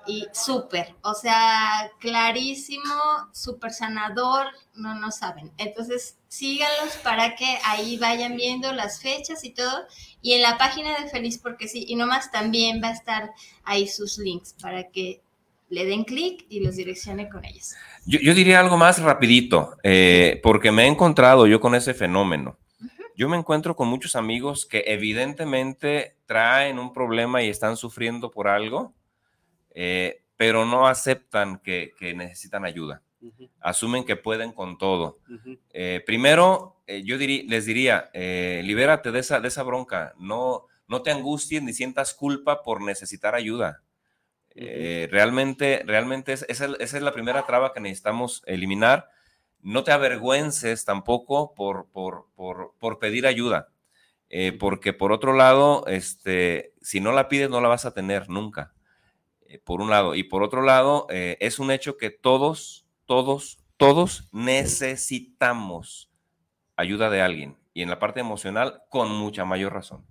y 0.06 0.26
súper, 0.32 0.96
o 1.02 1.14
sea, 1.14 1.90
clarísimo, 2.00 2.94
súper 3.32 3.72
sanador, 3.72 4.46
no, 4.74 4.94
no 4.94 5.10
saben. 5.10 5.52
Entonces, 5.58 6.18
síganlos 6.28 6.96
para 7.04 7.36
que 7.36 7.58
ahí 7.64 7.98
vayan 7.98 8.36
viendo 8.36 8.72
las 8.72 9.00
fechas 9.00 9.44
y 9.44 9.50
todo. 9.50 9.86
Y 10.22 10.32
en 10.32 10.42
la 10.42 10.56
página 10.56 10.98
de 10.98 11.10
Feliz 11.10 11.38
porque 11.38 11.68
sí, 11.68 11.84
y 11.86 11.96
nomás 11.96 12.30
también 12.30 12.82
va 12.82 12.88
a 12.88 12.92
estar 12.92 13.32
ahí 13.64 13.86
sus 13.86 14.16
links 14.16 14.54
para 14.60 14.90
que 14.90 15.22
le 15.70 15.84
den 15.86 16.04
clic 16.04 16.44
y 16.50 16.60
los 16.60 16.76
direccione 16.76 17.28
con 17.30 17.44
ellos. 17.44 17.74
Yo, 18.04 18.18
yo 18.20 18.34
diría 18.34 18.60
algo 18.60 18.76
más 18.76 19.00
rapidito, 19.00 19.76
eh, 19.82 20.38
porque 20.42 20.70
me 20.72 20.84
he 20.84 20.86
encontrado 20.86 21.46
yo 21.46 21.60
con 21.60 21.74
ese 21.74 21.94
fenómeno. 21.94 22.58
Yo 23.16 23.28
me 23.28 23.36
encuentro 23.36 23.76
con 23.76 23.88
muchos 23.88 24.16
amigos 24.16 24.66
que 24.66 24.84
evidentemente 24.86 26.16
traen 26.26 26.78
un 26.78 26.92
problema 26.92 27.42
y 27.42 27.48
están 27.48 27.76
sufriendo 27.76 28.30
por 28.30 28.48
algo, 28.48 28.94
eh, 29.74 30.22
pero 30.36 30.64
no 30.64 30.86
aceptan 30.86 31.58
que, 31.58 31.92
que 31.98 32.14
necesitan 32.14 32.64
ayuda. 32.64 33.02
Asumen 33.60 34.04
que 34.04 34.16
pueden 34.16 34.52
con 34.52 34.78
todo. 34.78 35.18
Eh, 35.74 36.02
primero, 36.06 36.76
eh, 36.86 37.02
yo 37.04 37.16
diri- 37.18 37.46
les 37.46 37.66
diría, 37.66 38.08
eh, 38.14 38.62
libérate 38.64 39.12
de 39.12 39.18
esa, 39.20 39.40
de 39.40 39.48
esa 39.48 39.62
bronca. 39.62 40.14
No, 40.18 40.66
no 40.88 41.02
te 41.02 41.10
angusties 41.10 41.62
ni 41.62 41.74
sientas 41.74 42.14
culpa 42.14 42.62
por 42.62 42.80
necesitar 42.80 43.34
ayuda. 43.34 43.82
Eh, 44.62 45.08
realmente, 45.10 45.82
realmente 45.86 46.32
es- 46.34 46.44
esa, 46.48 46.66
esa 46.80 46.96
es 46.98 47.02
la 47.02 47.12
primera 47.12 47.46
traba 47.46 47.72
que 47.72 47.80
necesitamos 47.80 48.42
eliminar. 48.46 49.08
No 49.60 49.84
te 49.84 49.92
avergüences 49.92 50.84
tampoco 50.84 51.54
por, 51.54 51.88
por, 51.90 52.26
por, 52.34 52.74
por 52.78 52.98
pedir 52.98 53.26
ayuda, 53.26 53.68
eh, 54.30 54.52
porque 54.52 54.92
por 54.94 55.12
otro 55.12 55.32
lado, 55.34 55.86
este, 55.88 56.74
si 56.82 57.00
no 57.00 57.12
la 57.12 57.28
pides, 57.28 57.50
no 57.50 57.60
la 57.60 57.68
vas 57.68 57.86
a 57.86 57.94
tener 57.94 58.28
nunca. 58.30 58.74
Eh, 59.46 59.58
por 59.58 59.80
un 59.80 59.90
lado. 59.90 60.14
Y 60.14 60.24
por 60.24 60.42
otro 60.42 60.62
lado, 60.62 61.06
es 61.10 61.58
un 61.58 61.70
hecho 61.70 61.96
que 61.96 62.10
todos, 62.10 62.86
todos, 63.06 63.58
todos 63.76 64.28
necesitamos 64.32 66.10
ayuda 66.76 67.10
de 67.10 67.22
alguien. 67.22 67.58
Y 67.74 67.82
en 67.82 67.90
la 67.90 67.98
parte 67.98 68.20
emocional, 68.20 68.82
con 68.90 69.10
mucha 69.10 69.44
mayor 69.44 69.72
razón. 69.74 70.06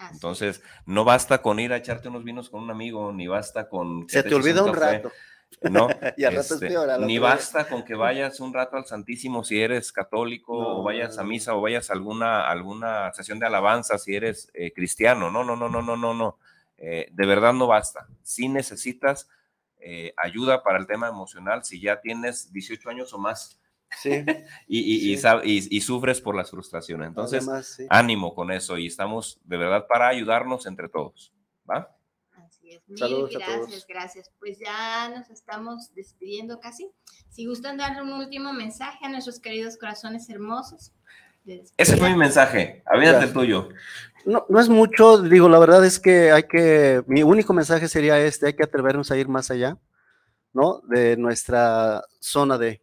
Así 0.00 0.14
Entonces, 0.14 0.62
no 0.86 1.04
basta 1.04 1.42
con 1.42 1.60
ir 1.60 1.72
a 1.72 1.76
echarte 1.76 2.08
unos 2.08 2.24
vinos 2.24 2.48
con 2.48 2.62
un 2.62 2.70
amigo, 2.70 3.12
ni 3.12 3.26
basta 3.26 3.68
con... 3.68 4.06
que 4.06 4.14
Se 4.14 4.22
te 4.22 4.34
olvida 4.34 4.64
un 4.64 4.74
rato. 4.74 5.12
¿no? 5.70 5.88
Y 6.16 6.24
al 6.24 6.34
rato 6.34 6.40
es 6.40 6.52
Este, 6.52 6.68
peor, 6.68 7.00
ni 7.00 7.18
basta 7.18 7.68
con 7.68 7.84
que 7.84 7.94
vayas 7.94 8.40
un 8.40 8.54
rato 8.54 8.76
al 8.76 8.86
Santísimo 8.86 9.44
si 9.44 9.60
eres 9.60 9.92
católico, 9.92 10.54
No, 10.54 10.78
o 10.78 10.82
vayas 10.82 11.18
a 11.18 11.24
misa, 11.24 11.54
o 11.54 11.60
vayas 11.60 11.90
a 11.90 11.92
alguna, 11.92 12.48
alguna 12.48 13.12
sesión 13.12 13.38
de 13.38 13.46
alabanza 13.46 13.98
si 13.98 14.14
eres 14.14 14.50
eh, 14.54 14.72
cristiano. 14.72 15.30
No, 15.30 15.44
no, 15.44 15.56
no, 15.56 15.68
no, 15.68 15.82
no, 15.82 15.96
no, 15.96 16.14
no. 16.14 16.38
Eh, 16.78 17.08
de 17.12 17.26
verdad 17.26 17.52
no 17.52 17.66
basta. 17.66 18.06
Si 18.22 18.48
necesitas 18.48 19.28
eh, 19.78 20.14
ayuda 20.16 20.62
para 20.62 20.78
el 20.78 20.86
tema 20.86 21.08
emocional 21.08 21.64
si 21.64 21.80
ya 21.80 22.00
tienes 22.00 22.52
18 22.52 22.88
años 22.88 23.12
o 23.12 23.18
más 23.18 23.59
Sí, 23.98 24.10
y, 24.68 24.78
y- 24.78 25.12
y 25.12 25.16
Sí. 25.16 25.22
sab- 25.26 25.42
y- 25.44 25.66
y 25.76 25.80
sufres 25.80 26.20
por 26.20 26.34
las 26.36 26.50
frustraciones. 26.50 27.08
Entonces, 27.08 27.42
además, 27.46 27.66
sí. 27.66 27.86
ánimo 27.90 28.34
con 28.34 28.50
eso 28.52 28.78
y 28.78 28.86
estamos 28.86 29.40
de 29.44 29.56
verdad 29.56 29.86
para 29.88 30.08
ayudarnos 30.08 30.66
entre 30.66 30.88
todos. 30.88 31.32
¿Va? 31.68 31.94
Así 32.46 32.70
es. 32.72 32.88
Mil 32.88 32.98
Saludos 32.98 33.34
a 33.34 33.38
gracias, 33.38 33.66
todos. 33.68 33.86
gracias. 33.88 34.30
Pues 34.38 34.58
ya 34.58 35.08
nos 35.08 35.30
estamos 35.30 35.92
despidiendo 35.94 36.58
casi. 36.60 36.90
Si 37.28 37.46
gustan 37.46 37.76
dar 37.76 38.00
un 38.02 38.12
último 38.12 38.52
mensaje 38.52 38.98
a 39.04 39.08
nuestros 39.08 39.38
queridos 39.40 39.76
corazones 39.76 40.28
hermosos. 40.30 40.92
Ese 41.76 41.96
fue 41.96 42.10
mi 42.10 42.16
mensaje. 42.16 42.82
Avídate 42.86 43.24
el 43.24 43.32
tuyo. 43.32 43.70
No, 44.26 44.44
no 44.48 44.60
es 44.60 44.68
mucho, 44.68 45.22
digo, 45.22 45.48
la 45.48 45.58
verdad 45.58 45.84
es 45.84 45.98
que 45.98 46.30
hay 46.30 46.42
que, 46.44 47.02
mi 47.06 47.22
único 47.22 47.52
mensaje 47.54 47.88
sería 47.88 48.20
este, 48.20 48.46
hay 48.48 48.52
que 48.54 48.62
atrevernos 48.62 49.10
a 49.10 49.16
ir 49.16 49.26
más 49.28 49.50
allá, 49.50 49.78
¿no? 50.52 50.80
De 50.86 51.16
nuestra 51.16 52.04
zona 52.20 52.58
de. 52.58 52.82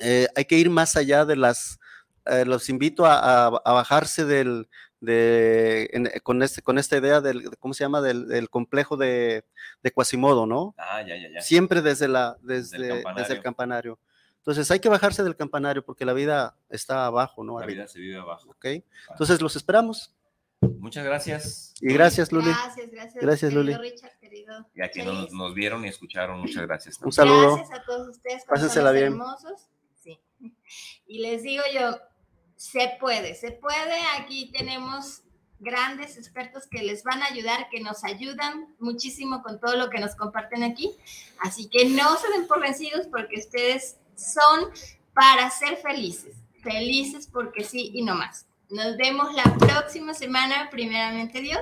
Eh, 0.00 0.28
hay 0.36 0.44
que 0.44 0.56
ir 0.56 0.70
más 0.70 0.96
allá 0.96 1.24
de 1.24 1.36
las, 1.36 1.78
eh, 2.26 2.44
los 2.44 2.68
invito 2.68 3.06
a, 3.06 3.46
a- 3.46 3.62
a 3.64 3.72
bajarse 3.72 4.24
del, 4.24 4.68
de, 5.00 5.88
en- 5.92 6.10
con, 6.22 6.42
este, 6.42 6.62
con 6.62 6.78
esta 6.78 6.96
idea 6.96 7.20
del, 7.20 7.56
¿cómo 7.58 7.74
se 7.74 7.84
llama? 7.84 8.00
Del, 8.00 8.26
del 8.28 8.50
complejo 8.50 8.96
de, 8.96 9.44
de 9.82 9.90
Quasimodo, 9.92 10.46
¿no? 10.46 10.74
Ah, 10.78 11.02
ya, 11.02 11.16
ya, 11.16 11.28
ya. 11.34 11.40
Siempre 11.40 11.82
desde, 11.82 12.08
la, 12.08 12.36
Desde 12.42 12.76
el 12.76 13.04
desde, 13.16 13.34
el 13.34 13.42
campanario. 13.42 13.98
Entonces 14.38 14.70
hay 14.70 14.80
que 14.80 14.88
bajarse 14.88 15.22
del 15.22 15.36
campanario 15.36 15.84
porque 15.84 16.04
la 16.04 16.12
vida 16.14 16.56
está 16.70 17.06
abajo, 17.06 17.44
¿no? 17.44 17.58
La 17.58 17.64
Arriba, 17.64 17.82
vida 17.82 17.88
se 17.88 18.00
vive 18.00 18.18
abajo. 18.18 18.50
¿ok? 18.50 18.64
Entonces 19.10 19.40
los 19.42 19.54
esperamos. 19.56 20.14
Muchas 20.60 21.04
gracias. 21.04 21.74
Y 21.80 21.92
gracias, 21.92 22.32
Luli. 22.32 22.46
Gracias, 22.50 22.90
gracias. 22.90 23.22
Gracias, 23.22 23.52
Luli. 23.52 23.74
Richard, 23.76 24.12
querido 24.28 24.66
Y 24.74 24.82
a 24.82 24.90
quienes 24.90 25.32
nos, 25.32 25.54
vieron 25.54 25.84
y 25.84 25.88
escucharon, 25.88 26.40
muchas 26.40 26.66
gracias. 26.66 26.96
Un 27.00 27.10
también. 27.10 27.36
saludo. 27.36 27.56
Gracias 27.56 27.78
a 27.78 27.84
todos 27.84 28.08
ustedes. 28.08 28.44
Pásensela 28.44 28.92
bien. 28.92 29.06
Hermosos. 29.06 29.68
Sí. 30.02 30.18
Y 31.06 31.18
les 31.18 31.42
digo 31.42 31.62
yo, 31.72 31.98
se 32.56 32.96
puede, 33.00 33.34
se 33.34 33.52
puede. 33.52 34.00
Aquí 34.18 34.50
tenemos 34.52 35.22
grandes 35.60 36.16
expertos 36.16 36.66
que 36.68 36.82
les 36.82 37.02
van 37.02 37.22
a 37.22 37.26
ayudar, 37.26 37.68
que 37.70 37.80
nos 37.80 38.04
ayudan 38.04 38.74
muchísimo 38.78 39.42
con 39.42 39.58
todo 39.60 39.76
lo 39.76 39.90
que 39.90 39.98
nos 39.98 40.14
comparten 40.14 40.62
aquí. 40.62 40.96
Así 41.40 41.68
que 41.68 41.86
no 41.86 42.16
se 42.16 42.30
den 42.30 42.46
por 42.46 42.60
vencidos 42.60 43.06
porque 43.06 43.38
ustedes 43.38 43.98
son 44.16 44.70
para 45.14 45.50
ser 45.50 45.76
felices. 45.76 46.36
Felices 46.62 47.28
porque 47.32 47.64
sí 47.64 47.90
y 47.94 48.02
no 48.02 48.14
más. 48.14 48.47
Nos 48.70 48.96
vemos 48.96 49.32
la 49.34 49.56
próxima 49.56 50.12
semana, 50.12 50.68
primeramente 50.70 51.40
Dios. 51.40 51.60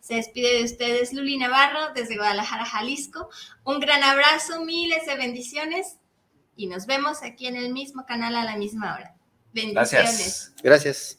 Se 0.00 0.14
despide 0.14 0.58
de 0.58 0.64
ustedes 0.64 1.12
Luli 1.12 1.36
Navarro 1.36 1.92
desde 1.94 2.16
Guadalajara, 2.16 2.64
Jalisco. 2.64 3.28
Un 3.64 3.80
gran 3.80 4.02
abrazo, 4.02 4.64
miles 4.64 5.06
de 5.06 5.16
bendiciones 5.16 5.96
y 6.56 6.66
nos 6.66 6.86
vemos 6.86 7.22
aquí 7.22 7.46
en 7.46 7.56
el 7.56 7.72
mismo 7.72 8.06
canal 8.06 8.36
a 8.36 8.44
la 8.44 8.56
misma 8.56 8.94
hora. 8.94 9.14
Bendiciones. 9.52 9.90
Gracias. 9.92 10.52
Gracias. 10.62 11.18